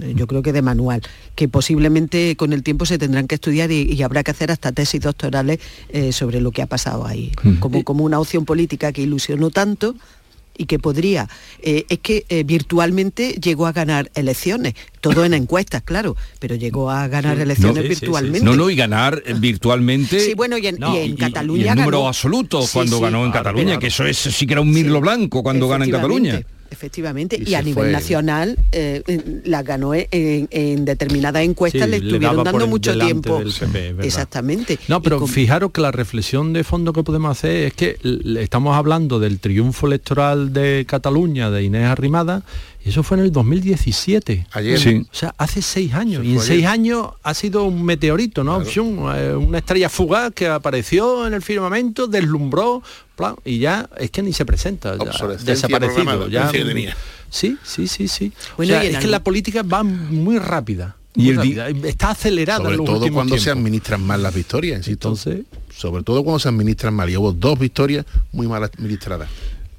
Eh, 0.02 0.14
Yo 0.16 0.26
creo 0.26 0.42
que 0.42 0.52
de 0.52 0.64
manual, 0.64 1.02
que 1.36 1.48
posiblemente 1.48 2.36
con 2.36 2.52
el 2.52 2.64
tiempo 2.64 2.86
se 2.86 2.98
tendrán 2.98 3.28
que 3.28 3.36
estudiar 3.36 3.72
y, 3.72 3.84
y 3.94 4.02
habrá 4.02 4.24
que 4.24 4.32
hacer 4.32 4.50
hasta 4.52 4.72
tesis 4.72 5.02
doctorales 5.02 5.60
eh, 5.89 6.12
sobre 6.12 6.42
lo 6.42 6.52
que 6.52 6.64
ha 6.64 6.68
pasado 6.68 7.06
ahí, 7.06 7.32
como, 7.60 7.84
como 7.84 8.04
una 8.04 8.20
opción 8.20 8.46
política 8.46 8.92
que 8.92 9.04
ilusionó 9.04 9.52
tanto 9.52 9.96
y 10.58 10.66
que 10.66 10.80
podría, 10.80 11.28
eh, 11.62 11.86
es 11.89 11.99
que 11.99 12.26
eh, 12.30 12.43
virtualmente 12.43 13.34
llegó 13.41 13.68
a 13.68 13.72
ganar 13.72 14.12
elecciones, 14.16 14.74
todo 14.99 15.26
en 15.26 15.34
encuestas, 15.34 15.82
claro, 15.84 16.16
pero 16.39 16.56
llegó 16.56 16.91
a 16.91 17.08
ganar 17.08 17.39
elecciones 17.39 17.88
virtualmente. 17.88 18.45
No, 18.45 18.56
no, 18.56 18.70
y 18.70 18.76
ganar 18.76 19.22
eh, 19.26 19.34
virtualmente. 19.38 20.20
Sí, 20.20 20.34
bueno, 20.34 20.58
y 20.58 20.68
en, 20.68 20.78
y 20.82 20.97
en 20.97 21.16
Cataluña 21.16 21.66
y 21.66 21.68
el 21.70 21.76
número 21.76 21.99
ganó. 21.99 22.08
absoluto 22.10 22.62
Sí, 22.64 22.70
cuando 22.74 22.97
sí. 22.97 23.04
ganó 23.04 23.26
en 23.26 23.32
Claro, 23.32 23.45
Cataluña, 23.45 23.80
que 23.80 23.88
eso 23.88 24.06
es 24.06 24.18
sí 24.18 24.45
que 24.45 24.54
era 24.54 24.62
un 24.62 24.72
mirlo 24.72 25.02
blanco 25.02 25.43
cuando 25.43 25.68
gana 25.68 25.86
en 25.86 25.91
Cataluña. 25.91 26.41
Efectivamente, 26.72 27.38
Y 27.39 27.49
y, 27.51 27.55
a 27.55 27.61
nivel 27.61 27.84
fue. 27.86 27.91
nacional 27.91 28.57
eh, 28.72 29.03
la 29.45 29.61
ganó 29.61 29.93
en, 29.93 30.07
en 30.11 30.86
determinadas 30.86 31.43
encuestas, 31.43 31.84
Sí, 31.84 31.89
le 31.91 31.97
estuvieron 31.97 32.43
dando 32.43 32.65
mucho 32.65 32.97
tiempo. 32.97 33.41
PP. 33.43 33.95
Exactamente. 34.05 34.80
No, 34.88 35.01
pero 35.01 35.19
con- 35.19 35.28
fijaros 35.28 35.72
que 35.72 35.82
la 35.82 35.91
reflexión 35.91 36.53
de 36.53 36.63
fondo 36.63 36.93
que 36.93 37.03
podemos 37.03 37.38
hacer 37.38 37.67
es 37.67 37.74
que 37.74 37.97
estamos 38.39 38.76
hablando 38.76 39.19
del 39.19 39.39
triunfo 39.39 39.86
electoral 39.88 40.53
de 40.53 40.86
Cataluña 40.88 41.51
de 41.51 41.63
Inés 41.63 41.86
Arrimada 41.88 42.41
y 42.84 42.89
eso 42.89 43.03
fue 43.03 43.17
en 43.17 43.26
el 43.26 43.32
2017. 43.32 44.47
Ayer. 44.53 44.80
Sí. 44.80 45.05
O 45.11 45.13
sea, 45.15 45.36
hace 45.38 45.61
seis 45.61 45.93
años. 45.93 46.26
Y 46.26 46.34
en 46.34 46.39
seis 46.39 46.59
ayer. 46.59 46.67
años 46.67 47.07
ha 47.22 47.34
sido 47.34 47.65
un 47.65 47.84
meteorito, 47.84 48.43
¿no? 48.43 48.61
Eh, 48.61 49.36
Una 49.36 49.57
estrella 49.59 49.89
fugaz 49.89 50.32
que 50.34 50.47
apareció 50.47 51.28
en 51.28 51.34
el 51.34 51.41
firmamento, 51.41 52.07
deslumbró, 52.07 52.82
plan, 53.22 53.36
y 53.45 53.59
ya 53.59 53.89
es 53.97 54.11
que 54.11 54.22
ni 54.22 54.34
se 54.34 54.45
presenta. 54.45 54.97
ya, 54.97 55.28
desaparecido. 55.43 56.28
Ya, 56.28 56.51
sí, 57.30 57.57
sí, 57.63 57.88
sí, 57.88 58.07
sí. 58.07 58.32
Bueno, 58.57 58.74
o 58.74 58.76
sea, 58.76 58.84
y 58.84 58.88
en 58.88 58.95
es 58.95 59.01
que 59.01 59.07
la 59.07 59.24
política 59.24 59.63
va 59.63 59.84
muy 59.84 60.38
rápida. 60.39 60.95
Y 61.15 61.30
el 61.30 61.38
rápida, 61.38 61.67
Está 61.88 62.11
acelerada 62.11 62.59
en 62.59 62.65
Sobre 62.65 62.78
los 62.78 62.86
todo 62.86 63.13
cuando 63.13 63.38
se 63.38 63.51
administran 63.51 64.01
mal 64.01 64.24
las 64.24 64.34
victorias, 64.34 64.78
insisto. 64.78 65.09
Entonces, 65.09 65.45
Sobre 65.76 66.03
todo 66.03 66.24
cuando 66.24 66.39
se 66.39 66.49
administran 66.49 66.93
mal. 66.93 67.09
Y 67.09 67.17
hubo 67.17 67.32
dos 67.32 67.59
victorias 67.59 68.05
muy 68.32 68.47
mal 68.47 68.63
administradas. 68.63 69.30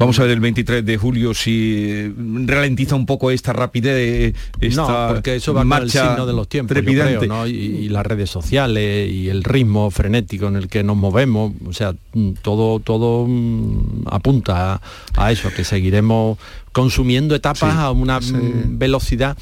Vamos 0.03 0.19
a 0.19 0.23
ver 0.23 0.33
el 0.33 0.41
23 0.41 0.85
de 0.85 0.97
julio 0.97 1.33
si 1.33 1.87
eh, 1.89 2.13
ralentiza 2.47 2.97
un 2.97 3.07
poco 3.07 3.31
esta 3.31 3.53
rapidez, 3.53 4.35
esta 4.61 5.07
no, 5.09 5.15
porque 5.15 5.37
eso 5.37 5.55
va 5.55 5.61
con 5.61 5.67
el 5.67 5.69
marcha 5.69 6.09
signo 6.09 6.27
de 6.27 6.33
los 6.33 6.49
tiempos, 6.49 6.77
creo, 6.77 7.23
¿no? 7.27 7.47
y, 7.47 7.53
y 7.53 7.89
las 7.89 8.05
redes 8.05 8.29
sociales 8.29 9.09
y 9.09 9.29
el 9.29 9.45
ritmo 9.45 9.93
frenético 9.93 10.49
en 10.49 10.57
el 10.57 10.67
que 10.67 10.83
nos 10.83 10.97
movemos, 10.97 11.53
o 11.65 11.73
sea, 11.73 11.95
todo 12.43 12.81
todo 12.81 13.27
mm, 13.29 14.09
apunta 14.11 14.75
a, 14.75 14.81
a 15.17 15.31
eso, 15.31 15.51
que 15.55 15.63
seguiremos 15.63 16.37
consumiendo 16.73 17.37
etapas 17.37 17.73
Sí, 17.73 17.79
a 17.79 17.93
una 17.93 18.19
mm, 18.19 18.79
velocidad 18.79 19.37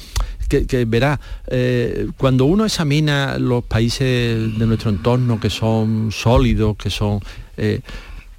que, 0.47 0.67
que 0.67 0.85
verá, 0.85 1.19
eh, 1.47 2.07
cuando 2.17 2.45
uno 2.45 2.65
examina 2.65 3.39
los 3.39 3.63
países 3.63 4.59
de 4.59 4.65
nuestro 4.67 4.91
entorno 4.91 5.39
que 5.39 5.49
son 5.49 6.11
sólidos, 6.11 6.77
que 6.77 6.91
son... 6.91 7.19
eh, 7.57 7.79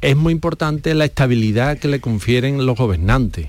es 0.03 0.17
muy 0.17 0.33
importante 0.33 0.95
la 0.95 1.05
estabilidad 1.05 1.79
que 1.79 1.89
le 1.89 2.01
confieren 2.01 2.67
los 2.67 2.77
gobernantes. 2.77 3.49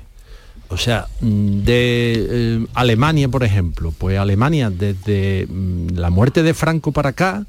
O 0.70 0.78
sea, 0.78 1.08
mm, 1.20 1.64
de 1.64 2.28
eh, 2.30 2.66
Alemania, 2.74 3.28
por 3.28 3.44
ejemplo, 3.44 3.94
pues 3.98 4.18
Alemania 4.18 4.70
desde 4.70 5.48
mm, 5.50 5.96
la 5.96 6.10
muerte 6.10 6.44
de 6.44 6.54
Franco 6.54 6.92
para 6.92 7.10
acá, 7.10 7.46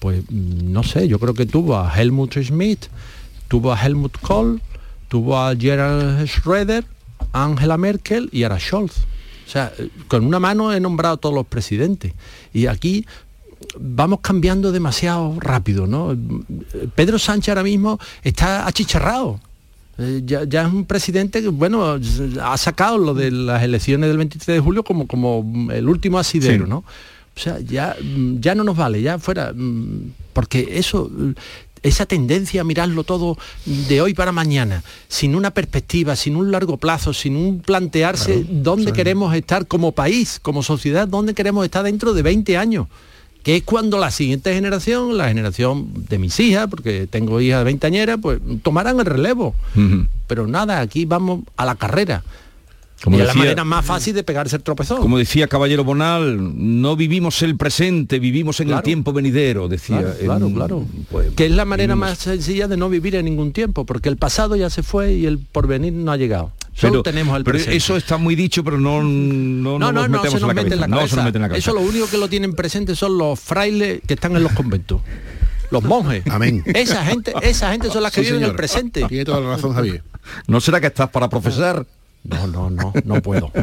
pues 0.00 0.22
mm, 0.28 0.72
no 0.72 0.82
sé, 0.82 1.06
yo 1.06 1.18
creo 1.18 1.34
que 1.34 1.46
tuvo 1.46 1.76
a 1.76 1.92
Helmut 1.94 2.34
Schmidt, 2.38 2.86
tuvo 3.48 3.72
a 3.72 3.80
Helmut 3.80 4.18
Kohl, 4.20 4.60
tuvo 5.08 5.38
a 5.38 5.54
Gerhard 5.54 6.24
Schröder, 6.26 6.84
Angela 7.32 7.76
Merkel 7.76 8.28
y 8.32 8.42
ahora 8.42 8.58
Scholz. 8.58 9.04
O 9.46 9.50
sea, 9.50 9.72
eh, 9.78 9.88
con 10.08 10.24
una 10.24 10.40
mano 10.40 10.72
he 10.72 10.80
nombrado 10.80 11.14
a 11.14 11.18
todos 11.18 11.34
los 11.34 11.46
presidentes. 11.46 12.14
Y 12.52 12.66
aquí 12.66 13.06
vamos 13.78 14.20
cambiando 14.20 14.72
demasiado 14.72 15.36
rápido, 15.40 15.86
¿no? 15.86 16.16
Pedro 16.94 17.18
Sánchez 17.18 17.50
ahora 17.50 17.62
mismo 17.62 17.98
está 18.22 18.66
achicharrado. 18.66 19.40
Eh, 19.98 20.22
Ya, 20.24 20.44
ya 20.44 20.62
es 20.66 20.72
un 20.72 20.84
presidente 20.84 21.40
que, 21.42 21.48
bueno, 21.48 21.98
ha 22.42 22.56
sacado 22.58 22.98
lo 22.98 23.14
de 23.14 23.30
las 23.30 23.62
elecciones 23.62 24.08
del 24.08 24.18
23 24.18 24.56
de 24.58 24.60
julio 24.60 24.82
como, 24.82 25.06
como 25.06 25.68
el 25.72 25.88
último 25.88 26.18
asidero, 26.18 26.64
Sí. 26.64 26.70
¿no? 26.70 26.78
O 26.78 27.38
sea, 27.38 27.58
ya, 27.60 27.96
mm, 28.02 28.40
ya 28.40 28.54
no 28.54 28.64
nos 28.64 28.76
vale, 28.76 29.00
ya 29.02 29.18
fuera, 29.18 29.52
mm, 29.54 30.12
porque 30.32 30.68
eso, 30.72 31.10
mm, 31.10 31.32
esa 31.82 32.04
tendencia 32.06 32.62
a 32.62 32.64
mirarlo 32.64 33.04
todo 33.04 33.36
de 33.64 34.00
hoy 34.00 34.12
para 34.14 34.32
mañana, 34.32 34.82
sin 35.08 35.34
una 35.34 35.50
perspectiva, 35.50 36.16
sin 36.16 36.36
un 36.36 36.50
largo 36.50 36.78
plazo, 36.78 37.12
sin 37.12 37.36
un 37.36 37.60
plantearse 37.60 38.44
dónde 38.50 38.92
queremos 38.92 39.34
estar 39.34 39.66
como 39.66 39.92
país, 39.92 40.40
como 40.42 40.62
sociedad, 40.62 41.06
dónde 41.06 41.34
queremos 41.34 41.64
estar 41.64 41.84
dentro 41.84 42.12
de 42.14 42.22
20 42.22 42.56
años 42.56 42.86
que 43.46 43.54
es 43.58 43.62
cuando 43.62 43.96
la 43.96 44.10
siguiente 44.10 44.52
generación, 44.52 45.16
la 45.16 45.28
generación 45.28 45.92
de 46.08 46.18
mis 46.18 46.40
hijas, 46.40 46.66
porque 46.68 47.06
tengo 47.08 47.40
hijas 47.40 47.60
de 47.60 47.64
veinteañeras, 47.66 48.18
pues 48.20 48.40
tomarán 48.64 48.98
el 48.98 49.06
relevo. 49.06 49.54
Pero 50.26 50.48
nada, 50.48 50.80
aquí 50.80 51.04
vamos 51.04 51.42
a 51.56 51.64
la 51.64 51.76
carrera. 51.76 52.24
Como 53.04 53.16
y 53.16 53.20
es 53.20 53.26
la 53.26 53.32
decía- 53.34 53.42
manera 53.44 53.62
más 53.64 53.84
fácil 53.86 54.14
de 54.16 54.24
pegarse 54.24 54.56
el 54.56 54.64
tropezón. 54.64 55.00
Como 55.00 55.16
decía 55.18 55.46
Caballero 55.46 55.84
Bonal, 55.84 56.38
no 56.56 56.96
vivimos 56.96 57.40
el 57.42 57.56
presente, 57.56 58.18
vivimos 58.18 58.58
en 58.58 58.70
el 58.70 58.82
tiempo 58.82 59.12
venidero, 59.12 59.68
decía. 59.68 60.00
Claro, 60.24 60.46
en 60.48 60.54
claro, 60.54 60.84
que 61.36 61.46
es 61.46 61.52
la 61.52 61.64
manera 61.64 61.94
Vivimos- 61.94 62.08
más 62.10 62.18
sencilla 62.18 62.66
de 62.66 62.76
no 62.76 62.88
vivir 62.88 63.14
en 63.14 63.26
ningún 63.26 63.52
tiempo, 63.52 63.86
porque 63.86 64.08
el 64.08 64.16
pasado 64.16 64.56
ya 64.56 64.70
se 64.70 64.82
fue 64.82 65.12
y 65.14 65.26
el 65.26 65.38
porvenir 65.38 65.92
no 65.92 66.10
ha 66.10 66.16
llegado. 66.16 66.50
Solo 66.76 66.92
Pero- 66.92 67.02
tenemos 67.04 67.34
el 67.38 67.42
pero 67.44 67.54
presente. 67.54 67.76
eso 67.76 67.96
está 67.96 68.18
muy 68.18 68.34
dicho, 68.34 68.62
pero 68.62 68.78
no 68.78 69.02
no, 69.02 69.78
no, 69.78 69.92
no, 69.92 70.08
no, 70.08 70.22
se 70.24 70.38
nos 70.38 70.42
en 70.42 70.54
mete 70.56 70.74
en 70.74 70.80
la 70.80 70.86
cabeza. 70.86 70.88
No 70.88 70.96
cabeza. 70.96 71.08
se 71.10 71.16
nos 71.16 71.24
mete 71.24 71.38
en 71.38 71.42
la 71.42 71.48
cabeza. 71.48 71.70
Eso 71.70 71.74
lo 71.74 71.80
único 71.80 72.06
que 72.06 72.18
lo 72.18 72.28
tienen 72.28 72.52
presente 72.54 72.94
son 72.94 73.16
los 73.16 73.40
frailes 73.40 74.00
que 74.06 74.12
están 74.14 74.36
en 74.36 74.42
los 74.42 74.52
conventos. 74.52 75.00
Los 75.70 75.82
monjes. 75.82 76.22
Amén. 76.30 76.62
Esa 76.66 77.04
gente, 77.06 77.32
esa 77.42 77.72
gente 77.72 77.88
son 77.90 78.02
las 78.02 78.12
que 78.12 78.20
Sí, 78.20 78.26
viven 78.26 78.42
el 78.42 78.46
señor. 78.48 78.56
presente. 78.56 79.04
Tiene 79.08 79.24
toda 79.24 79.40
la 79.40 79.48
razón, 79.56 79.74
Javier. 79.74 80.02
¿No 80.48 80.60
será 80.60 80.80
que 80.80 80.86
estás 80.88 81.08
para 81.08 81.28
profesar? 81.30 81.86
No, 82.28 82.46
no, 82.46 82.70
no, 82.70 82.92
no 83.04 83.22
puedo. 83.22 83.50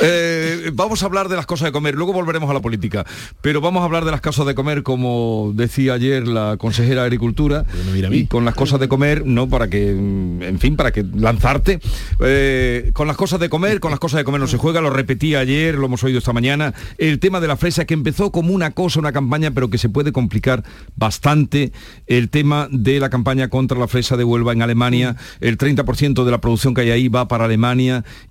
Eh, 0.00 0.70
vamos 0.74 1.02
a 1.02 1.06
hablar 1.06 1.28
de 1.28 1.34
las 1.34 1.44
cosas 1.44 1.66
de 1.66 1.72
comer, 1.72 1.96
luego 1.96 2.12
volveremos 2.12 2.48
a 2.48 2.54
la 2.54 2.60
política, 2.60 3.04
pero 3.40 3.60
vamos 3.60 3.82
a 3.82 3.84
hablar 3.84 4.04
de 4.04 4.12
las 4.12 4.20
cosas 4.20 4.46
de 4.46 4.54
comer, 4.54 4.84
como 4.84 5.50
decía 5.56 5.94
ayer 5.94 6.28
la 6.28 6.56
consejera 6.56 7.00
de 7.00 7.06
Agricultura, 7.06 7.64
mira 7.92 8.08
y 8.14 8.26
con 8.26 8.44
las 8.44 8.54
cosas 8.54 8.78
de 8.78 8.86
comer, 8.86 9.26
no 9.26 9.48
para 9.48 9.66
que, 9.66 9.90
en 9.90 10.58
fin, 10.60 10.76
para 10.76 10.92
que 10.92 11.02
lanzarte, 11.02 11.80
Eh, 12.20 12.90
con 12.94 13.08
las 13.08 13.16
cosas 13.16 13.40
de 13.40 13.48
comer, 13.48 13.80
con 13.80 13.90
las 13.90 13.98
cosas 13.98 14.18
de 14.18 14.24
comer 14.24 14.40
no 14.40 14.46
se 14.46 14.56
juega, 14.56 14.80
lo 14.80 14.90
repetí 14.90 15.34
ayer, 15.34 15.74
lo 15.74 15.86
hemos 15.86 16.04
oído 16.04 16.18
esta 16.18 16.32
mañana, 16.32 16.74
el 16.98 17.18
tema 17.18 17.40
de 17.40 17.48
la 17.48 17.56
fresa 17.56 17.84
que 17.84 17.94
empezó 17.94 18.30
como 18.30 18.54
una 18.54 18.70
cosa, 18.70 19.00
una 19.00 19.12
campaña, 19.12 19.50
pero 19.50 19.68
que 19.68 19.78
se 19.78 19.88
puede 19.88 20.12
complicar 20.12 20.62
bastante, 20.94 21.72
el 22.06 22.28
tema 22.28 22.68
de 22.70 23.00
la 23.00 23.10
campaña 23.10 23.48
contra 23.48 23.76
la 23.78 23.88
fresa 23.88 24.16
de 24.16 24.22
Huelva 24.22 24.52
en 24.52 24.62
Alemania, 24.62 25.16
el 25.40 25.58
30% 25.58 26.24
de 26.24 26.30
la 26.30 26.40
producción 26.40 26.72
que 26.72 26.82
hay 26.82 26.90
ahí 26.92 27.08
va 27.08 27.26
para 27.26 27.46
Alemania 27.46 27.57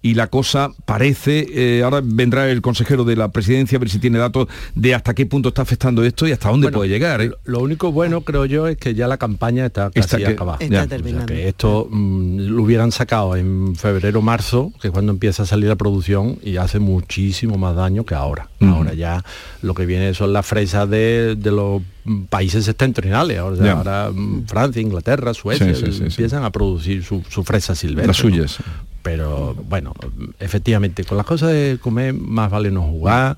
y 0.01 0.13
la 0.15 0.28
cosa 0.28 0.71
parece, 0.86 1.45
eh, 1.51 1.84
ahora 1.84 2.01
vendrá 2.03 2.49
el 2.49 2.61
consejero 2.61 3.03
de 3.03 3.15
la 3.15 3.28
presidencia 3.32 3.75
a 3.75 3.80
ver 3.80 3.89
si 3.89 3.99
tiene 3.99 4.17
datos 4.17 4.47
de 4.75 4.95
hasta 4.95 5.13
qué 5.13 5.25
punto 5.25 5.49
está 5.49 5.61
afectando 5.61 6.03
esto 6.03 6.28
y 6.28 6.32
hasta 6.32 6.49
dónde 6.49 6.71
puede 6.71 6.89
llegar. 6.89 7.21
¿eh? 7.21 7.32
Lo 7.45 7.59
único 7.59 7.91
bueno, 7.91 8.21
creo 8.21 8.45
yo, 8.45 8.67
es 8.67 8.78
que 8.78 8.95
ya 8.95 9.07
la 9.07 9.17
campaña 9.17 9.65
está 9.65 9.88
casi 9.89 9.99
Está 9.99 10.17
que- 10.17 10.28
acabada. 10.28 10.57
Está 10.61 10.86
Ya. 10.88 10.95
O 10.97 11.09
sea, 11.17 11.25
que 11.25 11.47
esto 11.47 11.88
mm, 11.91 12.38
lo 12.47 12.63
hubieran 12.63 12.91
sacado 12.91 13.36
en 13.36 13.75
febrero 13.75 14.21
marzo, 14.21 14.71
que 14.82 14.88
es 14.88 14.91
cuando 14.93 15.11
empieza 15.11 15.43
a 15.43 15.45
salir 15.45 15.67
la 15.69 15.75
producción, 15.75 16.39
y 16.43 16.57
hace 16.57 16.80
muchísimo 16.80 17.57
más 17.57 17.75
daño 17.75 18.05
que 18.05 18.15
ahora. 18.15 18.49
Ahora 18.61 18.93
ya 18.93 19.23
lo 19.61 19.73
que 19.73 19.86
viene 19.86 20.13
son 20.13 20.34
las 20.34 20.45
fresas 20.45 20.89
de, 20.89 21.36
de 21.36 21.51
los 21.51 21.82
países 22.30 22.65
septentrionales. 22.65 23.38
Ahora, 23.39 23.57
Ya. 23.65 23.71
ahora, 23.73 24.11
mm, 24.13 24.45
Francia, 24.47 24.82
Inglaterra, 24.82 25.34
Suecia, 25.34 25.73
Sí, 25.75 25.86
sí, 25.86 25.91
sí, 25.91 25.97
sí. 25.97 26.03
empiezan 26.05 26.43
a 26.43 26.51
producir 26.51 27.03
su, 27.03 27.23
su 27.30 27.43
fresa 27.43 27.75
silvestre. 27.75 28.07
Las 28.07 28.23
¿no? 28.23 28.65
Pero 29.08 29.53
bueno, 29.53 29.93
efectivamente, 30.38 31.05
con 31.05 31.16
las 31.16 31.26
cosas 31.26 31.53
de 31.53 31.80
comer 31.82 32.14
más 32.14 32.51
vale 32.51 32.72
no 32.72 32.82
jugar. 32.82 33.38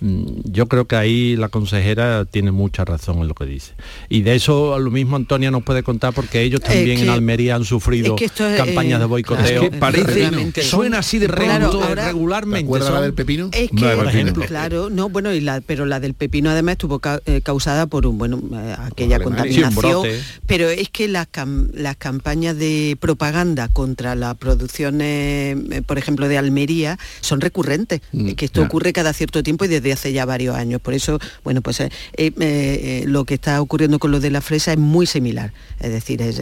Mm, 0.00 0.24
Yo 0.44 0.66
creo 0.66 0.86
que 0.86 0.96
ahí 0.96 1.36
la 1.36 1.48
consejera 1.48 2.24
tiene 2.24 2.50
mucha 2.50 2.84
razón 2.84 3.18
en 3.20 3.28
lo 3.28 3.34
que 3.34 3.44
dice. 3.46 3.72
Y 4.08 4.22
de 4.22 4.34
eso 4.34 4.78
lo 4.78 4.90
mismo 4.90 5.16
Antonia 5.16 5.50
nos 5.50 5.62
puede 5.62 5.82
contar 5.82 6.12
porque 6.12 6.42
ellos 6.42 6.60
también 6.60 6.98
que- 6.98 7.04
en 7.04 7.10
Almería 7.10 7.54
han 7.54 7.64
sufrido 7.64 8.14
es 8.14 8.18
que 8.18 8.24
esto 8.26 8.46
es, 8.46 8.56
campañas 8.56 8.96
eh, 8.98 9.00
de 9.00 9.04
boicoteo. 9.06 9.62
Es 9.62 9.70
que 9.70 9.76
parece, 9.78 10.52
suena 10.62 10.98
así 10.98 11.18
de 11.18 11.26
Claro, 11.28 11.70
pronto. 11.70 11.86
ahora- 11.88 12.06
regularmente. 12.06 12.60
¿Te 12.62 12.66
acuerdas 12.66 12.92
la 12.92 13.00
del 13.02 13.14
pepino? 13.14 13.48
Es 13.52 13.70
que, 13.70 13.74
No, 13.76 13.96
por 13.96 14.06
ejemplo, 14.08 14.44
claro, 14.46 14.90
no, 14.90 15.08
bueno, 15.08 15.32
y 15.32 15.40
la, 15.40 15.60
pero 15.60 15.86
la 15.86 16.00
del 16.00 16.14
pepino 16.14 16.50
además 16.50 16.72
estuvo 16.72 16.98
ca- 16.98 17.20
eh, 17.26 17.40
causada 17.42 17.86
por 17.86 18.06
un, 18.06 18.18
bueno, 18.18 18.40
eh, 18.54 18.74
aquella 18.78 19.20
contaminación. 19.20 20.06
pero 20.46 20.68
es 20.70 20.88
que 20.90 21.08
las, 21.08 21.26
cam- 21.30 21.70
las 21.72 21.96
campañas 21.96 22.56
de 22.56 22.96
propaganda 23.00 23.68
contra 23.68 24.14
las 24.14 24.36
producciones, 24.36 25.56
eh, 25.70 25.82
por 25.86 25.98
ejemplo, 25.98 26.28
de 26.28 26.38
Almería, 26.38 26.98
son 27.20 27.40
recurrentes. 27.40 28.00
Mm, 28.12 28.28
Es 28.28 28.34
que 28.34 28.44
esto 28.46 28.60
ya. 28.60 28.66
ocurre 28.66 28.92
cada 28.92 29.12
cierto 29.12 29.42
tiempo 29.42 29.64
y 29.64 29.68
desde 29.68 29.85
hace 29.92 30.12
ya 30.12 30.24
varios 30.24 30.56
años. 30.56 30.80
Por 30.80 30.94
eso, 30.94 31.18
bueno, 31.44 31.62
pues 31.62 31.80
eh, 31.80 31.90
eh, 32.16 32.32
eh, 32.40 33.04
lo 33.06 33.24
que 33.24 33.34
está 33.34 33.60
ocurriendo 33.60 33.98
con 33.98 34.10
lo 34.10 34.20
de 34.20 34.30
la 34.30 34.40
fresa 34.40 34.72
es 34.72 34.78
muy 34.78 35.06
similar. 35.06 35.52
Es 35.80 35.90
decir, 35.90 36.22
es, 36.22 36.40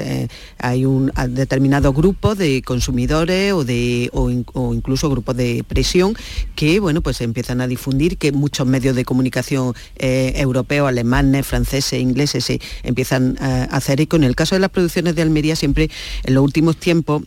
hay 0.58 0.84
un 0.84 1.12
a 1.14 1.26
determinados 1.28 1.94
grupos 1.94 2.38
de 2.38 2.62
consumidores 2.62 3.52
o 3.52 3.64
de 3.64 4.10
o, 4.12 4.30
in- 4.30 4.46
o 4.52 4.74
incluso 4.74 5.10
grupos 5.10 5.36
de 5.36 5.64
presión 5.66 6.14
que 6.54 6.80
bueno 6.80 7.00
pues 7.02 7.20
empiezan 7.20 7.60
a 7.60 7.66
difundir 7.66 8.16
que 8.16 8.32
muchos 8.32 8.66
medios 8.66 8.94
de 8.96 9.04
comunicación 9.04 9.74
europeos, 9.96 10.88
alemanes, 10.88 11.46
franceses, 11.46 12.00
ingleses 12.00 12.44
se 12.44 12.60
empiezan 12.82 13.36
a 13.40 13.64
hacer 13.64 14.00
eco. 14.00 14.16
En 14.16 14.24
el 14.24 14.34
caso 14.36 14.54
de 14.54 14.60
las 14.60 14.70
producciones 14.70 15.14
de 15.14 15.22
Almería 15.22 15.56
siempre 15.56 15.90
en 16.24 16.34
los 16.34 16.44
últimos 16.44 16.76
tiempos 16.76 17.22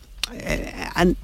han- 0.94 1.16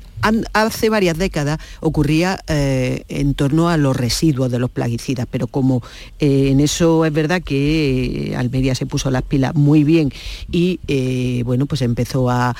hace 0.52 0.88
varias 0.88 1.18
décadas 1.18 1.58
ocurría 1.80 2.40
eh, 2.48 3.04
en 3.08 3.34
torno 3.34 3.68
a 3.68 3.76
los 3.76 3.96
residuos 3.96 4.50
de 4.50 4.58
los 4.58 4.70
plaguicidas, 4.70 5.26
pero 5.30 5.46
como 5.46 5.82
eh, 6.18 6.48
en 6.50 6.60
eso 6.60 7.04
es 7.04 7.12
verdad 7.12 7.42
que 7.42 8.30
eh, 8.32 8.36
Almería 8.36 8.74
se 8.74 8.86
puso 8.86 9.10
las 9.10 9.22
pilas 9.22 9.54
muy 9.54 9.84
bien 9.84 10.12
y 10.50 10.80
eh, 10.88 11.42
bueno 11.44 11.66
pues 11.66 11.82
empezó 11.82 12.30
a, 12.30 12.54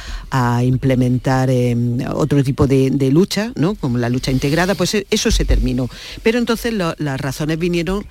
implementar 0.65 1.49
eh, 1.51 1.77
otro 2.13 2.43
tipo 2.43 2.67
de, 2.67 3.11
lucha, 3.11 3.53
¿no? 3.55 3.75
como 3.75 3.99
la 3.99 4.09
lucha 4.09 4.31
integrada, 4.31 4.75
pues 4.75 4.95
eh, 4.95 5.07
eso 5.11 5.31
se 5.31 5.45
terminó. 5.45 5.89
Pero 6.23 6.39
entonces 6.39 6.73
las 6.73 7.21
razones 7.21 7.59
vinieron 7.59 8.05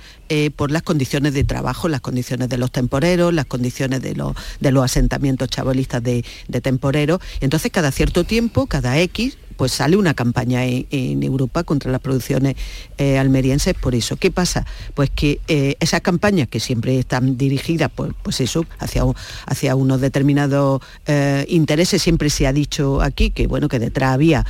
por 0.56 0.72
las 0.72 0.82
condiciones 0.82 1.34
de 1.34 1.43
trabajo, 1.43 1.88
las 1.89 2.01
condiciones 2.01 2.49
de 2.49 2.58
los 2.58 2.72
temporeros, 2.72 3.34
las 3.34 3.45
condiciones 3.45 4.01
de 4.01 4.16
los, 4.16 4.36
de 4.60 4.72
los 4.72 4.84
asentamientos 4.84 5.49
chabolistas 5.49 6.01
de, 6.01 6.26
de 6.47 6.62
temporeros. 6.62 7.20
Entonces 7.41 7.72
cada 7.72 7.91
cierto 7.91 8.24
tiempo, 8.24 8.66
cada 8.68 8.99
X, 8.99 9.38
pues 9.54 9.72
sale 9.72 9.97
una 9.97 10.14
campaña 10.14 10.66
en, 10.66 11.24
Europa 11.24 11.64
contra 11.64 11.91
las 11.91 12.01
producciones 12.01 12.56
eh, 12.97 13.18
almerienses 13.18 13.74
por 13.74 13.95
eso. 13.95 14.18
¿Qué 14.18 14.32
pasa? 14.32 14.66
Pues 14.93 15.10
que 15.10 15.39
eh, 15.47 15.76
esas 15.80 16.01
campañas 16.01 16.47
que 16.47 16.60
siempre 16.60 16.99
están 16.99 17.38
dirigidas, 17.38 17.91
pues, 17.93 18.12
pues 18.22 18.41
eso, 18.41 18.66
hacia, 18.80 19.04
hacia 19.45 19.76
unos 19.76 20.01
determinados 20.01 20.82
eh, 21.08 21.45
intereses, 21.49 22.01
siempre 22.01 22.30
se 22.30 22.47
ha 22.47 22.54
dicho 22.54 23.01
aquí 23.01 23.30
que 23.30 23.47
bueno, 23.47 23.68
que 23.68 23.80
detrás 23.80 24.14
había 24.14 24.45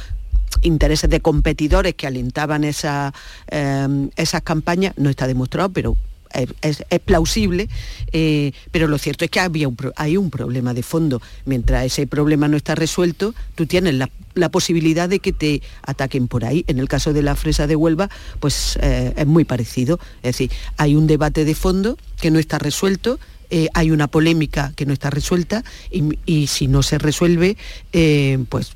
intereses 0.61 1.09
de 1.09 1.19
competidores 1.19 1.95
que 1.95 2.07
alentaban 2.07 2.63
esa, 2.63 3.13
esas 4.15 4.41
campañas, 4.43 4.93
no 4.97 5.09
está 5.09 5.25
demostrado, 5.25 5.69
pero 5.69 5.97
es, 6.61 6.83
plausible, 7.05 7.69
eh, 8.11 8.51
pero 8.71 8.87
lo 8.87 8.97
cierto 8.97 9.25
es 9.25 9.31
que 9.31 9.39
había 9.39 9.67
hay 9.95 10.17
un 10.17 10.29
problema 10.29 10.73
de 10.73 10.83
fondo. 10.83 11.21
Mientras 11.45 11.85
ese 11.85 12.07
problema 12.07 12.47
no 12.47 12.57
está 12.57 12.75
resuelto, 12.75 13.33
tú 13.55 13.65
tienes 13.65 13.93
la, 13.95 14.09
la 14.33 14.49
posibilidad 14.49 15.09
de 15.09 15.19
que 15.19 15.33
te 15.33 15.61
ataquen 15.83 16.27
por 16.27 16.45
ahí. 16.45 16.63
En 16.67 16.79
el 16.79 16.87
caso 16.87 17.13
de 17.13 17.21
la 17.21 17.35
fresa 17.35 17.67
de 17.67 17.75
Huelva, 17.75 18.09
pues 18.39 18.77
eh, 18.81 19.13
es 19.15 19.27
muy 19.27 19.45
parecido. 19.45 19.99
Es 20.17 20.37
decir, 20.37 20.51
hay 20.77 20.95
un 20.95 21.07
debate 21.07 21.45
de 21.45 21.55
fondo 21.55 21.97
que 22.19 22.31
no 22.31 22.39
está 22.39 22.59
resuelto, 22.59 23.19
eh, 23.49 23.67
hay 23.73 23.91
una 23.91 24.07
polémica 24.07 24.73
que 24.75 24.85
no 24.85 24.93
está 24.93 25.09
resuelta 25.09 25.63
y, 25.91 26.17
y 26.25 26.47
si 26.47 26.67
no 26.67 26.81
se 26.81 26.97
resuelve, 26.97 27.57
pues 28.49 28.73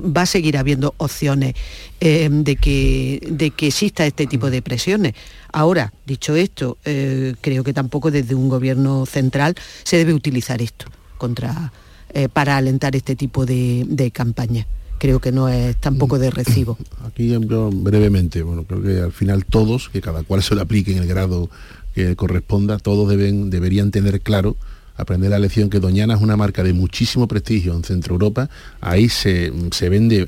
va 0.00 0.22
a 0.22 0.26
seguir 0.26 0.56
habiendo 0.56 0.94
opciones 0.98 1.54
eh, 2.00 2.28
de, 2.30 2.56
que, 2.56 3.26
de 3.30 3.50
que 3.50 3.68
exista 3.68 4.06
este 4.06 4.26
tipo 4.26 4.50
de 4.50 4.62
presiones. 4.62 5.14
Ahora, 5.52 5.92
dicho 6.06 6.36
esto, 6.36 6.78
eh, 6.84 7.34
creo 7.40 7.64
que 7.64 7.72
tampoco 7.72 8.10
desde 8.10 8.34
un 8.34 8.48
gobierno 8.48 9.06
central 9.06 9.54
se 9.82 9.96
debe 9.96 10.14
utilizar 10.14 10.62
esto 10.62 10.86
contra, 11.16 11.72
eh, 12.10 12.28
para 12.28 12.56
alentar 12.56 12.94
este 12.96 13.16
tipo 13.16 13.46
de, 13.46 13.84
de 13.88 14.10
campaña. 14.10 14.66
Creo 14.98 15.20
que 15.20 15.32
no 15.32 15.48
es 15.48 15.76
tampoco 15.76 16.18
de 16.18 16.30
recibo. 16.30 16.76
Aquí 17.06 17.28
yo 17.28 17.70
brevemente, 17.72 18.42
bueno, 18.42 18.64
creo 18.64 18.82
que 18.82 19.00
al 19.00 19.12
final 19.12 19.44
todos, 19.44 19.88
que 19.88 20.00
cada 20.00 20.22
cual 20.22 20.42
se 20.42 20.54
lo 20.54 20.60
aplique 20.60 20.92
en 20.92 20.98
el 20.98 21.06
grado 21.06 21.50
que 21.94 22.14
corresponda, 22.16 22.78
todos 22.78 23.08
deben, 23.08 23.50
deberían 23.50 23.90
tener 23.90 24.20
claro, 24.20 24.56
aprender 24.98 25.30
la 25.30 25.38
lección 25.38 25.70
que 25.70 25.80
Doñana 25.80 26.14
es 26.14 26.20
una 26.20 26.36
marca 26.36 26.62
de 26.62 26.72
muchísimo 26.74 27.26
prestigio 27.26 27.72
en 27.74 27.84
Centro 27.84 28.14
Europa. 28.14 28.50
Ahí 28.80 29.08
se, 29.08 29.52
se 29.70 29.88
vende, 29.88 30.26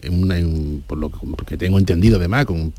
por 0.87 0.97
lo 0.99 1.11
que 1.47 1.57
tengo 1.59 1.79
entendido 1.79 2.17
además, 2.17 2.47
con 2.47 2.73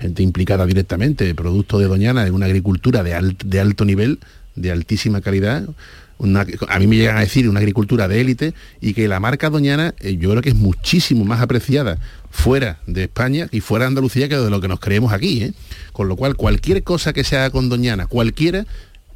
gente 0.00 0.22
implicada 0.22 0.64
directamente, 0.66 1.34
producto 1.34 1.78
de 1.78 1.86
Doñana 1.86 2.26
en 2.26 2.32
una 2.34 2.46
agricultura 2.46 3.02
de, 3.02 3.34
de 3.44 3.60
alto 3.60 3.84
nivel, 3.84 4.18
de 4.54 4.70
altísima 4.72 5.20
calidad. 5.20 5.68
una- 6.18 6.46
a 6.68 6.78
mí 6.78 6.86
me 6.86 6.96
llegan 6.96 7.16
a 7.18 7.20
decir 7.20 7.46
una 7.48 7.60
agricultura 7.60 8.08
de 8.08 8.20
élite 8.22 8.54
y 8.80 8.94
que 8.94 9.06
la 9.08 9.20
marca 9.20 9.50
Doñana 9.50 9.94
eh, 10.00 10.16
yo 10.16 10.30
creo 10.30 10.40
que 10.42 10.48
es 10.50 10.54
muchísimo 10.54 11.24
más 11.26 11.42
apreciada 11.42 11.98
fuera 12.30 12.78
de 12.86 13.04
España 13.04 13.48
y 13.52 13.60
fuera 13.60 13.84
de 13.84 13.88
Andalucía 13.88 14.28
que 14.28 14.36
de 14.36 14.48
lo 14.50 14.60
que 14.60 14.68
nos 14.68 14.80
creemos 14.80 15.12
aquí. 15.12 15.42
¿eh? 15.42 15.52
Con 15.92 16.08
lo 16.08 16.16
cual, 16.16 16.36
cualquier 16.36 16.82
cosa 16.84 17.12
que 17.12 17.24
se 17.24 17.36
haga 17.36 17.50
con 17.50 17.68
Doñana, 17.68 18.06
cualquiera, 18.06 18.64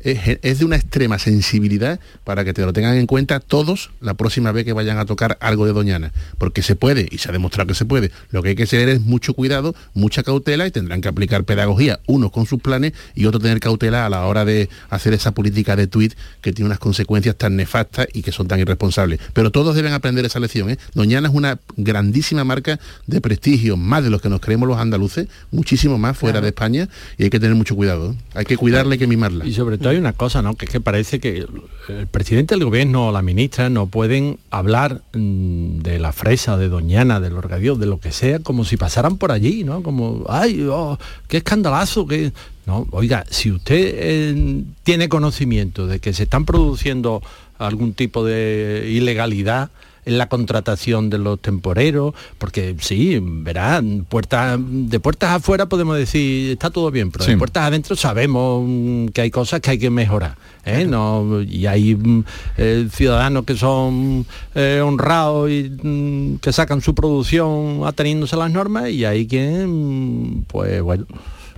es, 0.00 0.38
es 0.42 0.58
de 0.58 0.64
una 0.64 0.76
extrema 0.76 1.18
sensibilidad 1.18 2.00
para 2.24 2.44
que 2.44 2.52
te 2.52 2.64
lo 2.64 2.72
tengan 2.72 2.96
en 2.96 3.06
cuenta 3.06 3.40
todos 3.40 3.90
la 4.00 4.14
próxima 4.14 4.52
vez 4.52 4.64
que 4.64 4.72
vayan 4.72 4.98
a 4.98 5.04
tocar 5.04 5.38
algo 5.40 5.66
de 5.66 5.72
Doñana. 5.72 6.12
Porque 6.38 6.62
se 6.62 6.76
puede, 6.76 7.08
y 7.10 7.18
se 7.18 7.28
ha 7.28 7.32
demostrado 7.32 7.68
que 7.68 7.74
se 7.74 7.84
puede. 7.84 8.10
Lo 8.30 8.42
que 8.42 8.50
hay 8.50 8.54
que 8.54 8.66
tener 8.66 8.88
es 8.88 9.00
mucho 9.00 9.34
cuidado, 9.34 9.74
mucha 9.94 10.22
cautela 10.22 10.66
y 10.66 10.70
tendrán 10.70 11.00
que 11.00 11.08
aplicar 11.08 11.44
pedagogía, 11.44 12.00
unos 12.06 12.30
con 12.30 12.46
sus 12.46 12.60
planes 12.60 12.92
y 13.14 13.26
otros 13.26 13.42
tener 13.42 13.60
cautela 13.60 14.06
a 14.06 14.10
la 14.10 14.26
hora 14.26 14.44
de 14.44 14.68
hacer 14.88 15.14
esa 15.14 15.32
política 15.32 15.76
de 15.76 15.86
tweet 15.86 16.12
que 16.40 16.52
tiene 16.52 16.66
unas 16.66 16.78
consecuencias 16.78 17.36
tan 17.36 17.56
nefastas 17.56 18.06
y 18.12 18.22
que 18.22 18.32
son 18.32 18.48
tan 18.48 18.60
irresponsables. 18.60 19.20
Pero 19.32 19.50
todos 19.50 19.74
deben 19.74 19.92
aprender 19.92 20.24
esa 20.24 20.40
lección. 20.40 20.70
¿eh? 20.70 20.78
Doñana 20.94 21.28
es 21.28 21.34
una 21.34 21.58
grandísima 21.76 22.44
marca 22.44 22.80
de 23.06 23.20
prestigio, 23.20 23.76
más 23.76 24.02
de 24.04 24.10
los 24.10 24.22
que 24.22 24.28
nos 24.28 24.40
creemos 24.40 24.68
los 24.68 24.78
andaluces, 24.78 25.28
muchísimo 25.50 25.98
más 25.98 26.16
fuera 26.16 26.40
de 26.40 26.48
España, 26.48 26.88
y 27.18 27.24
hay 27.24 27.30
que 27.30 27.40
tener 27.40 27.54
mucho 27.54 27.76
cuidado. 27.76 28.12
¿eh? 28.12 28.16
Hay 28.34 28.44
que 28.44 28.56
cuidarla 28.56 28.94
y 28.94 28.98
que 28.98 29.06
mimarla. 29.06 29.46
Y 29.46 29.52
sobre 29.52 29.78
todo 29.78 29.89
hay 29.90 29.98
una 29.98 30.12
cosa, 30.12 30.42
¿no? 30.42 30.54
Que 30.54 30.66
es 30.66 30.70
que 30.70 30.80
parece 30.80 31.20
que 31.20 31.46
el 31.88 32.06
presidente 32.06 32.54
del 32.54 32.64
gobierno 32.64 33.08
o 33.08 33.12
la 33.12 33.22
ministra 33.22 33.68
no 33.68 33.86
pueden 33.86 34.38
hablar 34.50 35.02
mm, 35.12 35.78
de 35.80 35.98
la 35.98 36.12
fresa, 36.12 36.56
de 36.56 36.68
Doñana, 36.68 37.20
de 37.20 37.30
los 37.30 37.42
regadíos, 37.42 37.78
de 37.78 37.86
lo 37.86 38.00
que 38.00 38.12
sea, 38.12 38.38
como 38.38 38.64
si 38.64 38.76
pasaran 38.76 39.18
por 39.18 39.32
allí, 39.32 39.64
¿no? 39.64 39.82
Como, 39.82 40.24
ay, 40.28 40.66
oh, 40.70 40.98
qué 41.28 41.38
escandalazo, 41.38 42.06
que. 42.06 42.32
No, 42.66 42.86
oiga, 42.92 43.24
si 43.28 43.50
usted 43.50 43.94
eh, 43.96 44.64
tiene 44.84 45.08
conocimiento 45.08 45.86
de 45.86 45.98
que 45.98 46.12
se 46.12 46.24
están 46.24 46.44
produciendo 46.44 47.22
algún 47.58 47.94
tipo 47.94 48.24
de 48.24 48.88
ilegalidad, 48.88 49.70
en 50.04 50.18
la 50.18 50.28
contratación 50.28 51.10
de 51.10 51.18
los 51.18 51.40
temporeros, 51.40 52.14
porque 52.38 52.74
sí, 52.80 53.18
verá, 53.22 53.82
puertas, 54.08 54.58
de 54.60 55.00
puertas 55.00 55.32
afuera 55.32 55.66
podemos 55.66 55.96
decir 55.96 56.52
está 56.52 56.70
todo 56.70 56.90
bien, 56.90 57.10
pero 57.10 57.24
Sí. 57.24 57.32
de 57.32 57.36
puertas 57.36 57.64
adentro 57.64 57.96
sabemos 57.96 58.64
mm, 58.66 59.06
que 59.08 59.20
hay 59.20 59.30
cosas 59.30 59.60
que 59.60 59.70
hay 59.72 59.78
que 59.78 59.90
mejorar. 59.90 60.36
¿eh? 60.64 60.84
No, 60.86 61.40
y 61.42 61.66
hay 61.66 61.94
mm, 61.94 62.24
eh, 62.58 62.88
ciudadanos 62.92 63.44
que 63.44 63.56
son 63.56 64.26
eh, 64.54 64.80
honrados 64.84 65.50
y 65.50 65.70
mm, 65.82 66.38
que 66.38 66.52
sacan 66.52 66.80
su 66.80 66.94
producción 66.94 67.82
ateniéndose 67.86 68.34
a 68.36 68.38
las 68.38 68.50
normas 68.50 68.90
y 68.90 69.04
hay 69.04 69.26
quien, 69.26 70.44
pues 70.48 70.80
bueno, 70.82 71.06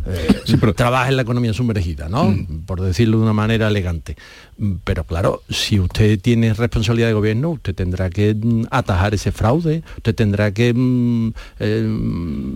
eh, 0.06 0.72
trabaja 0.74 1.08
en 1.08 1.16
la 1.16 1.22
economía 1.22 1.52
sumergida, 1.52 2.08
¿no? 2.08 2.34
Por 2.66 2.80
decirlo 2.80 3.18
de 3.18 3.22
una 3.24 3.32
manera 3.32 3.68
elegante. 3.68 4.16
Mm, 4.58 4.72
Pero 4.84 5.04
claro, 5.04 5.42
si 5.48 5.78
usted 5.80 6.20
tiene 6.20 6.52
responsabilidad 6.54 7.08
de 7.08 7.14
gobierno, 7.14 7.50
usted 7.50 7.74
tendrá 7.74 8.10
que 8.10 8.34
mm, 8.34 8.64
atajar 8.70 9.14
ese 9.14 9.32
fraude, 9.32 9.82
usted 9.96 10.14
tendrá 10.14 10.52
que 10.52 10.72
mm, 10.74 11.32
eh, 11.60 11.82
mm, 11.86 12.54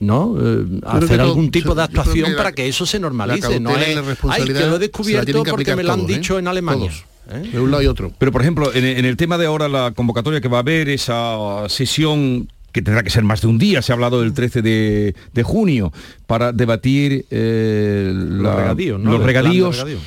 no 0.00 0.34
Eh, 0.38 0.66
que 0.80 0.86
hacer 0.86 1.08
todo- 1.18 1.22
algún 1.28 1.50
tipo 1.50 1.74
de 1.74 1.82
actuación 1.82 2.24
que 2.26 2.30
la- 2.32 2.36
para 2.36 2.52
que 2.52 2.68
eso 2.68 2.86
se 2.86 2.98
normalice. 3.00 3.60
no 3.60 3.70
es, 3.76 3.86
"Ay, 3.88 3.94
responsabilidad 3.96 4.60
que 4.60 4.66
lo 4.66 4.76
he 4.76 4.78
descubierto 4.78 5.42
porque 5.44 5.76
me 5.76 5.82
lo 5.82 5.92
han 5.92 6.00
todos, 6.00 6.08
dicho 6.16 6.38
en 6.38 6.48
Alemania. 6.48 6.90
Todos. 6.90 7.04
¿eh? 7.44 7.48
De 7.52 7.60
un 7.60 7.70
lado 7.70 7.82
y 7.82 7.86
otro. 7.86 8.12
Pero 8.18 8.32
por 8.32 8.40
ejemplo, 8.42 8.72
en, 8.74 8.84
en 8.84 9.04
el 9.04 9.16
tema 9.16 9.38
de 9.38 9.46
ahora 9.46 9.68
la 9.68 9.92
convocatoria 9.92 10.40
que 10.40 10.48
va 10.48 10.58
a 10.58 10.60
haber, 10.60 10.88
esa 10.88 11.68
sesión 11.68 12.48
que 12.72 12.82
tendrá 12.82 13.02
que 13.02 13.10
ser 13.10 13.24
más 13.24 13.40
de 13.40 13.48
un 13.48 13.58
día, 13.58 13.82
se 13.82 13.92
ha 13.92 13.94
hablado 13.94 14.20
del 14.22 14.32
13 14.32 14.62
de, 14.62 15.14
de 15.32 15.42
junio, 15.42 15.92
para 16.26 16.52
debatir 16.52 17.26
eh, 17.30 18.12
la- 18.14 18.56
regadíos, 18.56 19.00
¿no? 19.00 19.12
los 19.12 19.22
regadíos. 19.24 19.76
regadío. 19.78 19.98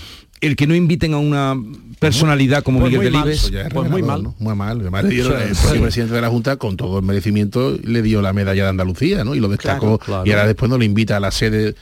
El 0.42 0.56
que 0.58 0.68
no 0.68 0.76
inviten 0.76 1.14
a 1.14 1.20
una 1.20 1.56
personalidad 2.00 2.64
como 2.64 2.82
pues 2.82 2.92
Miguel 2.92 3.14
Delibes. 3.14 3.50
Pues 3.74 3.90
muy 3.90 4.04
mal. 4.04 4.24
¿no? 4.24 4.36
Muy 4.40 4.56
mal. 4.56 4.82
Además, 4.82 5.06
le 5.06 5.10
dieron- 5.12 5.42
Eso 5.42 5.70
el 5.72 5.76
sí. 5.78 5.80
presidente 5.82 6.14
de 6.16 6.22
la 6.22 6.30
Junta, 6.30 6.58
con 6.58 6.76
todo 6.76 7.00
el 7.00 7.06
merecimiento, 7.06 7.78
le 7.82 8.02
dio 8.02 8.22
la 8.22 8.34
medalla 8.34 8.64
de 8.64 8.70
Andalucía, 8.70 9.24
¿no? 9.24 9.36
Y 9.36 9.40
lo 9.40 9.48
destacó. 9.48 9.98
Claro, 10.00 10.00
claro. 10.00 10.24
Y 10.26 10.32
ahora 10.32 10.46
después 10.48 10.70
no 10.70 10.78
le 10.78 10.84
invita 10.84 11.16
a 11.16 11.22
la 11.22 11.32
sede 11.32 11.76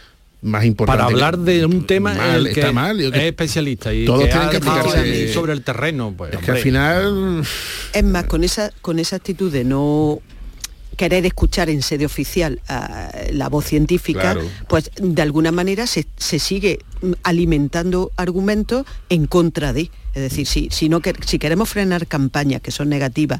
más 0.43 0.63
importante. 0.65 0.99
Para 0.99 1.11
hablar 1.11 1.39
de 1.39 1.65
un 1.65 1.87
tema 1.87 2.11
en 2.11 2.17
Mal, 2.19 2.47
el 2.47 2.53
que 2.53 2.59
está 2.59 2.71
mal. 2.71 2.99
yo 2.99 3.07
es 3.07 3.13
que- 3.13 3.27
especialista 3.29 3.93
y 3.95 4.05
Todos 4.05 4.25
que 4.25 4.27
tienen 4.29 4.49
que 4.49 4.57
aplicarse- 4.57 5.33
sobre 5.33 5.53
el 5.53 5.63
terreno. 5.63 6.13
Pues, 6.15 6.31
Es 6.33 6.39
que 6.39 6.51
al 6.51 6.57
final... 6.57 7.41
Es 7.93 8.03
más, 8.03 8.25
con 8.25 8.43
esa, 8.43 8.71
con 8.81 8.99
esa 8.99 9.15
actitud 9.15 9.51
de 9.51 9.63
no 9.63 10.19
querer 10.97 11.25
escuchar 11.25 11.69
en 11.69 11.81
sede 11.81 12.05
oficial 12.05 12.61
ah, 12.67 13.11
la 13.31 13.49
voz 13.49 13.65
científica, 13.65 14.33
Claro. 14.33 14.41
pues 14.67 14.91
de 15.01 15.21
alguna 15.21 15.51
manera 15.51 15.87
se, 15.87 16.05
se 16.17 16.39
sigue 16.39 16.79
mm, 17.01 17.11
alimentando 17.23 18.11
argumentos 18.17 18.85
en 19.09 19.27
contra 19.27 19.73
de. 19.73 19.89
Es 20.13 20.21
decir, 20.21 20.45
si, 20.45 20.67
si, 20.71 20.89
no, 20.89 21.01
si 21.25 21.39
queremos 21.39 21.69
frenar 21.69 22.07
campañas 22.07 22.61
que 22.61 22.71
son 22.71 22.89
negativas, 22.89 23.39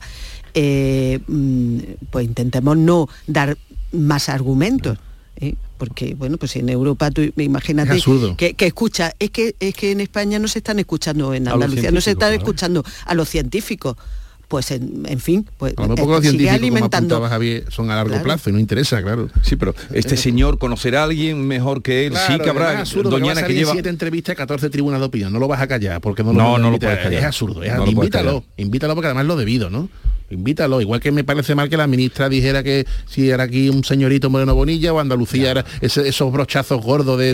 eh, 0.54 1.20
mm, 1.28 1.80
pues 2.10 2.26
intentemos 2.26 2.78
no 2.78 3.10
dar 3.28 3.58
más 3.92 4.30
argumentos. 4.30 4.98
¿eh? 5.38 5.56
Porque, 5.78 6.16
bueno, 6.16 6.38
pues 6.38 6.56
en 6.56 6.70
Europa 6.70 7.12
tú 7.12 7.22
imagínate 7.38 8.00
que, 8.38 8.54
que 8.54 8.68
escucha, 8.68 9.14
es 9.20 9.32
que, 9.32 9.56
es 9.60 9.74
que 9.74 9.92
en 9.92 10.00
España 10.00 10.40
no 10.40 10.48
se 10.48 10.60
están 10.60 10.80
escuchando, 10.80 11.34
en 11.34 11.48
Andalucía 11.48 11.92
no 11.92 12.02
se 12.02 12.12
están 12.12 12.30
claro. 12.30 12.38
escuchando 12.44 12.84
a 13.06 13.16
los 13.16 13.28
científicos. 13.28 13.98
Pues 14.52 14.70
en, 14.72 15.06
en 15.08 15.20
fin, 15.22 15.48
pues 15.58 15.74
A 15.78 15.88
lo 15.88 15.94
eh, 15.94 15.96
mejor 15.96 16.10
los 16.10 16.18
sigue 16.20 16.32
científicos, 16.32 16.58
como 16.58 16.66
alimentando. 16.66 17.16
apuntaba 17.16 17.30
Javier, 17.30 17.64
son 17.70 17.90
a 17.90 17.96
largo 17.96 18.10
Claro. 18.10 18.24
plazo 18.26 18.50
y 18.50 18.54
no 18.54 18.60
interesa, 18.60 19.02
claro. 19.02 19.30
Sí, 19.44 19.56
pero 19.56 19.74
este 19.94 20.18
señor 20.18 20.58
conocerá 20.58 21.00
a 21.00 21.04
alguien 21.06 21.48
mejor 21.48 21.82
que 21.82 22.06
él. 22.08 22.14
sí 22.28 22.38
que 22.38 22.50
habrá 22.50 22.74
es 22.74 22.80
absurdo, 22.80 23.10
porque 23.12 23.14
va 23.14 23.18
a 23.18 23.20
Doñana 23.22 23.36
que 23.36 23.46
salir 23.48 23.58
lleva. 23.60 23.72
siete 23.72 23.88
entrevistas, 23.88 24.36
14 24.36 24.70
tribunas 24.70 25.00
de 25.00 25.06
opinión. 25.06 25.32
No 25.32 25.40
lo 25.40 25.48
vas 25.48 25.62
a 25.62 25.68
callar 25.68 26.02
porque 26.02 26.22
no 26.22 26.34
lo, 26.34 26.38
No, 26.38 26.58
no 26.58 26.70
lo 26.70 26.80
puedes 26.80 27.00
callar. 27.00 27.22
Es 27.22 27.26
absurdo. 27.26 27.64
es- 27.64 27.74
No 27.74 27.88
invítalo, 27.88 28.44
invítalo 28.58 28.94
porque 28.94 29.08
además 29.08 29.26
lo 29.26 29.38
debido, 29.38 29.70
¿no? 29.70 29.88
Invítalo, 30.32 30.80
igual 30.82 31.00
que 31.00 31.12
me 31.12 31.24
parece 31.24 31.54
mal 31.56 31.70
que 31.70 31.78
la 31.78 31.88
ministra 31.88 32.30
dijera 32.30 32.64
que 32.64 32.86
si 33.08 33.30
era 33.30 33.44
aquí 33.44 33.70
un 33.70 33.84
señorito 33.84 34.30
Moreno 34.30 34.56
Bonilla 34.56 34.94
o 34.94 35.00
Andalucía 35.00 35.52
era 35.52 35.66
ese- 35.82 36.08
esos 36.08 36.32
brochazos 36.32 36.82
gordos 36.82 37.20
de, 37.20 37.26
de 37.26 37.32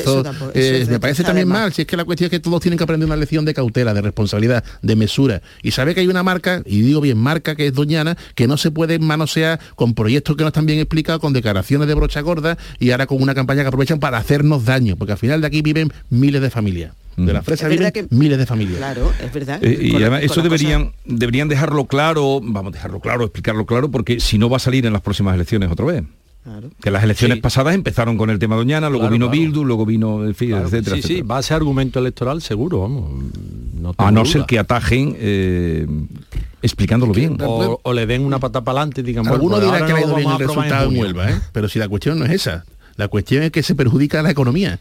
eso 0.00 0.22
Eh, 0.54 0.86
me 0.90 1.00
parece 1.00 1.22
también 1.24 1.48
más. 1.48 1.60
mal, 1.62 1.72
si 1.72 1.82
es 1.82 1.88
que 1.88 1.96
la 1.96 2.04
cuestión 2.04 2.26
es 2.26 2.30
que 2.30 2.40
todos 2.40 2.60
tienen 2.60 2.76
que 2.78 2.84
aprender 2.84 3.06
una 3.06 3.16
lección 3.16 3.44
de 3.44 3.54
cautela, 3.54 3.94
de 3.94 4.02
responsabilidad, 4.02 4.62
de 4.82 4.96
mesura. 4.96 5.42
Y 5.62 5.70
sabe 5.70 5.94
que 5.94 6.00
hay 6.00 6.08
una 6.08 6.22
marca, 6.22 6.62
y 6.66 6.82
digo 6.82 7.00
bien 7.00 7.18
marca, 7.18 7.54
que 7.56 7.66
es 7.68 7.74
Doñana, 7.74 8.16
que 8.34 8.46
no 8.46 8.56
se 8.56 8.70
puede 8.70 8.98
manosear 8.98 9.58
con 9.74 9.94
proyectos 9.94 10.36
que 10.36 10.42
no 10.42 10.48
están 10.48 10.66
bien 10.66 10.78
explicados, 10.78 11.20
con 11.20 11.32
declaraciones 11.32 11.88
de 11.88 11.94
brocha 11.94 12.20
gorda 12.20 12.58
y 12.78 12.90
ahora 12.90 13.06
con 13.06 13.22
una 13.22 13.34
campaña 13.34 13.62
que 13.62 13.68
aprovechan 13.68 13.98
para 14.00 14.18
hacernos 14.18 14.64
daño, 14.64 14.96
porque 14.96 15.12
al 15.12 15.18
final 15.18 15.40
de 15.40 15.46
aquí 15.46 15.62
viven 15.62 15.92
miles 16.10 16.42
de 16.42 16.50
familias. 16.50 16.92
De 17.16 17.32
la 17.32 17.42
fresa 17.42 17.68
viven 17.68 17.90
que- 17.92 18.06
miles 18.10 18.38
de 18.38 18.46
familias. 18.46 18.76
Claro, 18.78 19.10
es 19.24 19.32
verdad. 19.32 19.58
Eh, 19.64 19.78
y 19.80 19.94
además 19.96 20.20
con 20.20 20.24
eso 20.24 20.34
cosa- 20.34 20.42
deberían 20.42 20.92
deberían 21.04 21.48
dejarlo 21.48 21.86
claro, 21.86 22.40
vamos, 22.42 22.72
dejarlo 22.72 23.00
claro, 23.00 23.24
explicarlo 23.24 23.64
claro, 23.66 23.90
porque 23.90 24.20
si 24.20 24.36
no 24.38 24.50
va 24.50 24.56
a 24.58 24.60
salir 24.60 24.84
en 24.86 24.92
las 24.92 25.02
próximas 25.02 25.34
elecciones 25.34 25.70
otra 25.70 25.86
vez. 25.86 26.04
Que 26.80 26.92
las 26.92 27.02
elecciones 27.02 27.38
Sí. 27.38 27.40
pasadas 27.40 27.74
empezaron 27.74 28.16
con 28.16 28.30
el 28.30 28.38
tema 28.38 28.54
Doñana, 28.54 28.88
luego 28.88 29.00
Claro, 29.04 29.12
vino 29.14 29.26
claro. 29.30 29.40
Bildu, 29.42 29.64
luego 29.64 29.84
vino 29.84 30.22
el 30.22 30.36
Claro, 30.36 30.66
etcétera, 30.66 30.94
sí, 30.96 31.02
sí, 31.02 31.22
va 31.22 31.38
a 31.38 31.42
ser 31.42 31.56
argumento 31.56 31.98
electoral 31.98 32.40
seguro, 32.40 32.82
vamos. 32.82 33.24
No 33.74 33.92
A 33.98 34.10
no 34.12 34.20
duda. 34.22 34.30
ser 34.32 34.44
que 34.46 34.60
atajen 34.60 35.16
eh, 35.18 35.86
explicándolo 36.62 37.12
bien. 37.12 37.36
o, 37.42 37.80
o 37.82 37.92
le 37.92 38.06
den 38.06 38.24
una 38.24 38.38
pata 38.38 38.62
para 38.62 38.82
adelante 38.82 39.02
bueno, 39.02 39.32
Alguno 39.32 39.58
dirá 39.60 39.84
que 39.86 39.92
ha 39.92 40.00
ido 40.00 40.14
bien 40.14 40.28
el 40.28 40.34
a 40.34 40.38
resultado 40.38 40.90
en. 40.92 40.98
Huelva, 41.00 41.30
¿eh? 41.30 41.40
pero 41.52 41.68
si 41.68 41.78
la 41.80 41.88
cuestión 41.88 42.18
no 42.18 42.24
es 42.24 42.30
esa. 42.30 42.64
La 42.96 43.08
cuestión 43.08 43.42
es 43.42 43.50
que 43.50 43.62
se 43.62 43.74
perjudica 43.74 44.20
a 44.20 44.22
la 44.22 44.30
economía. 44.30 44.78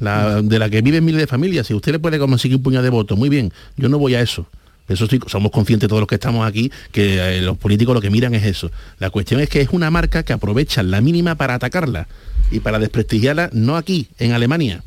La, 0.00 0.42
de 0.42 0.58
la 0.58 0.68
que 0.68 0.82
viven 0.82 1.04
miles 1.04 1.20
de 1.20 1.26
familias. 1.26 1.66
Si 1.66 1.74
usted 1.74 1.92
le 1.92 1.98
puede 1.98 2.18
conseguir 2.18 2.56
un 2.56 2.62
puñado 2.62 2.82
de 2.82 2.90
votos, 2.90 3.16
muy 3.16 3.28
bien, 3.28 3.52
yo 3.76 3.88
no 3.88 3.98
voy 3.98 4.14
a 4.14 4.20
eso. 4.20 4.46
Eso 4.86 5.06
sí, 5.06 5.18
somos 5.26 5.50
conscientes 5.50 5.88
todos 5.88 6.00
los 6.00 6.06
que 6.06 6.16
estamos 6.16 6.46
aquí, 6.46 6.70
que 6.92 7.38
eh, 7.38 7.40
los 7.40 7.56
políticos 7.56 7.94
lo 7.94 8.02
que 8.02 8.10
miran 8.10 8.34
es 8.34 8.44
eso. 8.44 8.70
La 8.98 9.08
cuestión 9.08 9.40
es 9.40 9.48
que 9.48 9.62
es 9.62 9.70
una 9.72 9.90
marca 9.90 10.24
que 10.24 10.34
aprovechan 10.34 10.90
la 10.90 11.00
mínima 11.00 11.36
para 11.36 11.54
atacarla 11.54 12.06
y 12.50 12.60
para 12.60 12.78
desprestigiarla, 12.78 13.48
no 13.52 13.76
aquí, 13.76 14.08
en 14.18 14.32
Alemania, 14.32 14.82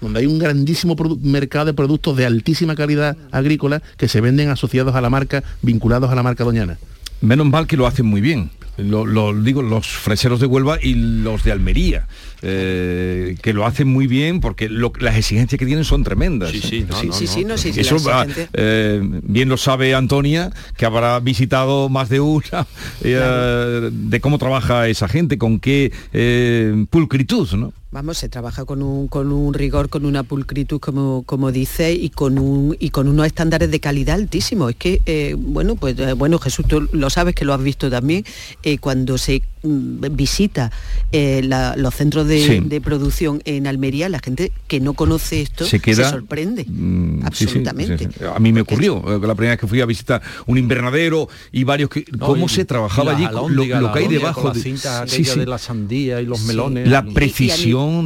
donde 0.00 0.20
hay 0.20 0.26
un 0.26 0.38
grandísimo 0.38 0.96
mercado 1.20 1.66
de 1.66 1.74
productos 1.74 2.16
de 2.16 2.24
altísima 2.24 2.74
calidad 2.74 3.16
agrícola 3.30 3.82
que 3.98 4.08
se 4.08 4.22
venden 4.22 4.48
asociados 4.48 4.94
a 4.94 5.02
la 5.02 5.10
marca, 5.10 5.44
vinculados 5.60 6.10
a 6.10 6.14
la 6.14 6.22
marca 6.22 6.44
Doñana. 6.44 6.78
Menos 7.20 7.46
mal 7.46 7.66
que 7.66 7.76
lo 7.76 7.86
hacen 7.86 8.06
muy 8.06 8.22
bien. 8.22 8.50
Lo, 8.78 9.06
lo 9.06 9.34
digo 9.34 9.62
los 9.62 9.86
freseros 9.86 10.40
de 10.40 10.46
Huelva 10.46 10.78
y 10.82 10.94
los 10.94 11.42
de 11.44 11.52
Almería, 11.52 12.06
eh, 12.42 13.36
que 13.42 13.52
lo 13.52 13.66
hacen 13.66 13.88
muy 13.88 14.06
bien 14.06 14.40
porque 14.40 14.68
lo- 14.68 14.92
las 15.00 15.16
exigencias 15.16 15.58
que 15.58 15.66
tienen 15.66 15.84
son 15.84 16.04
tremendas. 16.04 16.50
Sí, 16.50 16.60
sí, 16.60 16.86
no, 16.88 16.96
Sí, 17.00 17.06
no, 17.08 17.12
sí, 17.12 17.24
no, 17.24 17.30
sí, 17.30 17.44
no, 17.44 17.58
sí, 17.58 17.72
sí, 17.72 17.80
Eso 17.80 18.02
va, 18.02 18.26
eh, 18.52 19.00
bien 19.22 19.48
lo 19.48 19.56
sabe 19.56 19.94
Antonia, 19.94 20.50
que 20.76 20.86
habrá 20.86 21.18
visitado 21.20 21.88
más 21.88 22.08
de 22.08 22.20
una, 22.20 22.66
eh, 23.02 23.90
de 23.92 24.20
cómo 24.20 24.38
trabaja 24.38 24.88
esa 24.88 25.08
gente, 25.08 25.38
con 25.38 25.60
qué 25.60 25.92
eh, 26.12 26.86
pulcritud, 26.90 27.50
¿no? 27.52 27.72
Vamos, 27.92 28.18
se 28.18 28.28
trabaja 28.28 28.64
con 28.64 28.82
un, 28.82 29.06
con 29.08 29.30
un 29.32 29.54
rigor, 29.54 29.88
con 29.88 30.04
una 30.04 30.22
pulcritud, 30.24 30.80
como, 30.80 31.22
como 31.24 31.52
dice, 31.52 31.92
y 31.94 32.10
con, 32.10 32.38
un, 32.38 32.76
y 32.80 32.90
con 32.90 33.06
unos 33.08 33.26
estándares 33.26 33.70
de 33.70 33.78
calidad 33.80 34.16
altísimos. 34.16 34.70
Es 34.70 34.76
que, 34.76 35.00
eh, 35.06 35.34
bueno, 35.38 35.76
pues 35.76 35.96
eh, 36.00 36.12
bueno, 36.12 36.38
Jesús, 36.38 36.66
tú 36.68 36.88
lo 36.92 37.08
sabes 37.10 37.34
que 37.36 37.44
lo 37.44 37.54
has 37.54 37.62
visto 37.62 37.88
también, 37.88 38.24
eh, 38.64 38.78
cuando 38.78 39.16
se 39.18 39.40
mm, 39.62 40.04
visita 40.16 40.72
eh, 41.12 41.42
la- 41.44 41.76
los 41.76 41.94
centros 41.94 42.26
de, 42.26 42.44
Sí. 42.44 42.60
de 42.60 42.80
producción 42.80 43.40
en 43.44 43.66
Almería, 43.68 44.08
la 44.08 44.18
gente 44.18 44.50
que 44.66 44.80
no 44.80 44.92
conoce 44.94 45.40
esto 45.40 45.64
se 45.64 45.78
queda 45.80 46.10
sorprende. 46.10 46.64
Mm, 46.68 47.14
sí, 47.14 47.20
sí, 47.20 47.44
absolutamente. 47.44 47.98
sí, 47.98 48.10
sí. 48.18 48.24
A 48.24 48.38
mí 48.40 48.52
me 48.52 48.60
ocurrió 48.62 48.96
la 49.06 49.34
primera 49.34 49.52
vez 49.52 49.60
que 49.60 49.66
fui 49.68 49.80
a 49.80 49.86
visitar 49.86 50.20
un 50.46 50.58
invernadero 50.58 51.28
y 51.52 51.62
varios 51.64 51.88
que 51.90 52.04
No, 52.18 52.26
cómo 52.26 52.46
y- 52.46 52.48
se 52.48 52.64
trabajaba 52.64 53.12
allí 53.12 53.22
las 53.24 53.32
lo, 53.32 53.92
que 53.92 53.98
hay 54.00 54.08
debajo 54.08 54.42
con 54.42 54.52
de, 54.52 54.58
aquellas 54.60 55.08
sí. 55.10 55.22
de 55.38 55.46
la 55.46 55.58
sandía 55.58 56.20
y 56.20 56.26
los 56.26 56.40
Sí. 56.40 56.46
melones 56.48 56.88
la 56.88 57.04
Y- 57.06 57.12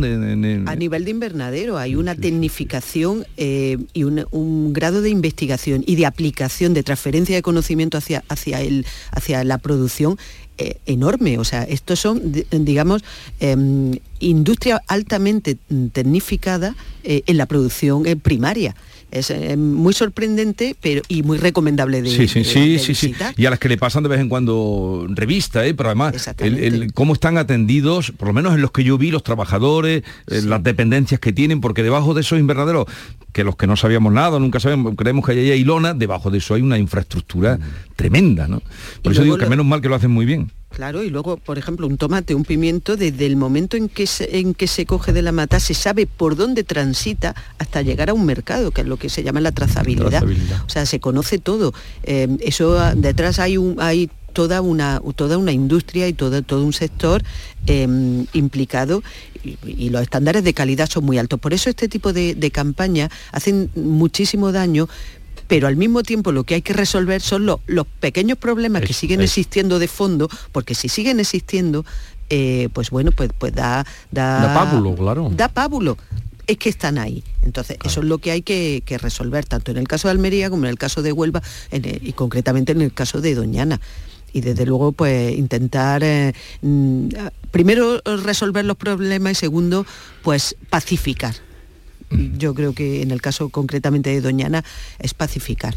de, 0.01 0.19
de- 0.19 0.37
de- 0.37 0.65
A 0.67 0.75
nivel 0.77 1.05
de 1.05 1.11
invernadero 1.13 1.79
hay 1.79 1.95
una 1.95 2.15
tecnificación 2.15 3.25
eh, 3.37 3.79
y 3.93 4.05
un, 4.05 4.27
un 4.31 4.73
grado 4.73 5.01
de 5.03 5.11
investigación 5.11 5.83
y 5.87 5.97
de 5.97 6.07
aplicación, 6.07 6.75
de 6.75 6.83
transferencia 6.83 7.35
de 7.37 7.43
conocimiento 7.43 7.97
hacia, 7.99 8.25
hacia, 8.29 8.61
el, 8.63 8.85
hacia 9.13 9.45
la 9.45 9.59
producción 9.59 10.19
eh, 10.61 10.77
enorme. 10.87 11.39
O 11.39 11.45
sea, 11.45 11.63
estos 11.65 11.99
son, 11.99 12.33
di- 12.33 12.45
digamos, 12.51 13.03
em, 13.41 13.93
industria 14.21 14.83
altamente 14.87 15.57
mm, 15.71 15.87
tecnificada 15.89 16.75
eh, 17.03 17.23
en 17.27 17.37
la 17.39 17.47
producción 17.47 18.07
eh, 18.07 18.15
primaria. 18.17 18.75
Es 19.13 19.33
muy 19.59 19.93
sorprendente 19.93 20.77
pero 20.81 21.03
y 21.09 21.25
muy 21.25 21.37
recomendable 21.37 22.01
de, 22.01 22.11
Sí, 22.11 22.29
sí, 22.29 22.39
de- 22.41 22.45
sí, 22.45 22.73
de 22.75 22.79
sí, 22.79 22.95
sí. 22.95 23.13
Y 23.37 23.45
a 23.47 23.51
las 23.51 23.59
que 23.59 23.69
le 23.69 23.77
pasan 23.77 24.05
de 24.05 24.09
vez 24.09 24.21
en 24.21 24.29
cuando 24.29 25.05
revista, 25.09 25.67
¿eh? 25.67 25.75
pero 25.75 25.89
además 25.89 26.15
el, 26.39 26.59
el- 26.59 26.93
cómo 26.93 27.15
están 27.15 27.37
atendidos, 27.37 28.13
por 28.17 28.29
lo 28.29 28.35
menos 28.35 28.55
en 28.55 28.61
los 28.63 28.71
que 28.71 28.85
yo 28.85 28.99
vi, 28.99 29.11
los 29.11 29.25
trabajadores, 29.25 30.05
las 30.29 30.63
dependencias 30.63 31.19
que 31.19 31.33
tienen, 31.33 31.61
porque 31.61 31.83
debajo 31.83 32.15
de 32.15 32.21
esos 32.21 32.39
invernaderos, 32.39 32.87
que 33.33 33.43
los 33.43 33.57
que 33.57 33.67
no 33.67 33.75
sabíamos 33.77 34.13
nada, 34.13 34.39
nunca 34.39 34.61
sabemos, 34.61 34.95
creemos 34.97 35.27
que 35.27 35.33
hay 35.33 35.51
ahí 35.51 35.65
lona, 35.65 35.93
debajo 35.93 36.31
de 36.31 36.39
eso 36.39 36.55
hay 36.55 36.63
una 36.63 36.79
infraestructura 36.79 37.59
tremenda, 37.97 38.47
¿no? 38.47 38.61
Por 39.03 39.13
Y 39.13 39.17
eso 39.17 39.25
digo 39.25 39.39
que 39.39 39.45
lo- 39.45 39.51
menos 39.51 39.67
mal 39.67 39.81
que 39.81 39.89
lo 39.89 39.97
hacen 39.97 40.13
muy 40.13 40.25
bien. 40.25 40.50
Claro, 40.71 41.03
y 41.03 41.11
luego, 41.11 41.37
por 41.37 41.59
ejemplo, 41.59 41.87
un 41.87 41.97
tomate, 41.97 42.35
un 42.35 42.45
pimiento, 42.45 42.97
desde 42.97 43.27
el 43.27 43.37
momento 43.37 43.77
en 43.77 43.89
que 43.89 44.07
se, 44.07 44.39
en 44.39 44.55
que 44.55 44.69
se 44.69 44.87
coge 44.87 45.13
de 45.13 45.21
la 45.21 45.33
mata, 45.33 45.59
se 45.59 45.75
sabe 45.75 46.07
por 46.07 46.37
dónde 46.37 46.63
transita 46.63 47.35
hasta 47.59 47.83
llegar 47.83 48.09
a 48.09 48.15
un 48.15 48.25
mercado, 48.25 48.71
que 48.71 48.83
es 48.83 48.87
lo 48.87 48.97
que 48.97 49.09
se 49.09 49.23
llama 49.25 49.41
la 49.41 49.53
trazabilidad. 49.53 50.21
Trazabilidad. 50.21 50.63
O 50.65 50.69
sea, 50.69 50.87
se 50.87 51.01
conoce 51.01 51.39
todo. 51.39 51.75
Eh, 52.05 52.29
eso 52.41 52.79
ah, 52.79 52.95
detrás 52.95 53.41
hay 53.41 53.57
un 53.57 53.77
hay 53.81 54.11
toda 54.33 54.61
una 54.61 55.03
toda 55.17 55.39
una 55.39 55.53
industria 55.53 56.07
y 56.07 56.13
todo, 56.13 56.41
todo 56.43 56.65
un 56.65 56.73
sector 56.73 57.23
eh, 57.67 57.89
implicado 58.33 59.03
y, 59.43 59.59
y 59.67 59.91
los 59.91 60.03
estándares 60.03 60.45
de 60.45 60.55
calidad 60.55 60.89
son 60.89 61.05
muy 61.05 61.19
altos. 61.19 61.41
Por 61.41 61.53
eso 61.53 61.69
este 61.69 61.89
tipo 61.89 62.13
de, 62.13 62.37
de 62.37 62.51
campañas 62.53 63.11
hacen 63.33 63.71
muchísimo 63.75 64.53
daño. 64.53 64.89
Pero 65.51 65.67
al 65.67 65.77
mismo 65.77 66.03
tiempo 66.05 66.31
lo 66.33 66.45
que 66.45 66.55
hay 66.55 66.63
que 66.63 66.73
resolver 66.73 67.21
son 67.21 67.45
los, 67.45 67.59
los 67.67 67.85
pequeños 67.87 68.39
problemas 68.39 68.83
que 68.83 68.93
siguen 68.95 69.21
existiendo 69.21 69.79
de 69.81 69.89
fondo, 69.89 70.29
porque 70.53 70.75
si 70.77 70.89
siguen 70.89 71.19
existiendo, 71.21 71.85
eh, 72.31 72.69
pues 72.73 72.91
bueno, 72.91 73.11
pues, 73.11 73.31
pues 73.37 73.53
da, 73.53 73.85
da... 74.13 74.41
Da 74.47 74.55
pábulo, 74.55 74.95
claro. 74.95 75.29
Da 75.35 75.49
pábulo. 75.49 75.99
Es 76.47 76.57
que 76.57 76.69
están 76.69 76.99
ahí. 76.99 77.25
Entonces, 77.43 77.79
eso 77.85 77.99
es 78.01 78.07
lo 78.07 78.19
que 78.19 78.31
hay 78.31 78.43
que, 78.43 78.83
que 78.87 78.97
resolver, 78.97 79.45
tanto 79.45 79.73
en 79.73 79.77
el 79.77 79.89
caso 79.89 80.07
de 80.07 80.13
Almería 80.13 80.51
como 80.51 80.65
en 80.67 80.71
el 80.71 80.79
caso 80.79 81.03
de 81.03 81.11
Huelva 81.13 81.43
en 81.73 81.85
el- 81.85 82.01
y 82.07 82.13
concretamente 82.13 82.71
en 82.73 82.81
el 82.83 82.93
caso 82.93 83.21
de 83.21 83.35
Doñana. 83.35 83.81
Y 84.33 84.43
desde 84.43 84.65
luego, 84.67 84.93
pues 84.93 85.37
intentar 85.37 86.05
eh, 86.05 86.33
mm, 86.63 87.09
primero 87.51 88.01
resolver 88.25 88.65
los 88.65 88.77
problemas 88.77 89.33
y 89.33 89.35
segundo, 89.35 89.85
pues 90.23 90.55
pacificar. 90.71 91.35
Yo 92.11 92.55
creo 92.55 92.73
que 92.73 93.03
en 93.03 93.11
el 93.11 93.21
caso 93.21 93.49
concretamente 93.51 94.11
de 94.11 94.21
Doñana 94.21 94.65
es 94.99 95.15
pacificar. 95.15 95.77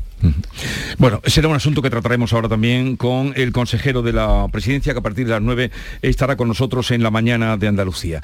Bueno, 0.98 1.22
será 1.26 1.48
un 1.48 1.56
asunto 1.56 1.82
que 1.82 1.90
trataremos 1.90 2.34
ahora 2.34 2.50
también 2.50 2.96
con 2.98 3.34
el 3.36 3.52
consejero 3.52 4.02
de 4.02 4.14
la 4.14 4.48
presidencia, 4.52 4.94
que 4.94 5.00
a 5.00 5.04
partir 5.04 5.26
de 5.26 5.32
las 5.32 5.42
9 5.42 5.72
estará 6.02 6.36
con 6.36 6.48
nosotros 6.48 6.92
en 6.92 7.04
la 7.04 7.12
mañana 7.12 7.58
de 7.58 7.68
Andalucía. 7.68 8.22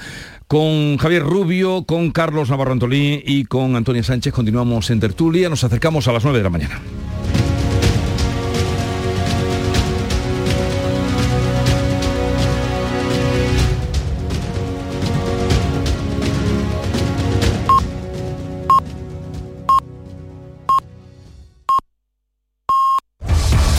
Con 0.47 0.97
Javier 0.97 1.23
Rubio, 1.23 1.83
con 1.83 2.11
Carlos 2.11 2.49
Navarro 2.49 2.71
Antolín 2.71 3.21
y 3.25 3.45
con 3.45 3.75
Antonia 3.75 4.03
Sánchez 4.03 4.33
continuamos 4.33 4.89
en 4.89 4.99
tertulia. 4.99 5.49
Nos 5.49 5.63
acercamos 5.63 6.07
a 6.07 6.13
las 6.13 6.23
9 6.23 6.39
de 6.39 6.43
la 6.43 6.49
mañana. 6.49 6.81